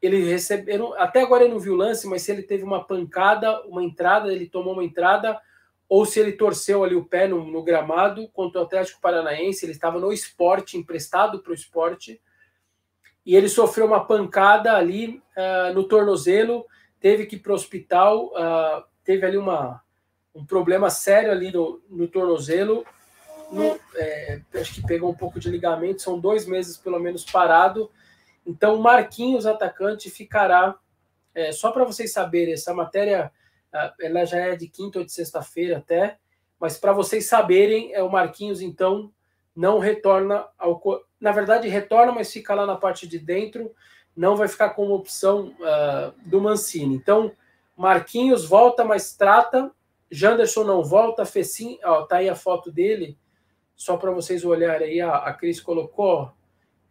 Ele 0.00 0.22
recebeu, 0.30 0.94
até 0.94 1.22
agora 1.22 1.44
eu 1.44 1.48
não 1.48 1.58
vi 1.58 1.70
o 1.70 1.76
lance, 1.76 2.06
mas 2.06 2.22
se 2.22 2.30
ele 2.30 2.42
teve 2.42 2.62
uma 2.62 2.84
pancada, 2.84 3.62
uma 3.66 3.82
entrada, 3.82 4.32
ele 4.32 4.48
tomou 4.48 4.74
uma 4.74 4.84
entrada, 4.84 5.40
ou 5.88 6.04
se 6.06 6.20
ele 6.20 6.32
torceu 6.32 6.84
ali 6.84 6.94
o 6.94 7.04
pé 7.04 7.26
no, 7.26 7.44
no 7.44 7.62
gramado 7.62 8.28
contra 8.28 8.60
o 8.60 8.64
Atlético 8.64 9.00
Paranaense, 9.00 9.64
ele 9.64 9.72
estava 9.72 9.98
no 9.98 10.12
esporte, 10.12 10.76
emprestado 10.76 11.40
para 11.40 11.50
o 11.50 11.54
esporte, 11.54 12.20
e 13.26 13.34
ele 13.34 13.48
sofreu 13.48 13.86
uma 13.86 14.04
pancada 14.04 14.76
ali 14.76 15.20
uh, 15.36 15.74
no 15.74 15.84
tornozelo, 15.84 16.64
teve 17.00 17.26
que 17.26 17.36
ir 17.36 17.40
para 17.40 17.52
o 17.52 17.54
hospital, 17.56 18.26
uh, 18.26 18.84
teve 19.02 19.26
ali 19.26 19.36
uma, 19.36 19.82
um 20.38 20.44
problema 20.44 20.88
sério 20.88 21.32
ali 21.32 21.50
no, 21.50 21.80
no 21.90 22.06
tornozelo. 22.06 22.86
No, 23.50 23.78
é, 23.96 24.40
acho 24.54 24.74
que 24.74 24.86
pegou 24.86 25.10
um 25.10 25.14
pouco 25.14 25.40
de 25.40 25.50
ligamento, 25.50 26.02
são 26.02 26.18
dois 26.18 26.46
meses 26.46 26.76
pelo 26.76 27.00
menos 27.00 27.24
parado. 27.24 27.90
Então, 28.46 28.78
Marquinhos, 28.78 29.46
atacante, 29.46 30.10
ficará. 30.10 30.76
É, 31.34 31.50
só 31.50 31.72
para 31.72 31.84
vocês 31.84 32.12
saberem, 32.12 32.54
essa 32.54 32.72
matéria 32.72 33.32
ela 34.00 34.24
já 34.24 34.38
é 34.38 34.56
de 34.56 34.68
quinta 34.68 34.98
ou 34.98 35.04
de 35.04 35.12
sexta-feira 35.12 35.78
até, 35.78 36.18
mas 36.58 36.78
para 36.78 36.92
vocês 36.92 37.26
saberem, 37.26 37.92
é 37.92 38.02
o 38.02 38.10
Marquinhos, 38.10 38.60
então, 38.60 39.12
não 39.54 39.78
retorna 39.78 40.46
ao. 40.58 40.80
Na 41.20 41.32
verdade, 41.32 41.68
retorna, 41.68 42.12
mas 42.12 42.32
fica 42.32 42.54
lá 42.54 42.64
na 42.64 42.76
parte 42.76 43.06
de 43.06 43.18
dentro, 43.18 43.74
não 44.16 44.36
vai 44.36 44.48
ficar 44.48 44.70
como 44.70 44.94
opção 44.94 45.54
uh, 45.60 46.12
do 46.24 46.40
Mancini. 46.40 46.94
Então, 46.94 47.32
Marquinhos 47.76 48.44
volta, 48.44 48.84
mas 48.84 49.14
trata 49.14 49.70
Janderson 50.10 50.64
não 50.64 50.82
volta, 50.82 51.24
Fecim, 51.24 51.78
ó, 51.84 52.02
tá 52.02 52.16
aí 52.16 52.28
a 52.28 52.34
foto 52.34 52.72
dele, 52.72 53.18
só 53.76 53.96
para 53.96 54.10
vocês 54.10 54.44
olharem 54.44 54.88
aí, 54.88 55.00
a, 55.00 55.16
a 55.16 55.32
Cris 55.32 55.60
colocou, 55.60 56.32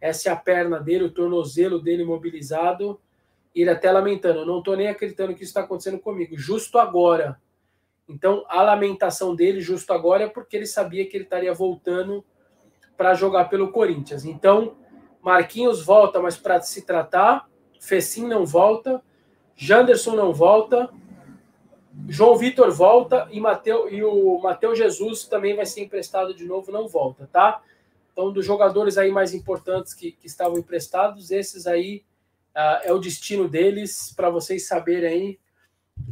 essa 0.00 0.28
é 0.28 0.32
a 0.32 0.36
perna 0.36 0.78
dele, 0.78 1.04
o 1.04 1.10
tornozelo 1.10 1.80
dele 1.80 2.04
mobilizado, 2.04 3.00
e 3.54 3.62
ele 3.62 3.70
até 3.70 3.90
lamentando, 3.90 4.46
não 4.46 4.58
estou 4.58 4.76
nem 4.76 4.88
acreditando 4.88 5.34
que 5.34 5.42
isso 5.42 5.50
está 5.50 5.62
acontecendo 5.62 5.98
comigo, 5.98 6.36
justo 6.38 6.78
agora. 6.78 7.40
Então, 8.08 8.44
a 8.48 8.62
lamentação 8.62 9.34
dele, 9.34 9.60
justo 9.60 9.92
agora, 9.92 10.24
é 10.24 10.28
porque 10.28 10.56
ele 10.56 10.66
sabia 10.66 11.06
que 11.06 11.16
ele 11.16 11.24
estaria 11.24 11.52
voltando 11.52 12.24
para 12.96 13.14
jogar 13.14 13.46
pelo 13.46 13.70
Corinthians. 13.70 14.24
Então, 14.24 14.76
Marquinhos 15.20 15.84
volta, 15.84 16.20
mas 16.20 16.36
para 16.36 16.60
se 16.60 16.86
tratar, 16.86 17.48
Fecim 17.80 18.26
não 18.26 18.46
volta, 18.46 19.02
Janderson 19.54 20.14
não 20.14 20.32
volta, 20.32 20.90
João 22.06 22.36
Vitor 22.36 22.70
volta 22.70 23.26
e, 23.30 23.40
Mateu, 23.40 23.88
e 23.92 24.02
o 24.04 24.38
Matheus 24.40 24.78
Jesus 24.78 25.24
também 25.24 25.56
vai 25.56 25.66
ser 25.66 25.82
emprestado 25.82 26.34
de 26.34 26.44
novo, 26.44 26.70
não 26.70 26.86
volta, 26.86 27.28
tá? 27.32 27.62
Então, 28.12 28.32
dos 28.32 28.44
jogadores 28.44 28.98
aí 28.98 29.10
mais 29.10 29.32
importantes 29.32 29.94
que, 29.94 30.12
que 30.12 30.26
estavam 30.26 30.58
emprestados, 30.58 31.30
esses 31.30 31.66
aí 31.66 32.04
uh, 32.54 32.82
é 32.84 32.92
o 32.92 32.98
destino 32.98 33.48
deles, 33.48 34.12
para 34.14 34.30
vocês 34.30 34.66
saberem 34.66 35.08
aí. 35.08 35.38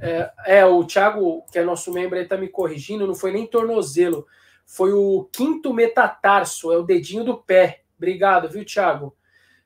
É, 0.01 0.32
é, 0.47 0.66
o 0.66 0.84
Thiago, 0.84 1.45
que 1.51 1.59
é 1.59 1.64
nosso 1.64 1.93
membro 1.93 2.18
aí, 2.18 2.26
tá 2.26 2.37
me 2.37 2.49
corrigindo, 2.49 3.07
não 3.07 3.14
foi 3.14 3.32
nem 3.32 3.47
tornozelo, 3.47 4.26
foi 4.64 4.93
o 4.93 5.28
quinto 5.32 5.72
metatarso, 5.72 6.72
é 6.72 6.76
o 6.76 6.82
dedinho 6.82 7.24
do 7.24 7.37
pé. 7.39 7.82
Obrigado, 7.97 8.49
viu, 8.49 8.64
Thiago? 8.64 9.16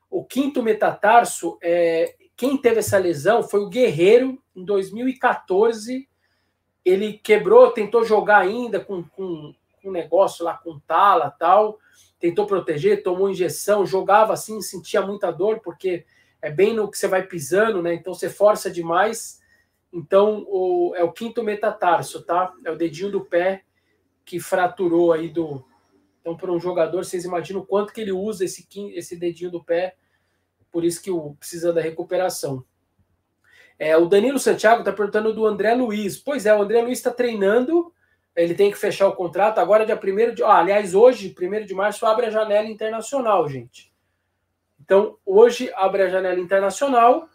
O 0.09 0.23
quinto 0.23 0.61
metatarso, 0.61 1.57
é, 1.61 2.15
quem 2.35 2.57
teve 2.57 2.79
essa 2.79 2.97
lesão 2.97 3.43
foi 3.43 3.59
o 3.61 3.69
Guerreiro, 3.69 4.41
em 4.55 4.63
2014. 4.63 6.07
Ele 6.83 7.13
quebrou, 7.13 7.71
tentou 7.71 8.03
jogar 8.03 8.39
ainda 8.39 8.79
com, 8.79 9.03
com, 9.03 9.53
com 9.81 9.89
um 9.89 9.91
negócio 9.91 10.43
lá, 10.43 10.57
com 10.57 10.79
tala 10.79 11.29
tal, 11.29 11.77
tentou 12.19 12.45
proteger, 12.45 13.03
tomou 13.03 13.29
injeção, 13.29 13.85
jogava 13.85 14.33
assim, 14.33 14.61
sentia 14.61 15.01
muita 15.01 15.31
dor, 15.31 15.59
porque 15.59 16.05
é 16.41 16.49
bem 16.49 16.73
no 16.73 16.89
que 16.89 16.97
você 16.97 17.07
vai 17.07 17.23
pisando, 17.23 17.81
né? 17.81 17.93
Então 17.93 18.13
você 18.13 18.29
força 18.29 18.69
demais. 18.69 19.41
Então 19.93 20.45
o, 20.47 20.93
é 20.95 21.03
o 21.03 21.11
quinto 21.11 21.43
metatarso, 21.43 22.23
tá? 22.23 22.53
É 22.65 22.71
o 22.71 22.77
dedinho 22.77 23.11
do 23.11 23.21
pé 23.21 23.63
que 24.25 24.39
fraturou 24.39 25.11
aí 25.11 25.29
do. 25.29 25.65
Então, 26.21 26.37
para 26.37 26.51
um 26.51 26.59
jogador, 26.59 27.03
vocês 27.03 27.25
imaginam 27.25 27.61
o 27.61 27.65
quanto 27.65 27.91
que 27.91 28.01
ele 28.01 28.11
usa 28.11 28.45
esse, 28.45 28.67
esse 28.93 29.15
dedinho 29.15 29.51
do 29.51 29.63
pé, 29.63 29.95
por 30.71 30.85
isso 30.85 31.01
que 31.01 31.09
o, 31.09 31.33
precisa 31.35 31.73
da 31.73 31.81
recuperação. 31.81 32.63
É, 33.81 33.97
o 33.97 34.05
Danilo 34.05 34.37
Santiago 34.37 34.81
está 34.81 34.93
perguntando 34.93 35.33
do 35.33 35.43
André 35.43 35.73
Luiz. 35.73 36.15
Pois 36.15 36.45
é, 36.45 36.53
o 36.53 36.61
André 36.61 36.83
Luiz 36.83 36.99
está 36.99 37.09
treinando, 37.09 37.91
ele 38.35 38.53
tem 38.53 38.69
que 38.69 38.77
fechar 38.77 39.07
o 39.07 39.15
contrato. 39.15 39.57
Agora, 39.57 39.87
dia 39.87 39.99
1 39.99 40.35
de. 40.35 40.43
Ah, 40.43 40.59
aliás, 40.59 40.93
hoje, 40.93 41.35
1 41.35 41.65
de 41.65 41.73
março, 41.73 42.05
abre 42.05 42.27
a 42.27 42.29
janela 42.29 42.67
internacional, 42.67 43.49
gente. 43.49 43.91
Então, 44.79 45.17
hoje 45.25 45.71
abre 45.73 46.03
a 46.03 46.09
janela 46.09 46.39
internacional. 46.39 47.27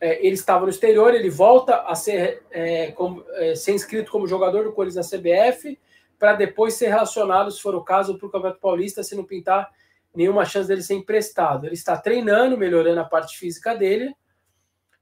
É, 0.00 0.18
ele 0.26 0.34
estava 0.34 0.64
no 0.64 0.68
exterior, 0.68 1.14
ele 1.14 1.30
volta 1.30 1.82
a 1.82 1.94
ser, 1.94 2.42
é, 2.50 2.90
como, 2.90 3.24
é, 3.34 3.54
ser 3.54 3.72
inscrito 3.72 4.10
como 4.10 4.26
jogador 4.26 4.64
do 4.64 4.72
Corinthians 4.72 5.08
na 5.08 5.16
CBF 5.16 5.78
para 6.18 6.32
depois 6.32 6.74
ser 6.74 6.88
relacionado, 6.88 7.52
se 7.52 7.62
for 7.62 7.76
o 7.76 7.84
caso, 7.84 8.18
para 8.18 8.26
o 8.26 8.30
Campeonato 8.30 8.60
Paulista, 8.60 9.04
se 9.04 9.14
não 9.14 9.22
pintar 9.22 9.70
nenhuma 10.12 10.44
chance 10.44 10.66
dele 10.66 10.82
ser 10.82 10.94
emprestado. 10.94 11.66
Ele 11.66 11.74
está 11.74 11.96
treinando, 11.96 12.58
melhorando 12.58 12.98
a 12.98 13.04
parte 13.04 13.38
física 13.38 13.76
dele, 13.76 14.12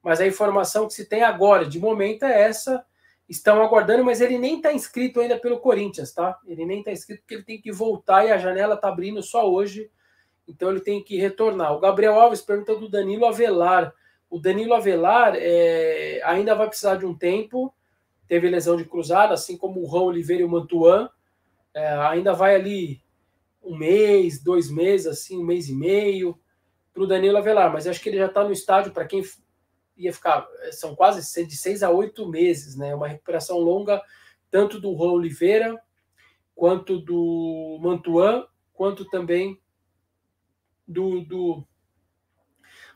mas 0.07 0.20
a 0.20 0.26
informação 0.28 0.86
que 0.86 0.94
se 0.94 1.04
tem 1.04 1.24
agora, 1.24 1.66
de 1.66 1.80
momento, 1.80 2.22
é 2.22 2.42
essa. 2.42 2.86
Estão 3.28 3.61
aguardando, 3.61 4.04
mas 4.04 4.20
ele 4.20 4.38
nem 4.38 4.59
está 4.59 4.72
inscrito 4.72 5.18
ainda 5.18 5.36
pelo 5.36 5.59
Corinthians, 5.59 6.12
tá? 6.12 6.38
Ele 6.46 6.64
nem 6.64 6.78
está 6.78 6.92
inscrito 6.92 7.22
porque 7.22 7.34
ele 7.34 7.42
tem 7.42 7.61
que 7.61 7.72
voltar 7.72 8.24
e 8.24 8.30
a 8.30 8.38
janela 8.38 8.76
está 8.76 8.86
abrindo 8.86 9.20
só 9.20 9.50
hoje, 9.50 9.90
então 10.46 10.70
ele 10.70 10.78
tem 10.78 11.02
que 11.02 11.16
retornar. 11.16 11.74
O 11.74 11.80
Gabriel 11.80 12.20
Alves 12.20 12.40
pergunta 12.40 12.76
do 12.76 12.88
Danilo 12.88 13.26
Avelar. 13.26 13.92
O 14.30 14.38
Danilo 14.38 14.74
Avelar 14.74 15.34
é, 15.34 16.20
ainda 16.24 16.54
vai 16.54 16.68
precisar 16.68 16.94
de 16.94 17.04
um 17.04 17.12
tempo 17.12 17.74
teve 18.28 18.48
lesão 18.48 18.76
de 18.76 18.84
cruzada, 18.84 19.34
assim 19.34 19.57
como 19.57 19.80
o 19.80 19.86
Rão 19.86 20.04
Oliveira 20.04 20.42
e 20.42 20.44
o 20.44 20.48
Mantuan. 20.48 21.09
É, 21.74 21.88
ainda 21.88 22.32
vai 22.32 22.54
ali 22.54 23.02
um 23.61 23.76
mês, 23.76 24.40
dois 24.40 24.70
meses, 24.70 25.07
assim, 25.07 25.38
um 25.38 25.44
mês 25.44 25.68
e 25.68 25.74
meio 25.74 26.38
para 26.92 27.02
o 27.02 27.07
Danilo 27.07 27.36
Avelar, 27.36 27.72
mas 27.72 27.86
acho 27.86 28.00
que 28.00 28.09
ele 28.09 28.18
já 28.18 28.26
está 28.26 28.42
no 28.42 28.52
estádio 28.52 28.92
para 28.92 29.04
quem 29.04 29.22
ia 29.97 30.12
ficar, 30.12 30.47
são 30.72 30.94
quase 30.94 31.47
de 31.47 31.57
seis 31.57 31.82
a 31.82 31.90
oito 31.90 32.28
meses, 32.28 32.76
né? 32.76 32.94
Uma 32.94 33.09
recuperação 33.09 33.59
longa, 33.59 34.03
tanto 34.51 34.80
do 34.80 34.94
Rão 34.94 35.14
Oliveira, 35.14 35.80
quanto 36.55 36.99
do 36.99 37.78
Mantuan, 37.80 38.47
quanto 38.72 39.05
também 39.05 39.61
do, 40.86 41.22
do, 41.22 41.66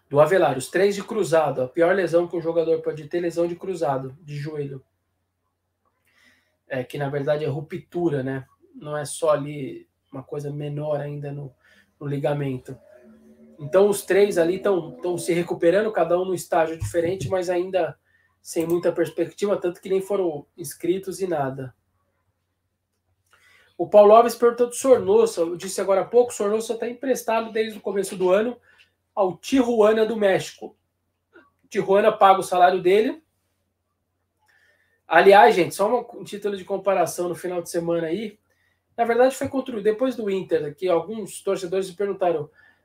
do 0.09 0.20
Avelar. 0.20 0.59
Os 0.59 0.68
três 0.68 0.94
de 0.94 1.03
cruzado. 1.03 1.62
A 1.62 1.68
pior 1.68 1.94
lesão 1.94 2.28
que 2.28 2.36
um 2.36 2.42
jogador 2.42 2.80
pode 2.82 3.09
ter, 3.09 3.20
lesão 3.20 3.46
de 3.46 3.57
cruzado, 3.57 4.16
de 4.22 4.36
joelho 4.36 4.84
é, 6.70 6.84
que 6.84 6.96
na 6.96 7.11
verdade 7.11 7.44
é 7.44 7.48
ruptura, 7.48 8.22
né? 8.22 8.46
Não 8.74 8.96
é 8.96 9.05
só 9.05 9.32
ali 9.32 9.88
uma 10.11 10.22
coisa 10.22 10.51
menor 10.51 11.01
ainda 11.01 11.32
no, 11.32 11.53
no 11.98 12.07
ligamento. 12.07 12.78
Então 13.61 13.88
os 13.88 14.02
três 14.02 14.38
ali 14.38 14.56
estão 14.56 15.18
se 15.18 15.32
recuperando, 15.32 15.92
cada 15.92 16.18
um 16.18 16.24
no 16.24 16.34
estágio 16.34 16.78
diferente, 16.78 17.28
mas 17.28 17.50
ainda 17.50 17.96
sem 18.40 18.66
muita 18.66 18.90
perspectiva, 18.90 19.61
tanto 19.61 19.80
que 19.80 19.90
nem 19.90 20.00
foram 20.00 20.46
inscritos 20.56 21.20
e 21.20 21.26
nada. 21.26 21.74
O 23.76 23.86
Paulo 23.86 24.14
Alves 24.14 24.34
perguntou 24.34 24.68
do 24.68 24.74
Sornosa, 24.74 25.42
eu 25.42 25.56
disse 25.56 25.80
agora 25.80 26.00
há 26.00 26.04
pouco, 26.04 26.32
o 26.32 26.34
Sornosa 26.34 26.72
está 26.72 26.88
emprestado 26.88 27.52
desde 27.52 27.78
o 27.78 27.82
começo 27.82 28.16
do 28.16 28.30
ano 28.30 28.56
ao 29.14 29.36
Tijuana 29.36 30.06
do 30.06 30.16
México. 30.16 30.74
Tijuana 31.68 32.11
paga 32.11 32.40
o 32.40 32.42
salário 32.42 32.82
dele, 32.82 33.22
Aliás, 35.11 35.56
gente, 35.56 35.74
só 35.74 36.08
um 36.14 36.22
título 36.22 36.56
de 36.56 36.64
comparação 36.64 37.28
no 37.28 37.34
final 37.34 37.61
de 37.61 37.68
semana 37.68 38.06
aí. 38.06 38.38
Na 38.96 39.04
verdade, 39.04 39.34
foi 39.34 39.48
contra 39.48 39.82
depois 39.82 40.14
do 40.14 40.30
Inter, 40.30 40.72
que 40.72 40.88
alguns 40.88 41.42
torcedores 41.42 41.90
me 41.90 41.96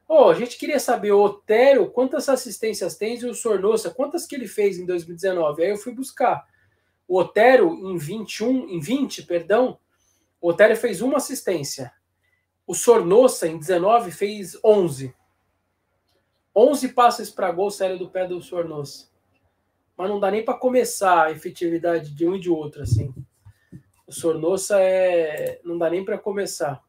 oh, 0.08 0.30
a 0.30 0.34
gente 0.34 0.58
queria 0.58 0.80
saber 0.80 1.12
o 1.12 1.24
Otério, 1.24 1.90
quantas 1.92 2.28
assistências 2.30 2.96
tem 2.96 3.18
e 3.18 3.26
o 3.26 3.34
Sornosa, 3.34 3.90
quantas 3.90 4.26
que 4.26 4.36
ele 4.36 4.48
fez 4.48 4.78
em 4.78 4.86
2019? 4.86 5.64
Aí 5.64 5.70
eu 5.70 5.78
fui 5.78 5.94
buscar. 5.94 6.46
O 7.08 7.20
Otério, 7.20 7.74
em 7.90 7.98
21, 7.98 8.70
em 8.70 8.80
20, 8.80 9.24
perdão, 9.24 9.78
o 10.42 10.50
Otério 10.50 10.76
fez 10.76 11.02
uma 11.02 11.18
assistência. 11.18 11.92
O 12.66 12.74
Sornosa, 12.74 13.48
em 13.48 13.58
19, 13.58 14.12
fez 14.12 14.58
11. 14.64 15.14
11 16.56 16.90
passes 16.90 17.30
para 17.30 17.52
gol 17.52 17.70
sério 17.70 18.00
do 18.00 18.10
pé 18.10 18.28
do 18.28 18.42
Sornosa 18.42 19.16
mas 19.98 20.10
não 20.10 20.20
dá 20.20 20.30
nem 20.30 20.44
para 20.44 20.56
começar 20.56 21.26
a 21.26 21.32
efetividade 21.32 22.14
de 22.14 22.28
um 22.28 22.36
e 22.36 22.40
de 22.40 22.50
outro, 22.50 22.82
assim. 22.82 23.14
O 24.06 24.12
Sornosa 24.12 24.80
é. 24.80 25.60
não 25.64 25.78
dá 25.78 25.90
nem 25.90 26.04
para 26.04 26.18
começar. 26.18 26.84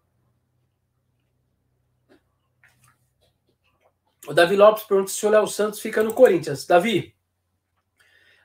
O 4.27 4.35
Davi 4.35 4.57
Lopes 4.57 4.85
pergunta 4.85 5.11
se 5.11 5.25
o 5.25 5.31
Léo 5.31 5.47
Santos 5.47 5.81
fica 5.81 6.03
no 6.03 6.13
Corinthians. 6.13 6.67
Davi, 6.67 7.15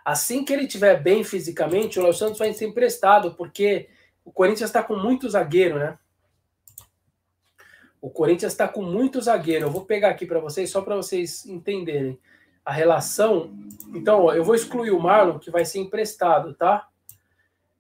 assim 0.06 0.46
que 0.46 0.54
ele 0.54 0.66
estiver 0.66 1.02
bem 1.02 1.24
fisicamente, 1.24 2.00
o 2.00 2.04
Léo 2.04 2.14
Santos 2.14 2.38
vai 2.38 2.54
ser 2.54 2.68
emprestado, 2.68 3.34
porque 3.34 3.90
o 4.24 4.32
Corinthians 4.32 4.70
está 4.70 4.84
com 4.84 4.96
muito 4.96 5.28
zagueiro, 5.28 5.80
né? 5.80 5.98
O 8.00 8.10
Corinthians 8.10 8.54
está 8.54 8.68
com 8.68 8.84
muito 8.84 9.20
zagueiro. 9.22 9.66
Eu 9.66 9.72
vou 9.72 9.86
pegar 9.86 10.10
aqui 10.10 10.26
para 10.26 10.40
vocês, 10.40 10.70
só 10.70 10.82
para 10.82 10.96
vocês 10.96 11.46
entenderem 11.46 12.20
a 12.64 12.72
relação. 12.72 13.52
Então, 13.94 14.26
ó, 14.26 14.34
eu 14.34 14.44
vou 14.44 14.54
excluir 14.54 14.92
o 14.92 15.00
Marlon, 15.00 15.40
que 15.40 15.50
vai 15.50 15.66
ser 15.66 15.80
emprestado, 15.80 16.54
tá? 16.54 16.88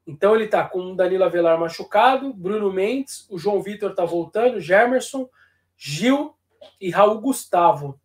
Então, 0.05 0.35
ele 0.35 0.47
tá 0.47 0.67
com 0.67 0.91
o 0.91 0.95
Danilo 0.95 1.23
Avelar 1.23 1.59
machucado, 1.59 2.33
Bruno 2.33 2.71
Mendes, 2.73 3.27
o 3.29 3.37
João 3.37 3.61
Vitor 3.61 3.93
tá 3.93 4.03
voltando, 4.05 4.59
Gemerson, 4.59 5.29
Gil 5.77 6.35
e 6.79 6.89
Raul 6.89 7.19
Gustavo. 7.19 7.99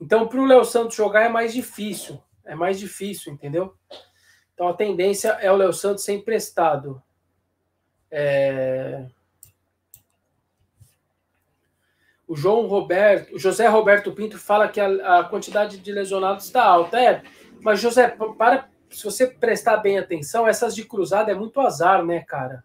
Então, 0.00 0.26
para 0.26 0.40
o 0.40 0.46
Léo 0.46 0.64
Santos 0.64 0.96
jogar 0.96 1.22
é 1.22 1.28
mais 1.28 1.52
difícil. 1.52 2.22
É 2.44 2.54
mais 2.54 2.78
difícil, 2.78 3.32
entendeu? 3.32 3.74
Então, 4.54 4.68
a 4.68 4.74
tendência 4.74 5.28
é 5.40 5.50
o 5.50 5.56
Léo 5.56 5.72
Santos 5.72 6.04
ser 6.04 6.14
emprestado. 6.14 7.02
É... 8.10 9.06
O 12.26 12.34
João 12.34 12.66
Roberto, 12.66 13.34
o 13.34 13.38
José 13.38 13.66
Roberto 13.68 14.12
Pinto 14.12 14.38
fala 14.38 14.68
que 14.68 14.80
a, 14.80 15.18
a 15.18 15.24
quantidade 15.24 15.78
de 15.78 15.92
lesionados 15.92 16.46
está 16.46 16.64
alta. 16.64 16.98
É, 16.98 17.22
mas 17.60 17.78
José, 17.80 18.08
para 18.38 18.68
se 18.90 19.04
você 19.04 19.26
prestar 19.26 19.78
bem 19.78 19.98
atenção, 19.98 20.46
essas 20.46 20.74
de 20.74 20.84
cruzada 20.84 21.30
é 21.30 21.34
muito 21.34 21.60
azar, 21.60 22.04
né, 22.04 22.20
cara? 22.20 22.64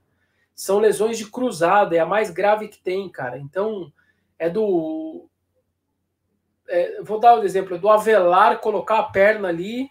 São 0.56 0.80
lesões 0.80 1.18
de 1.18 1.30
cruzada, 1.30 1.96
é 1.96 2.00
a 2.00 2.06
mais 2.06 2.32
grave 2.32 2.68
que 2.68 2.80
tem, 2.80 3.08
cara. 3.10 3.38
Então, 3.38 3.92
é 4.38 4.50
do. 4.50 5.30
É, 6.70 7.02
vou 7.02 7.20
dar 7.20 7.40
um 7.40 7.44
exemplo 7.44 7.80
do 7.80 7.90
Avelar 7.90 8.60
colocar 8.60 9.00
a 9.00 9.04
perna 9.04 9.48
ali 9.48 9.90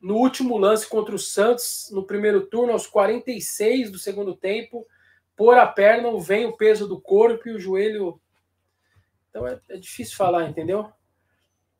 no 0.00 0.16
último 0.16 0.56
lance 0.56 0.88
contra 0.88 1.14
o 1.14 1.18
Santos, 1.18 1.90
no 1.92 2.04
primeiro 2.04 2.46
turno, 2.46 2.72
aos 2.72 2.86
46 2.86 3.90
do 3.90 3.98
segundo 3.98 4.34
tempo, 4.34 4.86
pôr 5.36 5.58
a 5.58 5.66
perna, 5.66 6.08
vem 6.20 6.46
o 6.46 6.56
peso 6.56 6.86
do 6.86 7.00
corpo 7.00 7.48
e 7.48 7.52
o 7.52 7.58
joelho 7.58 8.20
então 9.28 9.46
é, 9.46 9.60
é, 9.68 9.76
difícil 9.76 10.16
falar, 10.16 10.48
entendeu? 10.48 10.90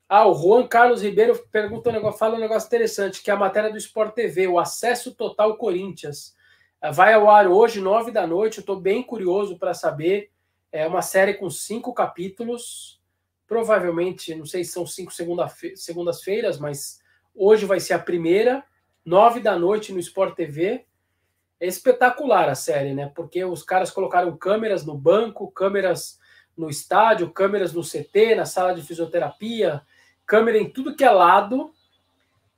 Ah, 0.09 0.27
o 0.27 0.35
Juan 0.35 0.67
Carlos 0.67 1.03
Ribeiro 1.03 1.39
pergunta 1.51 1.91
um 1.91 1.93
negócio, 1.93 2.19
fala 2.19 2.37
um 2.37 2.41
negócio 2.41 2.67
interessante, 2.67 3.23
que 3.23 3.31
é 3.31 3.35
a 3.35 3.39
matéria 3.39 3.71
do 3.71 3.77
Sport 3.77 4.15
TV, 4.15 4.47
o 4.47 4.59
acesso 4.59 5.15
total 5.15 5.57
Corinthians. 5.57 6.35
Vai 6.93 7.13
ao 7.13 7.29
ar 7.29 7.47
hoje, 7.49 7.81
nove 7.81 8.11
da 8.11 8.27
noite. 8.27 8.59
Eu 8.59 8.63
estou 8.63 8.81
bem 8.81 9.03
curioso 9.03 9.59
para 9.59 9.75
saber 9.75 10.31
É 10.71 10.87
uma 10.87 11.03
série 11.03 11.35
com 11.35 11.49
cinco 11.49 11.95
capítulos. 11.95 13.01
Provavelmente, 13.47 14.35
não 14.35 14.45
sei 14.45 14.63
se 14.65 14.73
são 14.73 14.87
cinco 14.87 15.13
segundas-feiras, 15.75 16.59
mas 16.59 17.01
hoje 17.35 17.65
vai 17.65 17.81
ser 17.81 17.95
a 17.95 17.99
primeira, 17.99 18.63
nove 19.05 19.41
da 19.41 19.59
noite 19.59 19.93
no 19.93 19.99
Sport 19.99 20.35
TV. 20.35 20.85
É 21.59 21.67
espetacular 21.67 22.49
a 22.49 22.55
série, 22.55 22.95
né? 22.95 23.11
Porque 23.15 23.43
os 23.45 23.63
caras 23.63 23.91
colocaram 23.91 24.37
câmeras 24.37 24.85
no 24.85 24.97
banco, 24.97 25.51
câmeras 25.51 26.19
no 26.57 26.69
estádio, 26.69 27.31
câmeras 27.31 27.73
no 27.73 27.83
CT, 27.83 28.35
na 28.35 28.45
sala 28.45 28.75
de 28.75 28.83
fisioterapia, 28.83 29.83
câmera 30.27 30.59
em 30.59 30.69
tudo 30.69 30.95
que 30.95 31.05
é 31.05 31.11
lado 31.11 31.73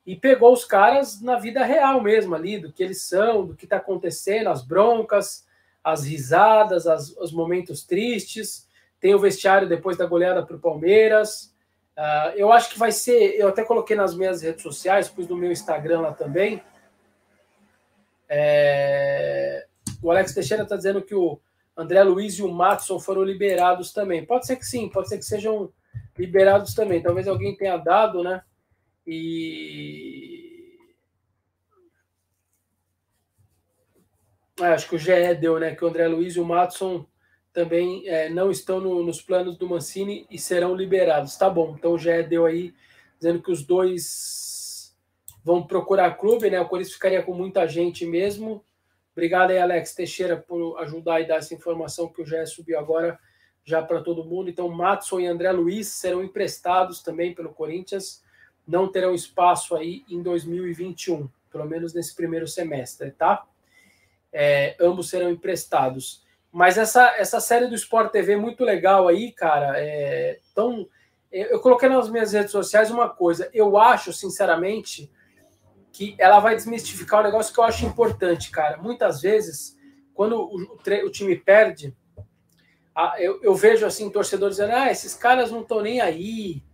e 0.05 0.17
pegou 0.17 0.53
os 0.53 0.65
caras 0.65 1.21
na 1.21 1.39
vida 1.39 1.65
real 1.65 2.03
mesmo 2.03 2.35
ali, 2.35 2.59
do 2.59 2.73
que 2.73 2.83
eles 2.83 3.03
são, 3.03 3.47
do 3.47 3.55
que 3.55 3.65
está 3.65 3.77
acontecendo, 3.77 4.49
as 4.49 4.65
broncas, 4.65 5.47
as 5.83 6.05
risadas, 6.05 6.87
as, 6.87 7.11
os 7.16 7.33
momentos 7.33 7.85
tristes. 7.85 8.68
Tem 9.01 9.14
o 9.14 9.18
vestiário 9.18 9.68
depois 9.68 9.97
da 9.97 10.07
goleada 10.07 10.45
para 10.45 10.57
o 10.57 10.61
Palmeiras. 10.61 11.55
Uh, 11.97 12.33
eu 12.37 12.53
acho 12.53 12.70
que 12.70 12.78
vai 12.78 12.93
ser. 12.93 13.35
Eu 13.39 13.49
até 13.49 13.64
coloquei 13.64 13.97
nas 13.97 14.14
minhas 14.14 14.43
redes 14.43 14.62
sociais, 14.62 15.09
pus 15.09 15.26
no 15.28 15.37
meu 15.37 15.51
Instagram 15.51 16.01
lá 16.01 16.12
também. 16.12 16.62
É... 18.28 19.66
O 20.03 20.11
Alex 20.11 20.33
Teixeira 20.33 20.62
está 20.62 20.76
dizendo 20.76 21.03
que 21.03 21.14
o 21.14 21.41
André 21.76 22.03
Luiz 22.03 22.35
e 22.35 22.43
o 22.43 22.49
Matson 22.49 22.99
foram 23.01 23.22
liberados 23.22 23.93
também. 23.93 24.24
Pode 24.24 24.47
ser 24.47 24.57
que 24.57 24.64
sim, 24.64 24.89
pode 24.89 25.09
ser 25.09 25.18
que 25.18 25.24
sejam 25.24 25.72
liberados 26.16 26.74
também. 26.74 27.03
Talvez 27.03 27.26
alguém 27.26 27.57
tenha 27.57 27.76
dado, 27.76 28.22
né? 28.22 28.43
E. 29.07 30.39
acho 34.61 34.89
que 34.89 34.95
o 34.95 34.99
GE 34.99 35.35
deu, 35.41 35.59
né? 35.59 35.75
Que 35.75 35.85
o 35.85 35.89
André 35.89 36.07
Luiz 36.09 36.37
e 36.37 36.41
o 36.41 36.45
Matson 36.45 37.07
também 37.53 38.09
é, 38.09 38.29
não 38.29 38.51
estão 38.51 38.81
no, 38.81 39.03
nos 39.03 39.21
planos 39.21 39.57
do 39.57 39.69
Mancini 39.69 40.27
e 40.31 40.39
serão 40.39 40.75
liberados. 40.75 41.37
Tá 41.37 41.49
bom. 41.49 41.75
Então 41.79 41.93
o 41.93 41.99
GE 41.99 42.23
deu 42.25 42.47
aí, 42.47 42.75
dizendo 43.19 43.43
que 43.43 43.51
os 43.51 43.65
dois 43.65 44.97
vão 45.45 45.67
procurar 45.67 46.17
clube, 46.17 46.51
né? 46.51 46.61
O 46.61 46.69
Corinthians 46.69 46.95
ficaria 46.95 47.23
com 47.23 47.35
muita 47.35 47.67
gente 47.67 48.07
mesmo. 48.07 48.65
Obrigado 49.13 49.51
aí, 49.51 49.59
Alex 49.59 49.95
Teixeira, 49.95 50.37
por 50.37 50.79
ajudar 50.81 51.21
e 51.21 51.27
dar 51.27 51.37
essa 51.37 51.55
informação 51.55 52.09
que 52.09 52.23
o 52.23 52.27
GE 52.27 52.47
subiu 52.47 52.79
agora 52.79 53.19
já 53.65 53.83
para 53.83 54.01
todo 54.01 54.25
mundo. 54.25 54.49
Então, 54.49 54.69
Matson 54.69 55.21
e 55.21 55.27
André 55.27 55.51
Luiz 55.53 55.89
serão 55.89 56.23
emprestados 56.23 57.03
também 57.03 57.35
pelo 57.35 57.53
Corinthians 57.53 58.23
não 58.71 58.91
terão 58.91 59.15
espaço 59.15 59.75
aí 59.75 60.05
em 60.09 60.23
2021, 60.23 61.29
pelo 61.51 61.67
menos 61.67 61.93
nesse 61.93 62.15
primeiro 62.15 62.47
semestre, 62.47 63.11
tá? 63.11 63.45
É, 64.33 64.76
ambos 64.81 65.09
serão 65.09 65.31
emprestados. 65.31 66.24
Mas 66.53 66.76
essa, 66.76 67.14
essa 67.16 67.41
série 67.41 67.66
do 67.66 67.74
Sport 67.74 68.11
TV 68.11 68.33
é 68.33 68.37
muito 68.37 68.64
legal 68.64 69.07
aí, 69.07 69.33
cara. 69.33 69.74
É, 69.76 70.41
então, 70.51 70.89
eu 71.31 71.61
coloquei 71.61 71.89
nas 71.89 72.11
minhas 72.11 72.33
redes 72.33 72.51
sociais 72.51 72.91
uma 72.91 73.09
coisa. 73.09 73.49
Eu 73.53 73.78
acho, 73.78 74.12
sinceramente, 74.12 75.11
que 75.93 76.14
ela 76.18 76.41
vai 76.41 76.57
desmistificar 76.57 77.20
um 77.20 77.24
negócio 77.24 77.53
que 77.53 77.61
eu 77.61 77.64
acho 77.64 77.87
importante, 77.87 78.51
cara. 78.51 78.76
Muitas 78.78 79.20
vezes, 79.20 79.78
quando 80.12 80.37
o, 80.37 80.78
o, 81.07 81.11
time 81.11 81.37
perde, 81.37 81.97
a, 82.95 83.16
eu, 83.20 83.41
eu, 83.43 83.55
vejo 83.55 83.87
assim 83.87 84.11
torcedores 84.11 84.57
dizendo: 84.57 84.74
ah, 84.74 84.91
esses 84.91 85.14
caras 85.14 85.51
não 85.51 85.61
estão 85.61 85.81
nem 85.81 86.01
aí, 86.01 86.64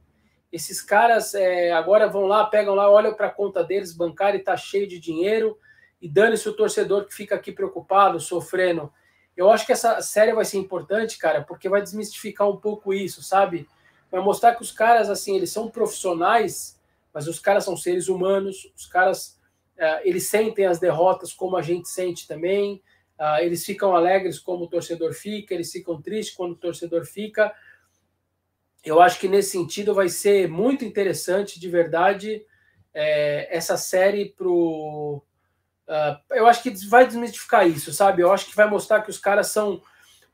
esses 0.51 0.81
caras 0.81 1.35
é, 1.35 1.73
agora 1.73 2.09
vão 2.09 2.27
lá, 2.27 2.47
pegam 2.47 2.75
lá, 2.75 2.91
olham 2.91 3.15
para 3.15 3.27
a 3.27 3.33
conta 3.33 3.63
deles 3.63 3.93
bancária 3.93 4.39
e 4.39 4.41
está 4.41 4.57
cheio 4.57 4.87
de 4.87 4.99
dinheiro, 4.99 5.59
e 6.07 6.09
dane-se 6.09 6.49
o 6.49 6.53
torcedor 6.53 7.05
que 7.05 7.13
fica 7.13 7.35
aqui 7.35 7.51
preocupado, 7.51 8.21
sofrendo. 8.21 8.93
Eu 9.37 9.51
acho 9.51 9.67
que 9.67 9.73
essa 9.73 10.01
série 10.01 10.33
vai 10.33 10.45
ser 10.45 10.57
importante, 10.57 11.19
cara, 11.19 11.43
porque 11.43 11.69
vai 11.69 11.83
desmistificar 11.83 12.49
um 12.49 12.57
pouco 12.57 12.95
isso, 12.95 13.25
sabe? 13.25 13.69
Vai 14.09 14.21
mostrar 14.21 14.55
que 14.55 14.63
os 14.63 14.71
caras, 14.71 15.11
assim, 15.11 15.35
eles 15.35 15.51
são 15.51 15.69
profissionais, 15.69 16.81
mas 17.13 17.27
os 17.27 17.41
caras 17.41 17.65
são 17.65 17.77
seres 17.77 18.07
humanos, 18.07 18.73
os 18.77 18.87
caras, 18.87 19.37
é, 19.77 20.09
eles 20.09 20.29
sentem 20.29 20.65
as 20.65 20.79
derrotas 20.79 21.33
como 21.33 21.57
a 21.57 21.63
gente 21.63 21.89
sente 21.89 22.29
também, 22.29 22.81
uh, 23.19 23.43
eles 23.43 23.67
ficam 23.67 23.97
alegres 23.97 24.39
como 24.39 24.65
o 24.65 24.69
torcedor 24.69 25.13
fica, 25.13 25.55
eles 25.55 25.73
ficam 25.73 26.01
tristes 26.01 26.37
quando 26.37 26.53
o 26.53 26.57
torcedor 26.57 27.05
fica, 27.05 27.53
eu 28.85 29.01
acho 29.01 29.19
que 29.19 29.27
nesse 29.27 29.51
sentido 29.51 29.93
vai 29.93 30.09
ser 30.09 30.49
muito 30.49 30.85
interessante, 30.85 31.59
de 31.59 31.69
verdade, 31.69 32.47
é, 32.95 33.49
essa 33.55 33.77
série 33.77 34.27
pro. 34.27 35.21
Uh, 35.89 36.35
eu 36.35 36.47
acho 36.47 36.63
que 36.63 36.71
vai 36.89 37.07
desmistificar 37.07 37.67
isso, 37.67 37.93
sabe? 37.93 38.23
Eu 38.23 38.33
acho 38.33 38.47
que 38.47 38.57
vai 38.57 38.69
mostrar 38.69 39.03
que 39.03 39.11
os 39.11 39.19
caras 39.19 39.49
são. 39.49 39.81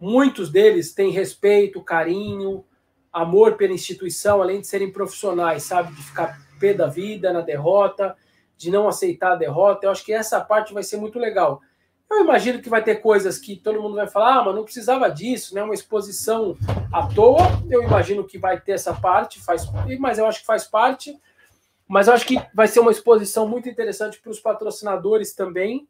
Muitos 0.01 0.51
deles 0.51 0.93
têm 0.93 1.11
respeito, 1.11 1.83
carinho, 1.83 2.65
amor 3.13 3.57
pela 3.57 3.73
instituição, 3.73 4.43
além 4.43 4.61
de 4.61 4.67
serem 4.67 4.91
profissionais, 4.91 5.63
sabe? 5.63 5.95
De 5.95 6.03
ficar 6.03 6.41
pé 6.59 6.75
da 6.75 6.87
vida 6.87 7.33
na 7.33 7.41
derrota, 7.41 8.17
de 8.57 8.71
não 8.71 8.89
aceitar 8.89 9.33
a 9.33 9.37
derrota. 9.37 9.87
Eu 9.87 9.91
acho 9.91 10.05
que 10.05 10.13
essa 10.13 10.41
parte 10.41 10.73
vai 10.73 10.83
ser 10.83 10.97
muito 10.97 11.19
legal. 11.19 11.61
Eu 12.11 12.25
imagino 12.25 12.61
que 12.61 12.69
vai 12.69 12.83
ter 12.83 12.97
coisas 12.97 13.39
que 13.39 13.57
todo 13.57 13.81
mundo 13.81 13.97
vai 13.97 14.07
falar, 14.07 14.39
ah, 14.39 14.45
mas 14.45 14.55
não 14.55 14.65
precisava 14.65 15.09
disso, 15.11 15.55
né? 15.55 15.63
Uma 15.63 15.75
exposição 15.75 16.57
à 16.93 17.07
toa. 17.07 17.43
Eu 17.71 17.83
imagino 17.83 18.25
que 18.25 18.39
vai 18.39 18.61
ter 18.61 18.73
essa 18.73 18.93
parte, 18.93 19.41
faz, 19.41 19.67
mas 19.99 20.19
eu 20.19 20.27
acho 20.27 20.41
que 20.41 20.47
faz 20.47 20.65
parte. 20.65 21.19
Mas 21.93 22.09
eu 22.09 22.15
acho 22.15 22.27
que 22.27 22.41
vai 22.55 22.67
ser 22.67 22.81
uma 22.81 22.91
exposição 22.91 23.47
muito 23.47 23.69
interessante 23.69 24.19
para 24.19 24.31
os 24.31 24.41
patrocinadores 24.41 25.35
também 25.35 25.87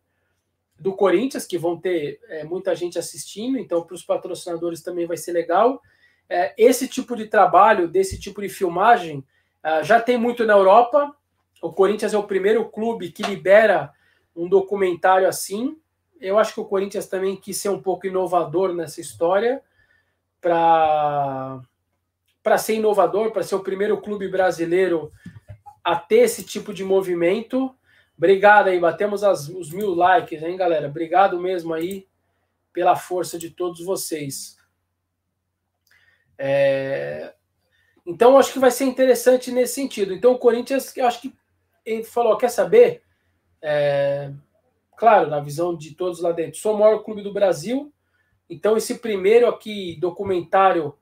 do 0.79 0.95
Corinthians, 0.95 1.47
que 1.47 1.57
vão 1.57 1.79
ter 1.79 2.19
é, 2.29 2.43
muita 2.43 2.75
gente 2.75 2.99
assistindo, 2.99 3.57
então 3.57 3.83
para 3.83 3.95
os 3.95 4.03
patrocinadores 4.03 4.83
também 4.83 5.07
vai 5.07 5.17
ser 5.17 5.31
legal. 5.31 5.81
É, 6.29 6.53
esse 6.59 6.89
tipo 6.89 7.15
de 7.15 7.27
trabalho, 7.27 7.87
desse 7.87 8.19
tipo 8.19 8.43
de 8.43 8.49
filmagem, 8.49 9.25
é, 9.63 9.85
já 9.85 10.01
tem 10.01 10.19
muito 10.19 10.45
na 10.45 10.55
Europa. 10.55 11.15
O 11.61 11.73
Corinthians 11.73 12.13
é 12.13 12.19
o 12.19 12.27
primeiro 12.27 12.69
clube 12.69 13.13
que 13.13 13.23
libera 13.23 13.93
um 14.35 14.49
documentário 14.49 15.29
assim 15.29 15.77
eu 16.23 16.39
acho 16.39 16.55
que 16.55 16.61
o 16.61 16.65
Corinthians 16.65 17.07
também 17.07 17.37
quis 17.37 17.57
ser 17.57 17.69
um 17.69 17.83
pouco 17.83 18.07
inovador 18.07 18.73
nessa 18.73 19.01
história 19.01 19.61
para 20.41 21.61
para 22.43 22.59
ser 22.59 22.75
inovador, 22.75 23.31
para 23.31 23.45
ser 23.45 23.55
o 23.55 23.63
primeiro 23.63 24.01
clube 24.01 24.27
brasileiro 24.27 25.13
a 25.83 25.97
ter 25.97 26.21
esse 26.21 26.45
tipo 26.45 26.73
de 26.73 26.85
movimento. 26.85 27.75
Obrigado 28.17 28.69
aí, 28.69 28.79
batemos 28.79 29.25
as, 29.25 29.49
os 29.49 29.71
mil 29.71 29.95
likes, 29.95 30.43
hein, 30.43 30.57
galera? 30.57 30.89
Obrigado 30.89 31.41
mesmo 31.41 31.75
aí 31.75 32.07
pela 32.73 32.97
força 32.97 33.39
de 33.39 33.51
todos 33.51 33.85
vocês. 33.85 34.57
É... 36.39 37.35
Então, 38.05 38.37
acho 38.37 38.53
que 38.53 38.59
vai 38.59 38.71
ser 38.71 38.85
interessante 38.85 39.51
nesse 39.53 39.75
sentido. 39.75 40.13
Então, 40.13 40.33
o 40.33 40.39
Corinthians, 40.39 40.97
acho 40.99 41.21
que 41.21 41.35
ele 41.85 42.05
falou: 42.05 42.37
quer 42.37 42.51
saber? 42.51 43.03
É 43.61 44.33
claro, 45.03 45.29
na 45.29 45.41
visão 45.41 45.77
de 45.77 45.97
todos 45.97 46.21
lá 46.21 46.31
dentro, 46.31 46.61
sou 46.61 46.77
o 46.77 46.79
maior 46.79 47.01
clube 47.01 47.23
do 47.23 47.33
Brasil, 47.33 47.93
então 48.49 48.77
esse 48.77 49.01
primeiro 49.01 49.49
aqui 49.49 49.97
documentário 50.01 50.95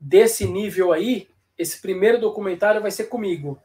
desse 0.00 0.44
nível 0.48 0.92
aí, 0.92 1.28
esse 1.56 1.80
primeiro 1.80 2.20
documentário 2.20 2.82
vai 2.82 2.90
ser 2.90 3.04
comigo. 3.04 3.56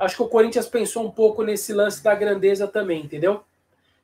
Acho 0.00 0.16
que 0.16 0.22
o 0.22 0.28
Corinthians 0.28 0.66
pensou 0.66 1.06
um 1.06 1.10
pouco 1.10 1.42
nesse 1.42 1.72
lance 1.72 2.02
da 2.02 2.14
grandeza 2.14 2.66
também, 2.66 3.02
entendeu? 3.04 3.44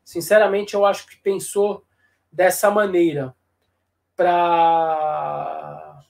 Sinceramente, 0.05 0.75
eu 0.75 0.85
acho 0.85 1.07
que 1.07 1.17
pensou 1.17 1.83
dessa 2.31 2.71
maneira 2.71 3.35
para 4.15 6.03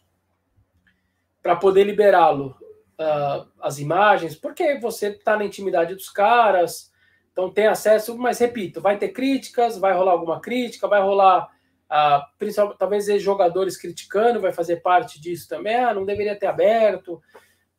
para 1.41 1.55
poder 1.55 1.84
liberá-lo 1.84 2.57
uh, 2.99 3.49
as 3.61 3.78
imagens, 3.78 4.34
porque 4.34 4.80
você 4.80 5.11
está 5.11 5.37
na 5.37 5.45
intimidade 5.45 5.95
dos 5.95 6.11
caras, 6.11 6.93
então 7.30 7.49
tem 7.49 7.68
acesso, 7.68 8.18
mas 8.18 8.41
repito, 8.41 8.80
vai 8.80 8.99
ter 8.99 9.11
críticas, 9.11 9.78
vai 9.78 9.93
rolar 9.93 10.11
alguma 10.11 10.41
crítica, 10.41 10.89
vai 10.89 11.01
rolar 11.01 11.49
ah, 11.89 12.26
talvez 12.78 13.07
jogadores 13.22 13.76
criticando, 13.76 14.41
vai 14.41 14.53
fazer 14.53 14.76
parte 14.76 15.20
disso 15.20 15.49
também, 15.49 15.76
ah, 15.76 15.95
não 15.95 16.05
deveria 16.05 16.34
ter 16.34 16.47
aberto, 16.47 17.22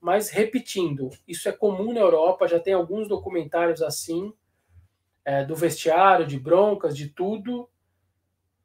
mas 0.08 0.30
repetindo, 0.30 1.10
isso 1.28 1.50
é 1.50 1.52
comum 1.52 1.92
na 1.92 2.00
Europa, 2.00 2.48
já 2.48 2.58
tem 2.58 2.74
alguns 2.74 3.10
documentários 3.10 3.82
assim, 3.82 4.32
é, 5.26 5.44
do 5.44 5.54
vestiário, 5.54 6.26
de 6.26 6.40
broncas, 6.40 6.96
de 6.96 7.10
tudo, 7.10 7.70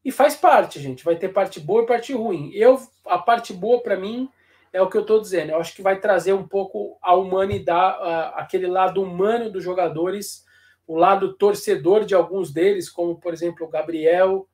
e 0.05 0.13
faz 0.13 0.37
parte, 0.37 0.79
gente, 0.79 1.05
vai 1.05 1.17
ter 1.17 1.31
parte 1.31 1.59
boa 1.59 1.83
e 1.83 1.87
parte 1.87 2.13
ruim. 2.13 2.53
Eu, 2.55 2.81
a 3.05 3.19
parte 3.19 3.53
boa 3.53 3.83
para 3.83 3.97
mim 3.97 4.31
é 4.73 4.81
o 4.81 4.89
que 4.89 4.97
eu 4.97 5.01
estou 5.01 5.21
dizendo, 5.21 5.51
eu 5.51 5.57
acho 5.59 5.75
que 5.75 5.83
vai 5.83 5.99
trazer 5.99 6.33
um 6.33 6.47
pouco 6.47 6.97
a 7.03 7.17
humanidade, 7.17 7.99
aquele 8.37 8.69
lado 8.69 9.03
humano 9.03 9.51
dos 9.51 9.65
jogadores, 9.65 10.45
o 10.87 10.95
lado 10.95 11.35
torcedor 11.35 12.05
de 12.05 12.15
alguns 12.15 12.53
deles, 12.53 12.89
como 12.89 13.19
por 13.19 13.33
exemplo 13.33 13.67
o 13.67 13.69
Gabriel, 13.69 14.49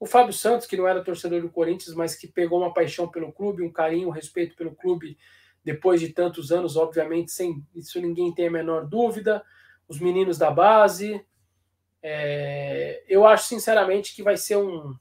o 0.00 0.06
Fábio 0.06 0.32
Santos, 0.32 0.66
que 0.66 0.78
não 0.78 0.88
era 0.88 1.04
torcedor 1.04 1.42
do 1.42 1.50
Corinthians, 1.50 1.94
mas 1.94 2.14
que 2.16 2.26
pegou 2.26 2.60
uma 2.60 2.72
paixão 2.72 3.06
pelo 3.06 3.30
clube, 3.30 3.62
um 3.62 3.70
carinho, 3.70 4.08
um 4.08 4.12
respeito 4.12 4.56
pelo 4.56 4.74
clube 4.74 5.18
depois 5.64 6.00
de 6.00 6.08
tantos 6.10 6.50
anos, 6.52 6.76
obviamente, 6.76 7.30
sem 7.30 7.64
isso 7.74 8.00
ninguém 8.00 8.34
tem 8.34 8.48
a 8.48 8.50
menor 8.50 8.86
dúvida. 8.86 9.44
Os 9.88 10.00
meninos 10.00 10.38
da 10.38 10.50
base. 10.50 11.24
É, 12.02 13.02
eu 13.08 13.26
acho 13.26 13.46
sinceramente 13.48 14.14
que 14.14 14.22
vai 14.22 14.36
ser 14.36 14.56
um, 14.56 14.94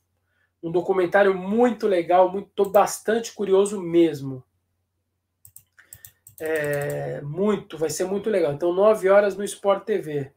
Um 0.63 0.71
documentário 0.71 1.33
muito 1.35 1.87
legal, 1.87 2.31
muito 2.31 2.65
bastante 2.69 3.33
curioso 3.33 3.81
mesmo. 3.81 4.43
É, 6.39 7.21
muito, 7.21 7.77
vai 7.77 7.89
ser 7.89 8.05
muito 8.05 8.29
legal. 8.29 8.53
Então, 8.53 8.73
nove 8.73 9.09
horas 9.09 9.35
no 9.37 9.43
Sport 9.43 9.85
TV. 9.85 10.31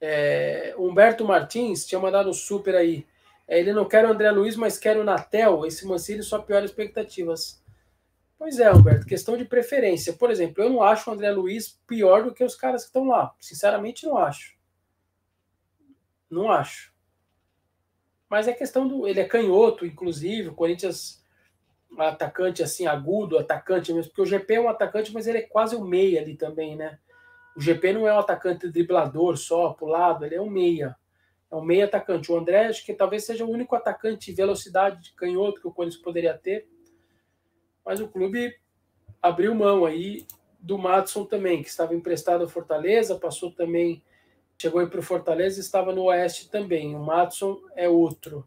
É, 0.00 0.74
Humberto 0.78 1.24
Martins 1.24 1.86
tinha 1.86 2.00
mandado 2.00 2.30
um 2.30 2.32
super 2.32 2.74
aí. 2.74 3.06
É, 3.46 3.58
ele 3.58 3.72
não 3.72 3.86
quer 3.86 4.04
o 4.06 4.10
André 4.10 4.30
Luiz, 4.30 4.56
mas 4.56 4.78
quer 4.78 4.96
o 4.98 5.04
Natel. 5.04 5.66
Esse 5.66 5.86
Mancini 5.86 6.22
só 6.22 6.38
piora 6.40 6.64
expectativas. 6.64 7.62
Pois 8.38 8.60
é, 8.60 8.70
Humberto, 8.70 9.04
questão 9.04 9.36
de 9.36 9.44
preferência. 9.44 10.12
Por 10.12 10.30
exemplo, 10.30 10.62
eu 10.62 10.70
não 10.70 10.80
acho 10.80 11.10
o 11.10 11.12
André 11.12 11.30
Luiz 11.32 11.80
pior 11.86 12.22
do 12.22 12.32
que 12.32 12.44
os 12.44 12.54
caras 12.54 12.82
que 12.82 12.88
estão 12.88 13.04
lá. 13.04 13.34
Sinceramente, 13.40 14.06
não 14.06 14.16
acho. 14.16 14.56
Não 16.30 16.50
acho. 16.50 16.94
Mas 18.28 18.46
é 18.46 18.52
questão 18.52 18.86
do. 18.86 19.08
Ele 19.08 19.20
é 19.20 19.24
canhoto, 19.24 19.84
inclusive. 19.84 20.50
O 20.50 20.54
Corinthians, 20.54 21.24
atacante 21.98 22.62
assim, 22.62 22.86
agudo, 22.86 23.38
atacante 23.38 23.92
mesmo. 23.92 24.10
Porque 24.12 24.22
o 24.22 24.26
GP 24.26 24.54
é 24.54 24.60
um 24.60 24.68
atacante, 24.68 25.12
mas 25.12 25.26
ele 25.26 25.38
é 25.38 25.42
quase 25.42 25.74
um 25.74 25.84
meia 25.84 26.20
ali 26.20 26.36
também, 26.36 26.76
né? 26.76 26.98
O 27.56 27.60
GP 27.60 27.92
não 27.92 28.06
é 28.06 28.14
um 28.14 28.20
atacante 28.20 28.68
driblador 28.68 29.36
só, 29.36 29.72
pro 29.72 29.86
lado, 29.86 30.24
ele 30.24 30.36
é 30.36 30.40
um 30.40 30.48
meia. 30.48 30.94
É 31.50 31.56
um 31.56 31.62
meia 31.62 31.86
atacante. 31.86 32.30
O 32.30 32.38
André, 32.38 32.66
acho 32.66 32.86
que 32.86 32.94
talvez 32.94 33.24
seja 33.24 33.44
o 33.44 33.50
único 33.50 33.74
atacante 33.74 34.26
de 34.26 34.36
velocidade 34.36 35.02
de 35.02 35.12
canhoto 35.14 35.60
que 35.60 35.66
o 35.66 35.72
Corinthians 35.72 36.00
poderia 36.00 36.38
ter. 36.38 36.68
Mas 37.88 38.00
o 38.00 38.08
clube 38.08 38.54
abriu 39.22 39.54
mão 39.54 39.86
aí 39.86 40.26
do 40.60 40.76
Matson 40.76 41.24
também, 41.24 41.62
que 41.62 41.70
estava 41.70 41.94
emprestado 41.94 42.42
ao 42.42 42.48
Fortaleza, 42.48 43.18
passou 43.18 43.50
também 43.50 44.02
chegou 44.58 44.86
para 44.86 45.00
o 45.00 45.02
Fortaleza 45.02 45.58
estava 45.58 45.94
no 45.94 46.02
Oeste 46.02 46.50
também. 46.50 46.94
O 46.94 46.98
Matson 46.98 47.58
é 47.74 47.88
outro, 47.88 48.46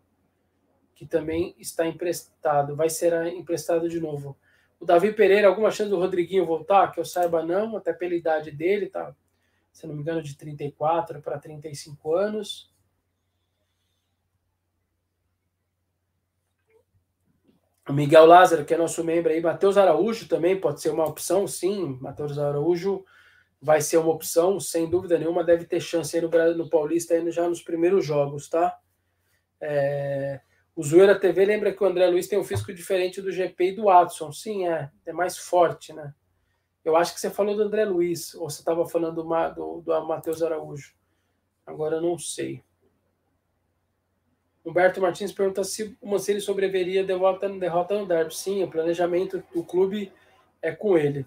que 0.93 1.07
também 1.07 1.55
está 1.57 1.87
emprestado, 1.87 2.75
vai 2.75 2.87
ser 2.87 3.33
emprestado 3.33 3.89
de 3.89 3.99
novo. 3.99 4.37
O 4.79 4.85
Davi 4.85 5.11
Pereira, 5.11 5.47
alguma 5.47 5.71
chance 5.71 5.89
do 5.89 5.97
Rodriguinho 5.97 6.45
voltar? 6.45 6.91
Que 6.91 6.99
eu 6.99 7.05
saiba, 7.05 7.43
não, 7.43 7.75
até 7.75 7.91
pela 7.93 8.13
idade 8.13 8.51
dele, 8.51 8.89
tá? 8.89 9.15
Se 9.73 9.87
não 9.87 9.95
me 9.95 10.01
engano, 10.01 10.21
de 10.21 10.37
34 10.37 11.19
para 11.19 11.39
35 11.39 12.13
anos. 12.13 12.70
O 17.87 17.93
Miguel 17.93 18.25
Lázaro, 18.25 18.63
que 18.63 18.73
é 18.73 18.77
nosso 18.77 19.03
membro 19.03 19.31
aí, 19.31 19.41
Matheus 19.41 19.77
Araújo 19.77 20.27
também 20.27 20.59
pode 20.59 20.81
ser 20.81 20.89
uma 20.89 21.05
opção, 21.05 21.47
sim. 21.47 21.97
Matheus 21.99 22.37
Araújo 22.37 23.03
vai 23.61 23.81
ser 23.81 23.97
uma 23.97 24.11
opção, 24.11 24.59
sem 24.59 24.89
dúvida 24.89 25.17
nenhuma, 25.17 25.43
deve 25.43 25.65
ter 25.65 25.79
chance 25.79 26.15
aí 26.15 26.21
no, 26.21 26.29
no 26.55 26.69
Paulista 26.69 27.13
aí 27.13 27.31
já 27.31 27.47
nos 27.47 27.61
primeiros 27.61 28.05
jogos, 28.05 28.49
tá? 28.49 28.77
É... 29.59 30.41
O 30.75 30.83
Zoeira 30.83 31.19
TV 31.19 31.45
lembra 31.45 31.73
que 31.73 31.83
o 31.83 31.87
André 31.87 32.07
Luiz 32.07 32.27
tem 32.27 32.39
um 32.39 32.43
físico 32.43 32.73
diferente 32.73 33.21
do 33.21 33.31
GP 33.31 33.65
e 33.65 33.75
do 33.75 33.83
Watson. 33.83 34.31
Sim, 34.31 34.67
é. 34.67 34.89
É 35.05 35.11
mais 35.11 35.37
forte, 35.37 35.93
né? 35.93 36.13
Eu 36.83 36.95
acho 36.95 37.13
que 37.13 37.19
você 37.19 37.29
falou 37.29 37.55
do 37.55 37.63
André 37.63 37.85
Luiz, 37.85 38.33
ou 38.35 38.49
você 38.49 38.61
estava 38.61 38.87
falando 38.87 39.21
do, 39.21 39.53
do, 39.53 39.81
do 39.81 40.07
Matheus 40.07 40.41
Araújo. 40.41 40.95
Agora 41.65 41.97
eu 41.97 42.01
não 42.01 42.17
sei. 42.17 42.63
Humberto 44.65 45.01
Martins 45.01 45.31
pergunta 45.31 45.63
se 45.63 45.97
o 45.99 46.09
Mancini 46.09 46.39
sobreviveria 46.39 47.03
derrota, 47.03 47.49
derrota 47.49 47.97
no 47.97 48.05
Derby. 48.05 48.35
Sim, 48.35 48.63
o 48.63 48.69
planejamento 48.69 49.43
do 49.53 49.63
clube 49.63 50.11
é 50.61 50.71
com 50.71 50.97
ele. 50.97 51.25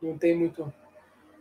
Não 0.00 0.16
tem 0.16 0.36
muito. 0.36 0.72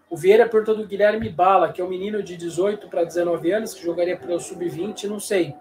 O 0.09 0.17
Vieira 0.17 0.47
perguntou 0.47 0.75
do 0.75 0.87
Guilherme 0.87 1.29
Bala, 1.29 1.71
que 1.71 1.81
é 1.81 1.83
um 1.83 1.89
menino 1.89 2.21
de 2.21 2.35
18 2.35 2.89
para 2.89 3.03
19 3.03 3.51
anos, 3.51 3.73
que 3.73 3.83
jogaria 3.83 4.17
pelo 4.17 4.39
Sub-20, 4.39 5.05
não 5.05 5.19
sei. 5.19 5.55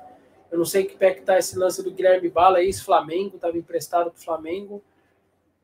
Eu 0.51 0.59
não 0.59 0.65
sei 0.65 0.85
que 0.85 0.97
pé 0.97 1.15
que 1.15 1.23
tá 1.23 1.39
esse 1.39 1.57
lance 1.59 1.83
do 1.83 1.93
Guilherme 1.93 2.29
Bala, 2.29 2.63
ex-Flamengo, 2.63 3.37
estava 3.37 3.57
emprestado 3.57 4.11
para 4.11 4.19
o 4.19 4.23
Flamengo, 4.23 4.83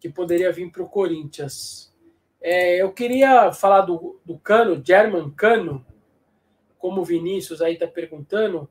que 0.00 0.08
poderia 0.08 0.50
vir 0.50 0.70
para 0.70 0.82
o 0.82 0.88
Corinthians. 0.88 1.92
É, 2.40 2.80
eu 2.80 2.90
queria 2.92 3.52
falar 3.52 3.82
do, 3.82 4.18
do 4.24 4.38
Cano, 4.38 4.82
German 4.84 5.30
Cano, 5.30 5.84
como 6.78 7.02
o 7.02 7.04
Vinícius 7.04 7.60
aí 7.60 7.74
está 7.74 7.86
perguntando, 7.86 8.68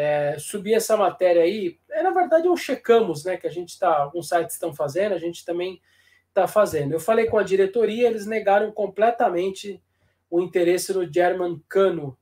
é, 0.00 0.38
subir 0.38 0.74
essa 0.74 0.96
matéria 0.96 1.42
aí. 1.42 1.76
É, 1.90 2.04
na 2.04 2.12
verdade, 2.12 2.46
é 2.46 2.50
um 2.50 2.56
checamos, 2.56 3.24
né? 3.24 3.36
Que 3.36 3.48
a 3.48 3.50
gente 3.50 3.70
está, 3.70 3.96
alguns 3.96 4.28
sites 4.28 4.54
estão 4.54 4.72
fazendo, 4.72 5.12
a 5.12 5.18
gente 5.18 5.44
também 5.44 5.82
está 6.28 6.46
fazendo. 6.46 6.92
Eu 6.92 7.00
falei 7.00 7.26
com 7.26 7.36
a 7.36 7.42
diretoria, 7.42 8.06
eles 8.06 8.24
negaram 8.24 8.70
completamente 8.70 9.82
o 10.30 10.40
interesse 10.40 10.94
no 10.94 11.12
German 11.12 11.60
Cano, 11.68 12.16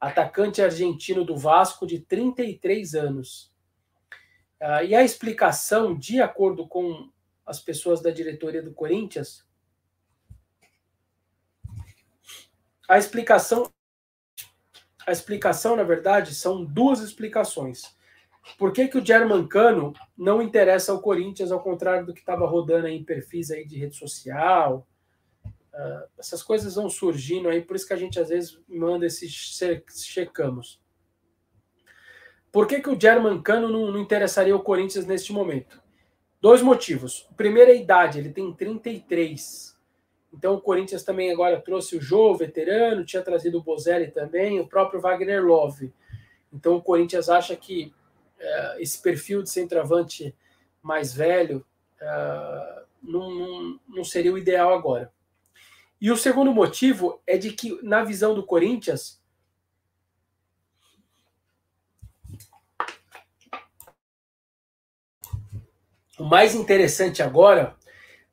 atacante 0.00 0.60
argentino 0.60 1.24
do 1.24 1.36
Vasco 1.36 1.86
de 1.86 2.00
33 2.00 2.94
anos. 2.96 3.52
Uh, 4.60 4.84
e 4.88 4.94
a 4.96 5.04
explicação, 5.04 5.96
de 5.96 6.20
acordo 6.20 6.66
com 6.66 7.08
as 7.46 7.60
pessoas 7.60 8.02
da 8.02 8.10
diretoria 8.10 8.62
do 8.62 8.72
Corinthians, 8.72 9.46
a 12.88 12.98
explicação, 12.98 13.70
a 15.06 15.12
explicação, 15.12 15.76
na 15.76 15.82
verdade, 15.82 16.34
são 16.34 16.64
duas 16.64 17.00
explicações. 17.00 17.82
Por 18.58 18.72
que, 18.72 18.88
que 18.88 18.98
o 18.98 19.04
Germancano 19.04 19.92
não 20.16 20.42
interessa 20.42 20.92
ao 20.92 21.00
Corinthians, 21.00 21.52
ao 21.52 21.62
contrário 21.62 22.06
do 22.06 22.12
que 22.12 22.20
estava 22.20 22.46
rodando 22.46 22.86
aí 22.86 22.96
em 22.96 23.04
perfis 23.04 23.50
aí 23.50 23.64
de 23.64 23.78
rede 23.78 23.96
social? 23.96 24.86
Uh, 25.44 26.08
essas 26.18 26.42
coisas 26.42 26.74
vão 26.74 26.90
surgindo 26.90 27.48
aí, 27.48 27.62
por 27.62 27.76
isso 27.76 27.86
que 27.86 27.94
a 27.94 27.96
gente 27.96 28.18
às 28.18 28.28
vezes 28.28 28.60
manda 28.68 29.06
esses 29.06 29.32
checamos. 30.04 30.80
Por 32.50 32.66
que, 32.66 32.80
que 32.80 32.90
o 32.90 33.00
Germancano 33.00 33.68
não, 33.68 33.90
não 33.92 34.00
interessaria 34.00 34.52
ao 34.52 34.62
Corinthians 34.62 35.06
neste 35.06 35.32
momento? 35.32 35.80
Dois 36.40 36.60
motivos. 36.60 37.26
O 37.30 37.34
primeiro 37.34 37.70
é 37.70 37.74
a 37.74 37.76
idade, 37.76 38.18
ele 38.18 38.30
tem 38.30 38.52
33. 38.52 39.71
Então 40.32 40.54
o 40.54 40.60
Corinthians 40.60 41.02
também 41.02 41.30
agora 41.30 41.60
trouxe 41.60 41.96
o 41.96 42.00
Jô, 42.00 42.34
veterano, 42.34 43.04
tinha 43.04 43.22
trazido 43.22 43.58
o 43.58 43.62
Bozelli 43.62 44.10
também, 44.10 44.58
o 44.58 44.66
próprio 44.66 45.00
Wagner 45.00 45.44
Love. 45.44 45.92
Então 46.52 46.76
o 46.76 46.82
Corinthians 46.82 47.28
acha 47.28 47.54
que 47.54 47.92
é, 48.38 48.82
esse 48.82 49.00
perfil 49.00 49.42
de 49.42 49.50
centroavante 49.50 50.34
mais 50.82 51.12
velho 51.12 51.64
é, 52.00 52.82
não, 53.02 53.30
não, 53.30 53.80
não 53.88 54.04
seria 54.04 54.32
o 54.32 54.38
ideal 54.38 54.72
agora. 54.72 55.12
E 56.00 56.10
o 56.10 56.16
segundo 56.16 56.52
motivo 56.52 57.22
é 57.26 57.38
de 57.38 57.52
que, 57.52 57.80
na 57.82 58.02
visão 58.02 58.34
do 58.34 58.44
Corinthians, 58.44 59.22
o 66.18 66.24
mais 66.24 66.56
interessante 66.56 67.22
agora, 67.22 67.76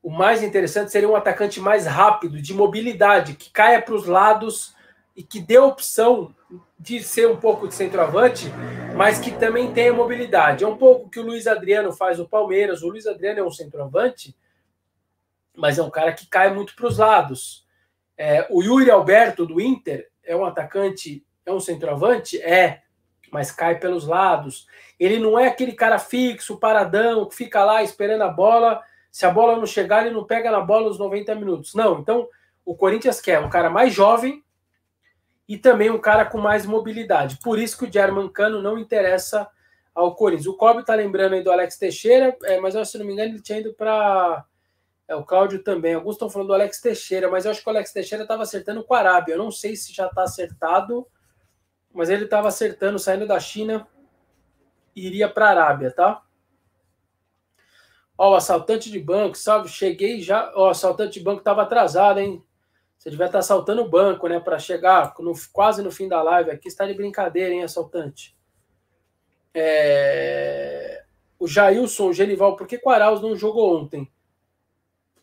o 0.01 0.09
mais 0.09 0.41
interessante 0.41 0.91
seria 0.91 1.09
um 1.09 1.15
atacante 1.15 1.59
mais 1.59 1.85
rápido, 1.85 2.41
de 2.41 2.53
mobilidade, 2.53 3.35
que 3.35 3.51
caia 3.51 3.81
para 3.81 3.95
os 3.95 4.05
lados 4.05 4.73
e 5.15 5.23
que 5.23 5.39
dê 5.39 5.57
opção 5.57 6.33
de 6.79 7.03
ser 7.03 7.27
um 7.27 7.35
pouco 7.35 7.67
de 7.67 7.75
centroavante, 7.75 8.45
mas 8.95 9.19
que 9.19 9.31
também 9.31 9.73
tenha 9.73 9.91
mobilidade. 9.91 10.63
É 10.63 10.67
um 10.67 10.77
pouco 10.77 11.09
que 11.09 11.19
o 11.19 11.23
Luiz 11.23 11.45
Adriano 11.45 11.91
faz 11.91 12.17
no 12.17 12.27
Palmeiras. 12.27 12.81
O 12.81 12.87
Luiz 12.87 13.05
Adriano 13.05 13.39
é 13.39 13.43
um 13.43 13.51
centroavante, 13.51 14.35
mas 15.55 15.77
é 15.77 15.83
um 15.83 15.89
cara 15.89 16.13
que 16.13 16.25
cai 16.25 16.53
muito 16.53 16.73
para 16.75 16.87
os 16.87 16.97
lados. 16.97 17.67
É, 18.17 18.47
o 18.49 18.63
Yuri 18.63 18.89
Alberto 18.89 19.45
do 19.45 19.59
Inter 19.59 20.09
é 20.23 20.35
um 20.35 20.45
atacante, 20.45 21.25
é 21.45 21.51
um 21.51 21.59
centroavante? 21.59 22.41
É, 22.41 22.81
mas 23.31 23.51
cai 23.51 23.77
pelos 23.77 24.07
lados. 24.07 24.65
Ele 24.97 25.19
não 25.19 25.37
é 25.37 25.47
aquele 25.47 25.73
cara 25.73 25.99
fixo, 25.99 26.59
paradão, 26.59 27.27
que 27.27 27.35
fica 27.35 27.63
lá 27.63 27.83
esperando 27.83 28.21
a 28.21 28.29
bola. 28.29 28.81
Se 29.11 29.25
a 29.25 29.31
bola 29.31 29.57
não 29.57 29.65
chegar, 29.65 30.05
ele 30.05 30.15
não 30.15 30.23
pega 30.23 30.51
na 30.51 30.61
bola 30.61 30.89
os 30.89 30.99
90 30.99 31.35
minutos. 31.35 31.73
Não, 31.73 31.99
então 31.99 32.27
o 32.65 32.75
Corinthians 32.75 33.19
quer 33.19 33.39
um 33.39 33.49
cara 33.49 33.69
mais 33.69 33.93
jovem, 33.93 34.43
e 35.49 35.57
também 35.57 35.89
um 35.89 35.97
cara 35.97 36.25
com 36.25 36.37
mais 36.37 36.63
mobilidade. 36.63 37.39
Por 37.43 37.57
isso 37.57 37.75
que 37.75 37.85
o 37.85 37.91
German 37.91 38.29
Cano 38.29 38.61
não 38.61 38.77
interessa 38.77 39.49
ao 39.95 40.13
Corinthians. 40.13 40.45
O 40.45 40.55
Kobe 40.55 40.85
tá 40.85 40.93
lembrando 40.93 41.33
aí 41.33 41.41
do 41.41 41.51
Alex 41.51 41.75
Teixeira, 41.75 42.37
é, 42.43 42.59
mas 42.59 42.75
eu, 42.75 42.85
se 42.85 42.99
não 42.99 43.05
me 43.05 43.13
engano 43.13 43.31
ele 43.31 43.41
tinha 43.41 43.59
ido 43.59 43.73
para 43.73 44.45
é, 45.07 45.15
o 45.15 45.25
Cláudio 45.25 45.63
também. 45.63 45.95
Alguns 45.95 46.13
estão 46.13 46.29
falando 46.29 46.49
do 46.49 46.53
Alex 46.53 46.79
Teixeira, 46.79 47.27
mas 47.31 47.45
eu 47.45 47.51
acho 47.51 47.63
que 47.63 47.67
o 47.67 47.71
Alex 47.71 47.91
Teixeira 47.91 48.23
estava 48.23 48.43
acertando 48.43 48.83
com 48.83 48.93
a 48.93 48.99
Arábia. 48.99 49.33
Eu 49.33 49.39
não 49.39 49.49
sei 49.49 49.75
se 49.75 49.91
já 49.91 50.05
está 50.05 50.21
acertado, 50.21 51.07
mas 51.91 52.11
ele 52.11 52.25
estava 52.25 52.47
acertando, 52.47 52.99
saindo 52.99 53.25
da 53.25 53.39
China, 53.39 53.87
iria 54.95 55.27
para 55.27 55.47
a 55.47 55.49
Arábia, 55.49 55.89
tá? 55.89 56.21
Ó, 58.21 58.31
o 58.31 58.35
assaltante 58.35 58.91
de 58.91 58.99
banco, 58.99 59.37
salve, 59.37 59.69
cheguei 59.69 60.21
já. 60.21 60.51
Ó, 60.53 60.67
o 60.67 60.69
assaltante 60.71 61.13
de 61.13 61.23
banco 61.23 61.39
estava 61.39 61.61
atrasado, 61.61 62.19
hein? 62.19 62.43
Você 62.97 63.09
devia 63.09 63.27
estar 63.27 63.39
assaltando 63.39 63.81
o 63.81 63.87
banco, 63.89 64.27
né? 64.27 64.41
Para 64.41 64.59
chegar 64.59 65.15
no, 65.19 65.31
quase 65.53 65.81
no 65.81 65.89
fim 65.89 66.09
da 66.09 66.21
live. 66.21 66.51
Aqui 66.51 66.67
está 66.67 66.85
de 66.85 66.93
brincadeira, 66.93 67.53
hein, 67.53 67.63
assaltante? 67.63 68.37
É... 69.53 71.05
O 71.39 71.47
Jailson, 71.47 72.09
o 72.09 72.13
Genival, 72.13 72.57
por 72.57 72.67
que 72.67 72.81
o 72.83 72.89
Arauz 72.89 73.21
não 73.21 73.37
jogou 73.37 73.79
ontem? 73.79 74.11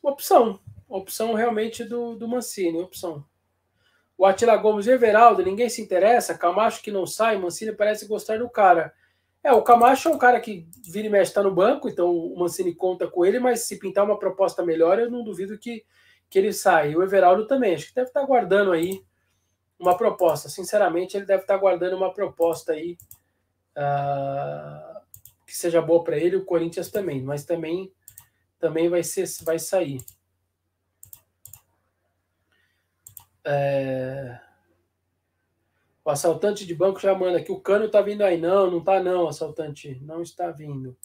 Opção. 0.03 0.59
Opção 0.89 1.35
realmente 1.35 1.85
do, 1.85 2.17
do 2.17 2.27
Mancini, 2.27 2.81
opção. 2.81 3.23
O 4.17 4.25
Atila 4.25 4.57
Gomes, 4.57 4.87
Everaldo, 4.87 5.45
ninguém 5.45 5.69
se 5.69 5.83
interessa. 5.83 6.39
Camacho 6.39 6.83
que 6.83 6.91
não 6.91 7.05
sai, 7.05 7.37
Mancini 7.37 7.73
parece 7.73 8.07
gostar 8.07 8.39
do 8.39 8.49
cara. 8.49 8.95
É, 9.47 9.53
o 9.53 9.63
Camacho 9.63 10.09
é 10.09 10.13
um 10.13 10.19
cara 10.19 10.41
que 10.41 10.69
vira 10.85 11.07
e 11.07 11.11
mexe 11.11 11.31
está 11.31 11.41
no 11.41 11.55
banco, 11.55 11.89
então 11.89 12.11
o 12.11 12.37
Mancini 12.37 12.75
conta 12.75 13.07
com 13.07 13.25
ele, 13.25 13.39
mas 13.39 13.61
se 13.61 13.79
pintar 13.79 14.05
uma 14.05 14.19
proposta 14.19 14.61
melhor, 14.65 14.99
eu 14.99 15.09
não 15.09 15.23
duvido 15.23 15.57
que, 15.57 15.85
que 16.29 16.37
ele 16.37 16.53
saia. 16.53 16.99
O 16.99 17.03
Everaldo 17.05 17.47
também, 17.47 17.73
acho 17.73 17.87
que 17.87 17.95
deve 17.95 18.09
estar 18.09 18.23
tá 18.23 18.27
guardando 18.27 18.73
aí 18.73 19.01
uma 19.79 19.97
proposta. 19.97 20.49
Sinceramente, 20.49 21.17
ele 21.17 21.27
deve 21.27 21.43
estar 21.43 21.55
tá 21.55 21.61
guardando 21.61 21.97
uma 21.97 22.13
proposta 22.13 22.73
aí 22.73 22.99
uh, 23.79 25.01
que 25.47 25.57
seja 25.57 25.81
boa 25.81 26.03
para 26.03 26.17
ele, 26.17 26.35
o 26.35 26.45
Corinthians 26.45 26.91
também, 26.91 27.23
mas 27.23 27.45
também 27.45 27.93
também 28.59 28.89
vai 28.89 29.05
ser 29.05 29.29
vai 29.45 29.61
sair. 29.61 30.05
É... 33.45 34.41
O 36.07 36.11
assaltante 36.11 36.65
de 36.65 36.73
banco 36.73 37.01
já 37.01 37.13
manda 37.17 37.43
que 37.43 37.51
o 37.51 37.59
cano 37.59 37.89
tá 37.89 38.01
vindo 38.01 38.23
aí. 38.23 38.41
Não, 38.41 38.71
não 38.71 38.81
tá 38.81 39.03
não, 39.03 39.27
assaltante. 39.27 39.99
Não 40.01 40.23
está 40.23 40.53
vindo. 40.53 40.97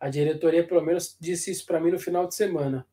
A 0.00 0.08
diretoria, 0.08 0.66
pelo 0.66 0.80
menos, 0.80 1.14
disse 1.20 1.50
isso 1.50 1.66
para 1.66 1.78
mim 1.78 1.90
no 1.90 1.98
final 1.98 2.26
de 2.26 2.34
semana. 2.34 2.86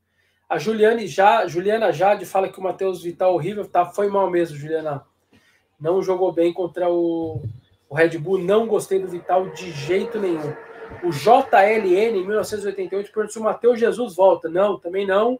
A 0.49 0.57
Juliane 0.57 1.07
já, 1.07 1.47
Juliana 1.47 1.93
Jade 1.93 2.25
fala 2.25 2.49
que 2.49 2.59
o 2.59 2.61
Matheus 2.61 3.01
Vital 3.01 3.33
horrível. 3.33 3.65
Tá, 3.65 3.85
foi 3.85 4.09
mal 4.09 4.29
mesmo, 4.29 4.57
Juliana. 4.57 5.05
Não 5.79 6.01
jogou 6.01 6.33
bem 6.33 6.51
contra 6.51 6.89
o, 6.89 7.41
o 7.87 7.95
Red 7.95 8.17
Bull. 8.17 8.39
Não 8.39 8.67
gostei 8.67 8.99
do 8.99 9.07
Vital 9.07 9.49
de 9.51 9.71
jeito 9.71 10.19
nenhum. 10.19 10.53
O 11.01 11.11
JLN, 11.11 12.19
em 12.19 12.27
1988, 12.27 13.09
perguntou 13.09 13.31
se 13.31 13.39
o 13.39 13.43
Matheus 13.43 13.79
Jesus 13.79 14.17
volta. 14.17 14.49
Não, 14.49 14.77
também 14.77 15.07
não. 15.07 15.35
O 15.35 15.39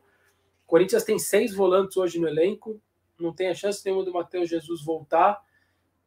Corinthians 0.68 1.04
tem 1.04 1.20
seis 1.20 1.54
volantes 1.54 1.98
hoje 1.98 2.18
no 2.18 2.30
elenco. 2.30 2.80
Não 3.20 3.34
tem 3.34 3.50
a 3.50 3.54
chance 3.54 3.84
nenhuma 3.84 4.06
do 4.06 4.14
Matheus 4.14 4.50
Jesus 4.50 4.82
voltar 4.82 5.43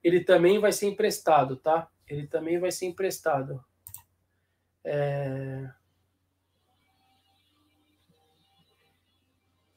ele 0.06 0.20
também 0.20 0.60
vai 0.60 0.70
ser 0.70 0.86
emprestado, 0.86 1.56
tá? 1.56 1.88
Ele 2.08 2.28
também 2.28 2.60
vai 2.60 2.70
ser 2.70 2.86
emprestado. 2.86 3.60
É... 4.84 5.68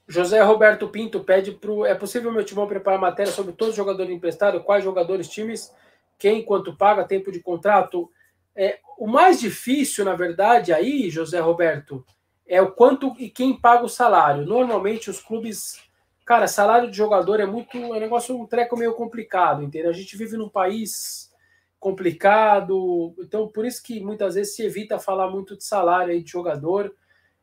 José 0.08 0.40
Roberto 0.42 0.88
Pinto 0.88 1.24
pede 1.24 1.54
para 1.54 1.90
É 1.90 1.96
possível 1.96 2.32
meu 2.32 2.46
timão 2.46 2.68
preparar 2.68 3.00
matéria 3.00 3.32
sobre 3.32 3.54
todos 3.54 3.72
os 3.72 3.78
jogadores 3.78 4.14
emprestados? 4.14 4.62
Quais 4.62 4.84
jogadores, 4.84 5.28
times, 5.28 5.74
quem, 6.20 6.46
quanto 6.46 6.78
paga, 6.78 7.08
tempo 7.08 7.32
de 7.32 7.40
contrato? 7.40 8.08
É, 8.56 8.80
o 9.00 9.08
mais 9.08 9.40
difícil, 9.40 10.06
na 10.06 10.14
verdade, 10.14 10.72
aí, 10.72 11.10
José 11.10 11.40
Roberto, 11.40 12.06
é 12.46 12.62
o 12.62 12.72
quanto 12.72 13.16
e 13.18 13.32
quem 13.32 13.60
paga 13.60 13.84
o 13.84 13.90
salário. 13.90 14.46
Normalmente 14.46 15.10
os 15.10 15.20
clubes 15.20 15.82
Cara, 16.30 16.46
salário 16.46 16.92
de 16.92 16.96
jogador 16.96 17.40
é 17.40 17.46
muito. 17.48 17.76
É 17.76 17.80
um 17.80 18.00
negócio, 18.00 18.40
um 18.40 18.46
treco 18.46 18.78
meio 18.78 18.94
complicado, 18.94 19.64
entendeu? 19.64 19.90
A 19.90 19.94
gente 19.94 20.16
vive 20.16 20.38
num 20.38 20.48
país 20.48 21.34
complicado, 21.80 23.16
então 23.18 23.48
por 23.48 23.66
isso 23.66 23.82
que 23.82 24.00
muitas 24.00 24.36
vezes 24.36 24.56
se 24.56 24.62
evita 24.62 25.00
falar 25.00 25.28
muito 25.32 25.58
de 25.58 25.64
salário 25.64 26.14
aí 26.14 26.22
de 26.22 26.30
jogador, 26.30 26.94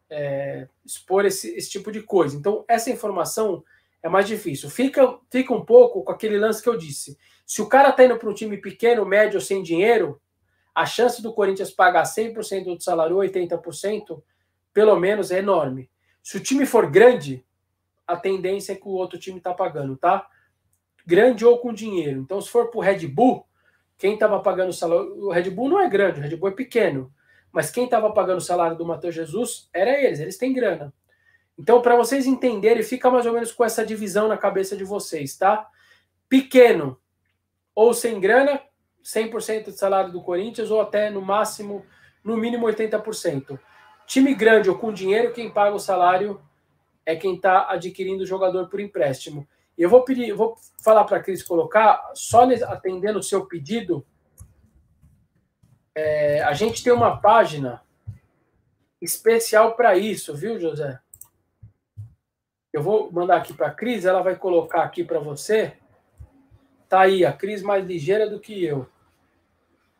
é, 0.08 0.68
expor 0.84 1.26
esse, 1.26 1.48
esse 1.56 1.68
tipo 1.68 1.90
de 1.90 2.00
coisa. 2.00 2.36
Então, 2.36 2.64
essa 2.68 2.88
informação 2.88 3.64
é 4.00 4.08
mais 4.08 4.28
difícil. 4.28 4.70
Fica, 4.70 5.18
fica 5.32 5.52
um 5.52 5.64
pouco 5.64 6.04
com 6.04 6.12
aquele 6.12 6.38
lance 6.38 6.62
que 6.62 6.68
eu 6.68 6.78
disse. 6.78 7.18
Se 7.44 7.60
o 7.60 7.66
cara 7.66 7.90
tá 7.90 8.04
indo 8.04 8.16
para 8.16 8.30
um 8.30 8.34
time 8.34 8.56
pequeno, 8.56 9.04
médio, 9.04 9.40
sem 9.40 9.64
dinheiro, 9.64 10.20
a 10.72 10.86
chance 10.86 11.20
do 11.20 11.32
Corinthians 11.32 11.72
pagar 11.72 12.04
100% 12.04 12.76
do 12.76 12.80
salário, 12.80 13.16
80%, 13.16 14.22
pelo 14.72 14.94
menos, 14.94 15.32
é 15.32 15.40
enorme. 15.40 15.90
Se 16.22 16.36
o 16.36 16.40
time 16.40 16.64
for 16.64 16.88
grande, 16.88 17.44
a 18.06 18.16
tendência 18.16 18.72
é 18.72 18.76
que 18.76 18.86
o 18.86 18.92
outro 18.92 19.18
time 19.18 19.38
está 19.38 19.52
pagando, 19.52 19.96
tá? 19.96 20.26
Grande 21.06 21.44
ou 21.44 21.58
com 21.58 21.72
dinheiro. 21.72 22.20
Então, 22.20 22.40
se 22.40 22.48
for 22.48 22.70
para 22.70 22.78
o 22.78 22.82
Red 22.82 23.06
Bull, 23.06 23.46
quem 23.98 24.14
estava 24.14 24.38
pagando 24.40 24.70
o 24.70 24.72
salário. 24.72 25.26
O 25.26 25.30
Red 25.30 25.50
Bull 25.50 25.68
não 25.68 25.80
é 25.80 25.88
grande, 25.88 26.20
o 26.20 26.22
Red 26.22 26.36
Bull 26.36 26.50
é 26.50 26.52
pequeno. 26.52 27.12
Mas 27.52 27.70
quem 27.70 27.84
estava 27.84 28.12
pagando 28.12 28.38
o 28.38 28.42
salário 28.42 28.76
do 28.76 28.84
Matheus 28.84 29.14
Jesus 29.14 29.68
era 29.72 29.90
eles, 29.98 30.20
eles 30.20 30.36
têm 30.36 30.52
grana. 30.52 30.92
Então, 31.58 31.80
para 31.80 31.96
vocês 31.96 32.26
entenderem, 32.26 32.82
fica 32.82 33.10
mais 33.10 33.24
ou 33.24 33.32
menos 33.32 33.50
com 33.50 33.64
essa 33.64 33.84
divisão 33.84 34.28
na 34.28 34.36
cabeça 34.36 34.76
de 34.76 34.84
vocês, 34.84 35.36
tá? 35.36 35.66
Pequeno 36.28 37.00
ou 37.74 37.94
sem 37.94 38.20
grana, 38.20 38.60
100% 39.02 39.66
de 39.66 39.72
salário 39.72 40.12
do 40.12 40.22
Corinthians, 40.22 40.70
ou 40.70 40.80
até 40.80 41.08
no 41.08 41.22
máximo, 41.22 41.84
no 42.22 42.36
mínimo 42.36 42.66
80%. 42.66 43.58
Time 44.06 44.34
grande 44.34 44.68
ou 44.68 44.78
com 44.78 44.92
dinheiro, 44.92 45.32
quem 45.32 45.50
paga 45.50 45.74
o 45.74 45.80
salário 45.80 46.40
é 47.06 47.14
quem 47.14 47.36
está 47.36 47.70
adquirindo 47.70 48.24
o 48.24 48.26
jogador 48.26 48.68
por 48.68 48.80
empréstimo. 48.80 49.48
E 49.78 49.82
eu 49.82 49.88
vou 49.88 50.02
pedir, 50.02 50.32
vou 50.32 50.56
falar 50.82 51.04
para 51.04 51.18
a 51.18 51.22
Cris 51.22 51.42
colocar, 51.42 52.10
só 52.14 52.42
atendendo 52.42 53.20
o 53.20 53.22
seu 53.22 53.46
pedido, 53.46 54.04
é, 55.94 56.42
a 56.42 56.52
gente 56.52 56.84
tem 56.84 56.92
uma 56.92 57.18
página 57.18 57.82
especial 59.00 59.76
para 59.76 59.96
isso, 59.96 60.34
viu, 60.34 60.58
José? 60.58 60.98
Eu 62.72 62.82
vou 62.82 63.10
mandar 63.10 63.36
aqui 63.36 63.54
para 63.54 63.68
a 63.68 63.74
Cris, 63.74 64.04
ela 64.04 64.22
vai 64.22 64.36
colocar 64.36 64.82
aqui 64.82 65.02
para 65.02 65.18
você. 65.18 65.78
Tá 66.88 67.00
aí, 67.00 67.24
a 67.24 67.32
Cris 67.32 67.62
mais 67.62 67.86
ligeira 67.86 68.28
do 68.28 68.38
que 68.40 68.62
eu. 68.62 68.86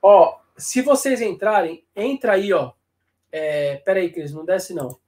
Ó, 0.02 0.38
se 0.57 0.82
vocês 0.82 1.22
entrarem, 1.22 1.84
entra 1.94 2.32
aí, 2.32 2.52
ó. 2.52 2.72
É, 3.32 3.76
peraí, 3.76 4.11
Cris, 4.12 4.32
não 4.32 4.44
desce 4.44 4.74
não. 4.74 4.98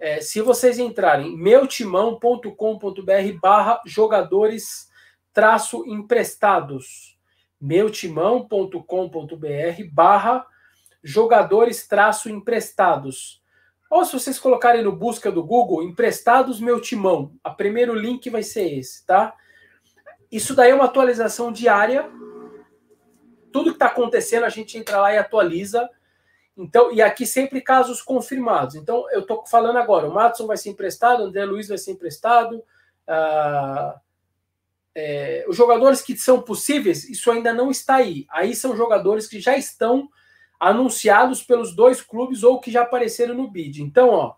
É, 0.00 0.20
se 0.20 0.40
vocês 0.40 0.78
entrarem 0.78 1.36
meutimão.com.br 1.36 3.38
barra 3.40 3.80
jogadores 3.84 4.88
traço 5.32 5.84
emprestados 5.86 7.18
meutimão.com.br 7.60 9.84
barra 9.92 10.46
jogadores 11.04 11.86
traço 11.86 12.30
emprestados 12.30 13.40
ou 13.90 14.04
se 14.04 14.12
vocês 14.12 14.38
colocarem 14.38 14.82
no 14.82 14.92
busca 14.92 15.32
do 15.32 15.44
Google 15.44 15.82
emprestados 15.82 16.60
meu 16.60 16.80
timão, 16.80 17.34
a 17.42 17.50
primeiro 17.50 17.92
link 17.92 18.30
vai 18.30 18.42
ser 18.42 18.78
esse, 18.78 19.04
tá? 19.04 19.34
Isso 20.30 20.54
daí 20.54 20.70
é 20.70 20.74
uma 20.74 20.84
atualização 20.84 21.50
diária. 21.50 22.08
Tudo 23.52 23.70
que 23.70 23.76
está 23.76 23.86
acontecendo 23.86 24.44
a 24.44 24.48
gente 24.48 24.78
entra 24.78 25.00
lá 25.00 25.12
e 25.12 25.18
atualiza. 25.18 25.90
Então, 26.56 26.92
e 26.92 27.00
aqui 27.00 27.26
sempre 27.26 27.60
casos 27.60 28.02
confirmados. 28.02 28.74
Então, 28.74 29.08
eu 29.10 29.20
estou 29.20 29.44
falando 29.46 29.78
agora, 29.78 30.08
o 30.08 30.14
Matson 30.14 30.46
vai 30.46 30.56
ser 30.56 30.70
emprestado, 30.70 31.22
o 31.22 31.26
André 31.26 31.44
Luiz 31.44 31.68
vai 31.68 31.78
ser 31.78 31.92
emprestado. 31.92 32.62
Ah, 33.06 33.98
é, 34.94 35.44
os 35.48 35.56
jogadores 35.56 36.02
que 36.02 36.16
são 36.16 36.42
possíveis, 36.42 37.08
isso 37.08 37.30
ainda 37.30 37.52
não 37.52 37.70
está 37.70 37.96
aí. 37.96 38.26
Aí 38.30 38.54
são 38.54 38.76
jogadores 38.76 39.26
que 39.26 39.40
já 39.40 39.56
estão 39.56 40.08
anunciados 40.58 41.42
pelos 41.42 41.74
dois 41.74 42.02
clubes 42.02 42.42
ou 42.42 42.60
que 42.60 42.70
já 42.70 42.82
apareceram 42.82 43.34
no 43.34 43.50
bid. 43.50 43.82
Então, 43.82 44.10
ó, 44.10 44.34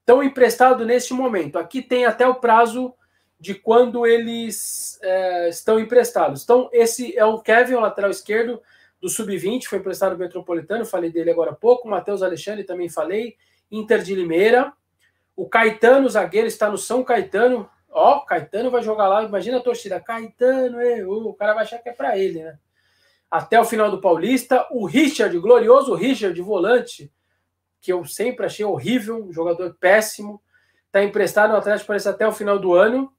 estão 0.00 0.22
emprestados 0.22 0.86
neste 0.86 1.12
momento. 1.12 1.58
Aqui 1.58 1.82
tem 1.82 2.06
até 2.06 2.26
o 2.26 2.36
prazo 2.36 2.94
de 3.38 3.54
quando 3.54 4.06
eles 4.06 4.98
é, 5.02 5.48
estão 5.48 5.78
emprestados. 5.78 6.42
Então, 6.42 6.68
esse 6.72 7.16
é 7.16 7.24
o 7.24 7.40
Kevin, 7.40 7.74
o 7.74 7.80
lateral 7.80 8.10
esquerdo, 8.10 8.60
do 9.00 9.08
Sub-20, 9.08 9.64
foi 9.64 9.78
emprestado 9.78 10.12
ao 10.12 10.18
Metropolitano, 10.18 10.84
falei 10.84 11.10
dele 11.10 11.30
agora 11.30 11.52
há 11.52 11.54
pouco. 11.54 11.88
Matheus 11.88 12.22
Alexandre 12.22 12.64
também 12.64 12.88
falei. 12.88 13.36
Inter 13.70 14.02
de 14.02 14.14
Limeira. 14.14 14.72
O 15.36 15.48
Caetano, 15.48 16.08
zagueiro, 16.08 16.48
está 16.48 16.68
no 16.68 16.76
São 16.76 17.04
Caetano. 17.04 17.68
Ó, 17.88 18.20
Caetano 18.20 18.70
vai 18.70 18.82
jogar 18.82 19.08
lá. 19.08 19.22
Imagina 19.22 19.58
a 19.58 19.62
torcida. 19.62 20.00
Caetano, 20.00 20.78
o 21.28 21.34
cara 21.34 21.54
vai 21.54 21.62
achar 21.62 21.78
que 21.78 21.88
é 21.88 21.92
para 21.92 22.18
ele, 22.18 22.42
né? 22.42 22.58
Até 23.30 23.60
o 23.60 23.64
final 23.64 23.90
do 23.90 24.00
Paulista. 24.00 24.66
O 24.70 24.84
Richard, 24.84 25.38
glorioso 25.38 25.94
Richard, 25.94 26.40
volante, 26.42 27.12
que 27.80 27.92
eu 27.92 28.04
sempre 28.04 28.46
achei 28.46 28.64
horrível, 28.64 29.24
um 29.24 29.32
jogador 29.32 29.76
péssimo. 29.78 30.42
Está 30.86 31.04
emprestado 31.04 31.50
no 31.50 31.56
Atlético 31.56 31.86
parece 31.86 32.08
até 32.08 32.26
o 32.26 32.32
final 32.32 32.58
do 32.58 32.74
ano. 32.74 33.12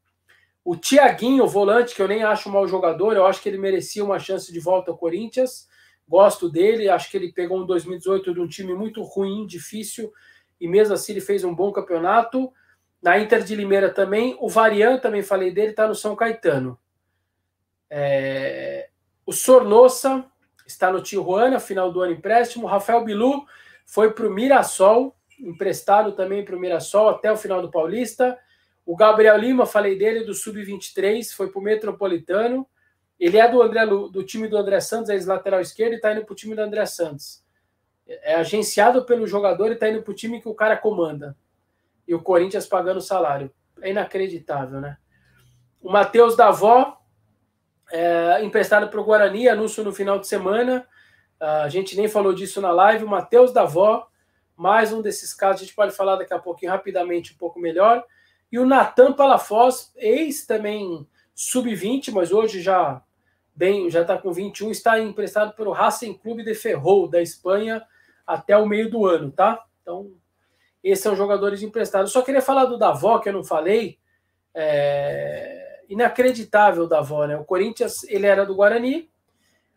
O 0.66 0.76
Tiaguinho, 0.76 1.48
volante, 1.48 1.96
que 1.96 2.02
eu 2.02 2.08
nem 2.08 2.24
acho 2.24 2.50
um 2.50 2.52
mau 2.52 2.68
jogador, 2.68 3.16
eu 3.16 3.26
acho 3.26 3.42
que 3.42 3.48
ele 3.48 3.58
merecia 3.58 4.04
uma 4.04 4.20
chance 4.20 4.52
de 4.52 4.60
volta 4.60 4.92
ao 4.92 4.98
Corinthians. 4.98 5.69
Gosto 6.10 6.50
dele, 6.50 6.90
acho 6.90 7.12
que 7.12 7.18
ele 7.18 7.32
pegou 7.32 7.60
um 7.60 7.66
2018 7.68 8.34
de 8.34 8.40
um 8.40 8.48
time 8.48 8.74
muito 8.74 9.04
ruim, 9.04 9.46
difícil, 9.46 10.12
e 10.60 10.68
mesmo 10.68 10.96
assim 10.96 11.12
ele 11.12 11.22
fez 11.22 11.44
um 11.44 11.54
bom 11.54 11.72
campeonato. 11.72 12.52
Na 13.00 13.20
Inter 13.20 13.44
de 13.44 13.56
Limeira 13.56 13.94
também, 13.94 14.36
o 14.40 14.50
Varian, 14.50 14.98
também 14.98 15.22
falei 15.22 15.52
dele, 15.52 15.70
está 15.70 15.88
no 15.88 15.94
São 15.94 16.16
Caetano. 16.16 16.80
É... 17.92 18.90
O 19.24 19.32
Sornossa 19.32 20.26
está 20.66 20.92
no 20.92 21.00
Tijuana, 21.00 21.60
final 21.60 21.92
do 21.92 22.02
ano 22.02 22.14
empréstimo. 22.14 22.66
O 22.66 22.68
Rafael 22.68 23.06
Bilu 23.06 23.46
foi 23.86 24.12
para 24.12 24.28
o 24.28 24.34
Mirassol, 24.34 25.16
emprestado 25.40 26.14
também 26.14 26.44
para 26.44 26.56
o 26.56 26.60
Mirassol 26.60 27.10
até 27.10 27.32
o 27.32 27.38
final 27.38 27.62
do 27.62 27.70
Paulista. 27.70 28.36
O 28.84 28.96
Gabriel 28.96 29.38
Lima, 29.38 29.68
falei 29.68 29.96
dele, 29.96 30.24
do 30.24 30.34
Sub-23, 30.34 31.32
foi 31.36 31.52
para 31.52 31.60
o 31.60 31.64
Metropolitano. 31.64 32.68
Ele 33.20 33.38
é 33.38 33.48
do, 33.50 33.62
André, 33.62 33.86
do 33.86 34.24
time 34.24 34.48
do 34.48 34.58
André 34.58 34.80
Santos, 34.80 35.10
é 35.10 35.20
lateral 35.26 35.60
esquerdo, 35.60 35.94
e 35.94 35.96
está 35.98 36.14
indo 36.14 36.24
para 36.24 36.32
o 36.32 36.36
time 36.36 36.56
do 36.56 36.62
André 36.62 36.86
Santos. 36.86 37.44
É 38.08 38.36
agenciado 38.36 39.04
pelo 39.04 39.28
jogador 39.28 39.70
e 39.70 39.74
está 39.74 39.90
indo 39.90 40.02
para 40.02 40.12
o 40.12 40.16
time 40.16 40.42
que 40.42 40.48
o 40.48 40.56
cara 40.56 40.78
comanda. 40.78 41.36
E 42.08 42.16
o 42.16 42.22
Corinthians 42.22 42.66
pagando 42.66 42.98
o 42.98 43.02
salário. 43.02 43.52
É 43.82 43.90
inacreditável, 43.90 44.80
né? 44.80 44.98
O 45.82 45.92
Matheus 45.92 46.36
Davó, 46.36 46.98
é, 47.92 48.44
emprestado 48.44 48.90
para 48.90 49.00
o 49.00 49.04
Guarani, 49.04 49.48
anúncio 49.50 49.84
no 49.84 49.94
final 49.94 50.18
de 50.18 50.28
semana. 50.28 50.88
A 51.40 51.70
gente 51.70 51.96
nem 51.96 52.08
falou 52.08 52.34
disso 52.34 52.60
na 52.62 52.72
live. 52.72 53.04
O 53.06 53.10
Matheus 53.10 53.54
Davó, 53.54 54.08
mais 54.56 54.92
um 54.92 55.02
desses 55.02 55.34
casos, 55.34 55.62
a 55.62 55.66
gente 55.66 55.76
pode 55.76 55.94
falar 55.94 56.16
daqui 56.16 56.34
a 56.34 56.40
pouquinho 56.40 56.72
rapidamente 56.72 57.34
um 57.34 57.38
pouco 57.38 57.60
melhor. 57.60 58.04
E 58.52 58.58
o 58.58 58.66
Natan 58.66 59.14
Palafoz, 59.14 59.92
ex 59.96 60.46
também 60.46 61.08
sub-20, 61.36 62.12
mas 62.12 62.32
hoje 62.32 62.62
já 62.62 63.02
bem, 63.60 63.90
já 63.90 64.04
está 64.04 64.18
com 64.18 64.32
21, 64.32 64.72
está 64.72 64.98
emprestado 65.02 65.54
pelo 65.54 65.74
Racing 65.74 66.14
Clube 66.14 66.46
de 66.46 66.56
Ferrol, 66.56 67.10
da 67.10 67.22
Espanha, 67.22 67.86
até 68.26 68.56
o 68.56 68.66
meio 68.66 68.90
do 68.90 69.06
ano, 69.06 69.34
tá? 69.34 69.66
Então, 69.82 70.14
esses 70.82 71.04
são 71.04 71.14
jogadores 71.14 71.62
emprestados. 71.62 72.14
Só 72.14 72.22
queria 72.22 72.42
falar 72.42 72.64
do 72.66 72.78
Davó, 72.78 73.20
que 73.20 73.28
eu 73.28 73.34
não 73.34 73.44
falei. 73.44 74.00
É... 74.56 75.82
Inacreditável 75.90 76.88
Davó, 76.88 77.26
né? 77.26 77.36
O 77.36 77.44
Corinthians, 77.44 78.04
ele 78.06 78.26
era 78.26 78.46
do 78.46 78.56
Guarani, 78.56 79.12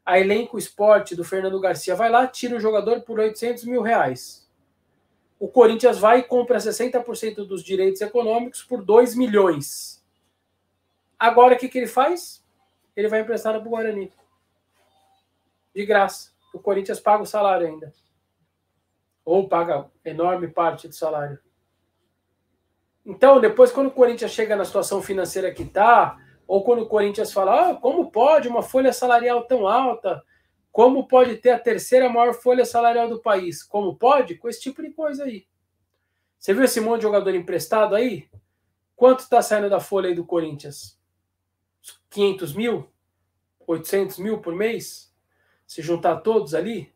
a 0.07 0.21
elenco 0.21 0.57
esporte 0.59 1.17
do 1.17 1.25
Fernando 1.25 1.59
Garcia 1.59 1.97
vai 1.97 2.09
lá, 2.09 2.29
tira 2.29 2.57
o 2.57 2.61
jogador 2.61 3.01
por 3.01 3.19
800 3.19 3.65
mil 3.65 3.83
reais. 3.83 4.49
O 5.41 5.49
Corinthians 5.49 5.99
vai 5.99 6.21
e 6.21 6.23
compra 6.23 6.59
60% 6.59 7.45
dos 7.47 7.65
direitos 7.65 8.01
econômicos 8.01 8.63
por 8.63 8.85
2 8.85 9.17
milhões. 9.17 10.05
Agora 11.19 11.55
o 11.55 11.59
que, 11.59 11.69
que 11.69 11.79
ele 11.79 11.89
faz? 11.89 12.43
Ele 12.97 13.09
vai 13.09 13.21
emprestar 13.21 13.59
para 13.59 13.67
o 13.67 13.71
Guarani. 13.71 14.13
De 15.75 15.87
graça. 15.87 16.33
O 16.53 16.59
Corinthians 16.59 17.01
paga 17.01 17.23
o 17.23 17.27
salário 17.27 17.67
ainda. 17.67 17.93
Ou 19.25 19.49
paga 19.49 19.91
enorme 20.05 20.49
parte 20.49 20.89
do 20.89 20.95
salário. 20.95 21.39
Então, 23.05 23.41
depois, 23.41 23.73
quando 23.73 23.89
o 23.89 23.93
Corinthians 23.93 24.31
chega 24.31 24.55
na 24.55 24.65
situação 24.65 25.03
financeira 25.03 25.53
que 25.53 25.63
está, 25.63 26.19
ou 26.47 26.63
quando 26.63 26.83
o 26.83 26.89
Corinthians 26.89 27.33
fala, 27.33 27.71
ah, 27.71 27.75
como 27.75 28.11
pode 28.11 28.49
uma 28.49 28.63
folha 28.63 28.93
salarial 28.93 29.45
tão 29.45 29.67
alta? 29.67 30.23
Como 30.71 31.07
pode 31.07 31.37
ter 31.37 31.51
a 31.51 31.59
terceira 31.59 32.09
maior 32.09 32.35
folha 32.35 32.65
salarial 32.65 33.09
do 33.09 33.21
país? 33.21 33.63
Como 33.63 33.97
pode? 33.97 34.37
Com 34.37 34.49
esse 34.49 34.61
tipo 34.61 34.83
de 34.83 34.91
coisa 34.91 35.25
aí. 35.25 35.47
Você 36.39 36.55
viu 36.55 36.65
esse 36.65 36.81
monte 36.81 36.99
de 36.99 37.03
jogador 37.03 37.35
emprestado 37.35 37.95
aí? 37.95 38.29
Quanto 38.97 39.21
está 39.21 39.43
saindo 39.43 39.69
da 39.69 39.81
folha 39.81 40.09
aí 40.09 40.15
do 40.15 40.25
Corinthians? 40.25 40.99
500 42.11 42.55
mil? 42.55 42.89
800 43.67 44.19
mil 44.19 44.39
por 44.39 44.55
mês? 44.55 45.13
Se 45.67 45.83
juntar 45.83 46.17
todos 46.17 46.55
ali? 46.55 46.93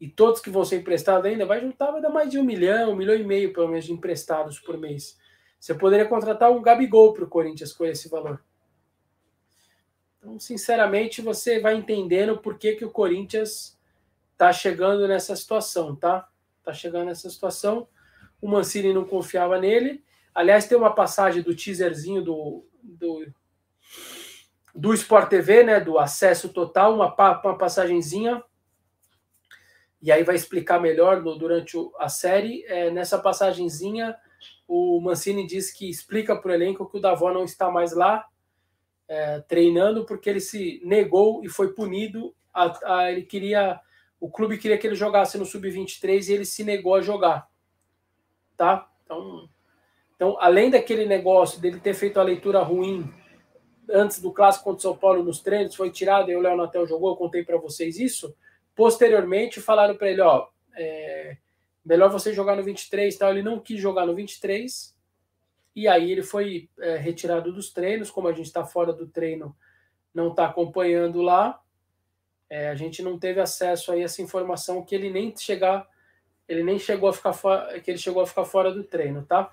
E 0.00 0.08
todos 0.08 0.40
que 0.40 0.50
vão 0.50 0.64
ser 0.64 0.80
emprestados 0.80 1.24
ainda, 1.24 1.46
vai 1.46 1.60
juntar, 1.60 1.90
vai 1.90 2.00
dar 2.00 2.10
mais 2.10 2.30
de 2.30 2.38
um 2.38 2.44
milhão, 2.44 2.92
um 2.92 2.96
milhão 2.96 3.14
e 3.14 3.24
meio, 3.24 3.52
pelo 3.52 3.68
menos, 3.68 3.84
de 3.84 3.92
emprestados 3.92 4.58
por 4.58 4.76
mês. 4.76 5.18
Você 5.58 5.74
poderia 5.74 6.06
contratar 6.06 6.50
um 6.52 6.60
Gabigol 6.60 7.14
para 7.14 7.24
o 7.24 7.28
Corinthians 7.28 7.72
com 7.72 7.84
esse 7.86 8.08
valor. 8.08 8.42
Então, 10.18 10.38
sinceramente, 10.38 11.22
você 11.22 11.60
vai 11.60 11.76
entendendo 11.76 12.38
por 12.38 12.58
que, 12.58 12.74
que 12.74 12.84
o 12.84 12.90
Corinthians 12.90 13.78
está 14.32 14.52
chegando 14.52 15.06
nessa 15.08 15.34
situação, 15.36 15.94
tá? 15.96 16.28
Está 16.58 16.72
chegando 16.72 17.06
nessa 17.06 17.30
situação. 17.30 17.88
O 18.40 18.48
Mancini 18.48 18.92
não 18.92 19.04
confiava 19.04 19.58
nele. 19.58 20.04
Aliás, 20.34 20.66
tem 20.66 20.76
uma 20.76 20.94
passagem 20.94 21.42
do 21.42 21.54
teaserzinho 21.54 22.22
do, 22.22 22.66
do, 22.82 23.26
do 24.74 24.92
Sport 24.92 25.28
TV, 25.28 25.62
né? 25.62 25.80
Do 25.80 25.98
acesso 25.98 26.48
total, 26.48 26.94
uma, 26.94 27.14
uma 27.14 27.58
passagenzinha. 27.58 28.42
E 30.02 30.10
aí 30.10 30.22
vai 30.22 30.34
explicar 30.34 30.80
melhor 30.80 31.22
no, 31.22 31.38
durante 31.38 31.76
a 31.98 32.08
série. 32.08 32.64
É, 32.66 32.90
nessa 32.90 33.18
passagenzinha, 33.18 34.16
o 34.66 35.00
Mancini 35.00 35.46
diz 35.46 35.72
que 35.72 35.88
explica 35.88 36.36
para 36.36 36.50
o 36.50 36.54
elenco 36.54 36.88
que 36.88 36.98
o 36.98 37.00
Davó 37.00 37.32
não 37.32 37.44
está 37.44 37.70
mais 37.70 37.94
lá 37.94 38.26
é, 39.08 39.40
treinando 39.40 40.04
porque 40.04 40.28
ele 40.28 40.40
se 40.40 40.80
negou 40.84 41.44
e 41.44 41.48
foi 41.48 41.72
punido. 41.72 42.34
A, 42.52 42.96
a, 42.96 43.12
ele 43.12 43.22
queria, 43.22 43.80
o 44.20 44.30
clube 44.30 44.58
queria 44.58 44.78
que 44.78 44.86
ele 44.86 44.94
jogasse 44.94 45.38
no 45.38 45.44
sub-23 45.46 46.28
e 46.28 46.32
ele 46.32 46.44
se 46.44 46.64
negou 46.64 46.94
a 46.94 47.00
jogar, 47.00 47.48
tá? 48.56 48.88
Então, 49.04 49.48
então, 50.14 50.36
além 50.40 50.70
daquele 50.70 51.06
negócio 51.06 51.60
dele 51.60 51.80
ter 51.80 51.94
feito 51.94 52.20
a 52.20 52.22
leitura 52.22 52.60
ruim 52.60 53.12
antes 53.90 54.20
do 54.20 54.32
clássico 54.32 54.64
contra 54.64 54.78
o 54.78 54.82
São 54.82 54.96
Paulo 54.96 55.22
nos 55.22 55.40
treinos, 55.40 55.74
foi 55.74 55.90
tirado 55.90 56.30
e 56.30 56.36
o 56.36 56.40
Léo 56.40 56.56
Natel 56.56 56.86
jogou, 56.86 57.10
eu 57.10 57.16
contei 57.16 57.44
para 57.44 57.56
vocês 57.56 57.98
isso. 57.98 58.34
Posteriormente, 58.74 59.60
falaram 59.60 59.96
para 59.96 60.10
ele: 60.10 60.20
ó, 60.20 60.48
é, 60.76 61.36
melhor 61.84 62.10
você 62.10 62.32
jogar 62.32 62.56
no 62.56 62.62
23 62.62 63.16
tal. 63.16 63.30
Ele 63.30 63.42
não 63.42 63.60
quis 63.60 63.80
jogar 63.80 64.06
no 64.06 64.14
23 64.14 64.94
e 65.74 65.88
aí 65.88 66.10
ele 66.10 66.22
foi 66.22 66.70
é, 66.80 66.96
retirado 66.96 67.52
dos 67.52 67.72
treinos, 67.72 68.10
como 68.10 68.28
a 68.28 68.32
gente 68.32 68.46
está 68.46 68.64
fora 68.64 68.92
do 68.92 69.08
treino, 69.08 69.56
não 70.14 70.28
está 70.28 70.46
acompanhando 70.46 71.20
lá, 71.20 71.60
é, 72.48 72.68
a 72.68 72.74
gente 72.76 73.02
não 73.02 73.18
teve 73.18 73.40
acesso 73.40 73.90
a 73.90 73.98
essa 73.98 74.22
informação 74.22 74.84
que 74.84 74.94
ele 74.94 75.10
nem 75.10 75.36
chegar, 75.36 75.88
ele 76.46 76.62
nem 76.62 76.78
chegou 76.78 77.08
a 77.08 77.12
ficar 77.12 77.32
fora, 77.32 77.80
que 77.80 77.90
ele 77.90 77.98
chegou 77.98 78.22
a 78.22 78.26
ficar 78.26 78.44
fora 78.44 78.72
do 78.72 78.84
treino, 78.84 79.24
tá? 79.26 79.50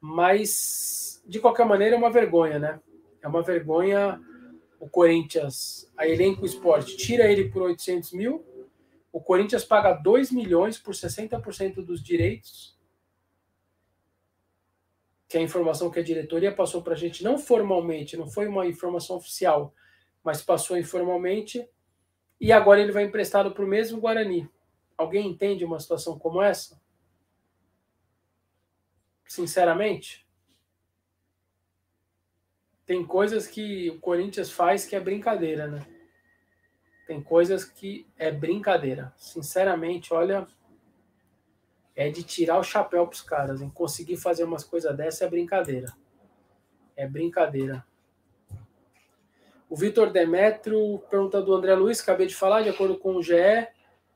Mas 0.00 1.20
de 1.26 1.40
qualquer 1.40 1.66
maneira 1.66 1.96
é 1.96 1.98
uma 1.98 2.12
vergonha, 2.12 2.58
né? 2.58 2.80
É 3.22 3.28
uma 3.28 3.42
vergonha 3.42 4.20
o 4.80 4.88
Corinthians, 4.88 5.92
a 5.96 6.06
elenco 6.06 6.46
esporte 6.46 6.96
tira 6.96 7.30
ele 7.30 7.48
por 7.48 7.62
800 7.62 8.12
mil, 8.12 8.46
o 9.12 9.20
Corinthians 9.20 9.64
paga 9.64 9.92
2 9.92 10.30
milhões 10.30 10.78
por 10.78 10.94
60% 10.94 11.84
dos 11.84 12.00
direitos 12.00 12.78
que 15.28 15.36
é 15.36 15.40
a 15.40 15.44
informação 15.44 15.90
que 15.90 16.00
a 16.00 16.02
diretoria 16.02 16.54
passou 16.54 16.82
para 16.82 16.94
a 16.94 16.96
gente, 16.96 17.22
não 17.22 17.38
formalmente, 17.38 18.16
não 18.16 18.26
foi 18.26 18.48
uma 18.48 18.66
informação 18.66 19.16
oficial, 19.16 19.74
mas 20.24 20.42
passou 20.42 20.78
informalmente, 20.78 21.68
e 22.40 22.50
agora 22.50 22.80
ele 22.80 22.92
vai 22.92 23.04
emprestado 23.04 23.52
para 23.52 23.64
o 23.64 23.68
mesmo 23.68 24.00
Guarani. 24.00 24.48
Alguém 24.96 25.28
entende 25.28 25.64
uma 25.64 25.78
situação 25.78 26.18
como 26.18 26.40
essa? 26.40 26.80
Sinceramente? 29.26 30.26
Tem 32.88 33.04
coisas 33.04 33.46
que 33.46 33.90
o 33.90 34.00
Corinthians 34.00 34.50
faz 34.50 34.86
que 34.86 34.96
é 34.96 35.00
brincadeira, 35.00 35.66
né? 35.66 35.86
Tem 37.06 37.22
coisas 37.22 37.62
que 37.62 38.06
é 38.16 38.32
brincadeira. 38.32 39.12
Sinceramente, 39.14 40.14
olha, 40.14 40.46
é 41.94 42.08
de 42.08 42.22
tirar 42.22 42.58
o 42.58 42.64
chapéu 42.64 43.06
para 43.06 43.14
os 43.14 43.20
caras. 43.20 43.60
Em 43.60 43.68
conseguir 43.68 44.16
fazer 44.16 44.44
umas 44.44 44.64
coisas 44.64 44.96
dessa 44.96 45.26
é 45.26 45.28
brincadeira. 45.28 45.92
É 46.96 47.06
brincadeira. 47.06 47.84
O 49.68 49.76
Vitor 49.76 50.10
Demetrio 50.10 50.98
pergunta 51.10 51.42
do 51.42 51.54
André 51.54 51.74
Luiz, 51.74 52.00
acabei 52.00 52.26
de 52.26 52.34
falar, 52.34 52.62
de 52.62 52.70
acordo 52.70 52.96
com 52.96 53.16
o 53.16 53.22
GE, 53.22 53.34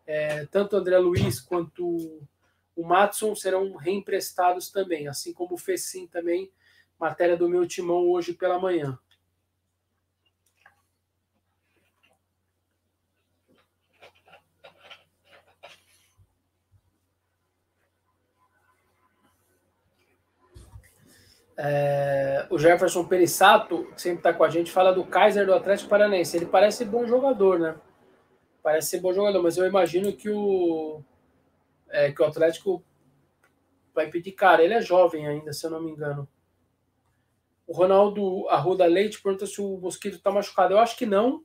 é, 0.06 0.46
tanto 0.46 0.76
o 0.76 0.78
André 0.78 0.96
Luiz 0.96 1.40
quanto 1.40 2.26
o 2.74 2.82
Matson 2.82 3.34
serão 3.34 3.76
reemprestados 3.76 4.70
também, 4.70 5.08
assim 5.08 5.34
como 5.34 5.56
o 5.56 5.58
Fecim 5.58 6.06
também, 6.06 6.50
matéria 7.02 7.36
do 7.36 7.48
meu 7.48 7.66
timão 7.66 8.08
hoje 8.08 8.32
pela 8.32 8.60
manhã. 8.60 8.96
É, 21.58 22.46
o 22.48 22.56
Jefferson 22.56 23.04
Perissato, 23.04 23.84
que 23.96 24.00
sempre 24.00 24.18
está 24.18 24.32
com 24.32 24.44
a 24.44 24.48
gente, 24.48 24.70
fala 24.70 24.92
do 24.92 25.04
Kaiser 25.04 25.44
do 25.44 25.52
Atlético 25.52 25.90
Paranaense. 25.90 26.36
Ele 26.36 26.46
parece 26.46 26.84
bom 26.84 27.04
jogador, 27.04 27.58
né? 27.58 27.74
Parece 28.62 28.90
ser 28.90 29.00
bom 29.00 29.12
jogador, 29.12 29.42
mas 29.42 29.56
eu 29.56 29.66
imagino 29.66 30.12
que 30.12 30.30
o, 30.30 31.02
é, 31.90 32.12
que 32.12 32.22
o 32.22 32.24
Atlético 32.24 32.80
vai 33.92 34.08
pedir 34.08 34.32
cara. 34.32 34.62
Ele 34.62 34.74
é 34.74 34.80
jovem 34.80 35.26
ainda, 35.26 35.52
se 35.52 35.66
eu 35.66 35.70
não 35.70 35.82
me 35.82 35.90
engano. 35.90 36.28
O 37.66 37.72
Ronaldo 37.72 38.48
Arruda 38.48 38.86
Leite 38.86 39.22
pergunta 39.22 39.46
se 39.46 39.60
o 39.60 39.78
Mosquito 39.78 40.16
está 40.16 40.30
machucado. 40.30 40.74
Eu 40.74 40.78
acho 40.78 40.96
que 40.96 41.06
não. 41.06 41.44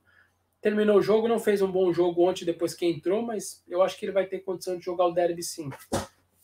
Terminou 0.59 0.97
o 0.97 1.01
jogo, 1.01 1.27
não 1.27 1.39
fez 1.39 1.61
um 1.61 1.71
bom 1.71 1.93
jogo 1.93 2.27
ontem 2.27 2.43
depois 2.43 2.73
que 2.73 2.85
entrou, 2.85 3.21
mas 3.21 3.63
eu 3.67 3.81
acho 3.81 3.97
que 3.97 4.05
ele 4.05 4.11
vai 4.11 4.25
ter 4.25 4.39
condição 4.39 4.77
de 4.77 4.83
jogar 4.83 5.05
o 5.05 5.11
derby 5.11 5.43
sim. 5.43 5.69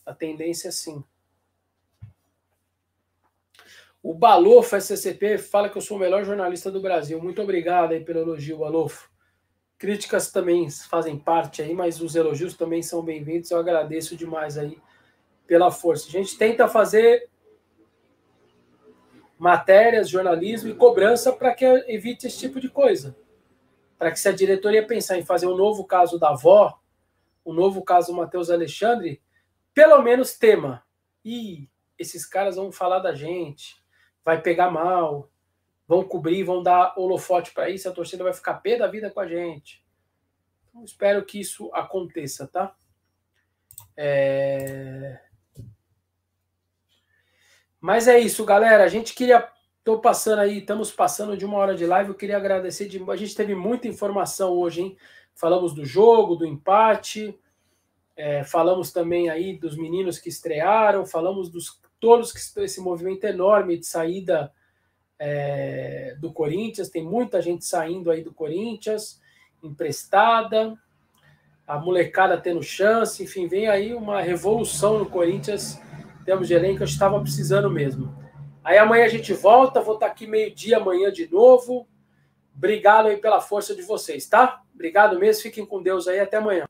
A 0.06 0.14
tendência 0.14 0.68
é 0.68 0.70
sim. 0.70 1.02
O 4.02 4.14
Balofo 4.14 4.76
SCP 4.76 5.38
fala 5.38 5.68
que 5.68 5.78
eu 5.78 5.82
sou 5.82 5.96
o 5.96 6.00
melhor 6.00 6.24
jornalista 6.24 6.70
do 6.70 6.80
Brasil. 6.80 7.20
Muito 7.22 7.40
obrigado 7.42 7.92
aí 7.92 8.04
pelo 8.04 8.20
elogio, 8.20 8.58
Balofo. 8.58 9.10
Críticas 9.78 10.30
também 10.30 10.70
fazem 10.70 11.18
parte 11.18 11.62
aí, 11.62 11.74
mas 11.74 12.00
os 12.00 12.14
elogios 12.14 12.54
também 12.54 12.82
são 12.82 13.02
bem-vindos. 13.02 13.50
Eu 13.50 13.58
agradeço 13.58 14.14
demais 14.14 14.56
aí 14.56 14.78
pela 15.46 15.70
força. 15.70 16.06
A 16.08 16.10
gente 16.10 16.36
tenta 16.38 16.68
fazer 16.68 17.28
matérias, 19.38 20.08
jornalismo 20.08 20.70
e 20.70 20.74
cobrança 20.74 21.32
para 21.32 21.54
que 21.54 21.64
evite 21.88 22.26
esse 22.26 22.38
tipo 22.38 22.60
de 22.60 22.68
coisa. 22.68 23.16
Para 23.98 24.10
que 24.10 24.18
se 24.18 24.28
a 24.28 24.32
diretoria 24.32 24.86
pensar 24.86 25.18
em 25.18 25.24
fazer 25.24 25.46
um 25.46 25.56
novo 25.56 25.84
caso 25.84 26.18
da 26.18 26.30
avó, 26.30 26.80
um 27.44 27.52
novo 27.52 27.82
caso 27.82 28.12
do 28.12 28.16
Matheus 28.16 28.50
Alexandre, 28.50 29.20
pelo 29.72 30.02
menos 30.02 30.36
tema. 30.36 30.84
E 31.24 31.68
esses 31.98 32.26
caras 32.26 32.56
vão 32.56 32.72
falar 32.72 32.98
da 32.98 33.14
gente 33.14 33.84
vai 34.24 34.40
pegar 34.40 34.70
mal, 34.70 35.30
vão 35.86 36.02
cobrir, 36.02 36.42
vão 36.42 36.62
dar 36.62 36.98
holofote 36.98 37.52
para 37.52 37.68
isso, 37.68 37.88
a 37.88 37.92
torcida 37.92 38.24
vai 38.24 38.32
ficar 38.32 38.54
pé 38.54 38.78
da 38.78 38.86
vida 38.88 39.10
com 39.10 39.20
a 39.20 39.28
gente. 39.28 39.84
espero 40.82 41.24
que 41.24 41.38
isso 41.38 41.70
aconteça, 41.72 42.48
tá? 42.48 42.74
É... 43.96 45.20
Mas 47.84 48.08
é 48.08 48.18
isso, 48.18 48.46
galera. 48.46 48.82
A 48.82 48.88
gente 48.88 49.12
queria. 49.12 49.46
Tô 49.84 49.98
passando 49.98 50.38
aí, 50.38 50.60
estamos 50.60 50.90
passando 50.90 51.36
de 51.36 51.44
uma 51.44 51.58
hora 51.58 51.74
de 51.74 51.84
live. 51.84 52.08
Eu 52.08 52.14
queria 52.14 52.38
agradecer. 52.38 52.88
De... 52.88 52.98
A 53.10 53.14
gente 53.14 53.36
teve 53.36 53.54
muita 53.54 53.86
informação 53.86 54.52
hoje, 54.52 54.80
hein? 54.80 54.96
Falamos 55.34 55.74
do 55.74 55.84
jogo, 55.84 56.34
do 56.34 56.46
empate, 56.46 57.38
é, 58.16 58.42
falamos 58.42 58.90
também 58.90 59.28
aí 59.28 59.58
dos 59.58 59.76
meninos 59.76 60.18
que 60.18 60.30
estrearam, 60.30 61.04
falamos 61.04 61.50
dos 61.50 61.78
todos 62.00 62.32
que 62.32 62.60
esse 62.62 62.80
movimento 62.80 63.24
enorme 63.24 63.76
de 63.76 63.84
saída 63.84 64.50
é, 65.18 66.16
do 66.18 66.32
Corinthians. 66.32 66.88
Tem 66.88 67.04
muita 67.04 67.42
gente 67.42 67.66
saindo 67.66 68.10
aí 68.10 68.24
do 68.24 68.32
Corinthians, 68.32 69.20
emprestada, 69.62 70.74
a 71.66 71.78
molecada 71.78 72.40
tendo 72.40 72.62
chance, 72.62 73.22
enfim, 73.22 73.46
vem 73.46 73.68
aí 73.68 73.92
uma 73.92 74.22
revolução 74.22 74.98
no 74.98 75.04
Corinthians. 75.04 75.78
Temos 76.24 76.48
de 76.48 76.54
elenco, 76.54 76.82
eu 76.82 76.86
estava 76.86 77.20
precisando 77.20 77.70
mesmo. 77.70 78.14
Aí 78.62 78.78
amanhã 78.78 79.04
a 79.04 79.08
gente 79.08 79.32
volta, 79.34 79.80
vou 79.80 79.94
estar 79.94 80.06
aqui 80.06 80.26
meio-dia 80.26 80.78
amanhã 80.78 81.12
de 81.12 81.30
novo. 81.30 81.86
Obrigado 82.56 83.08
aí 83.08 83.16
pela 83.16 83.40
força 83.40 83.74
de 83.74 83.82
vocês, 83.82 84.26
tá? 84.26 84.62
Obrigado 84.74 85.18
mesmo, 85.18 85.42
fiquem 85.42 85.66
com 85.66 85.82
Deus 85.82 86.08
aí, 86.08 86.20
até 86.20 86.38
amanhã. 86.38 86.66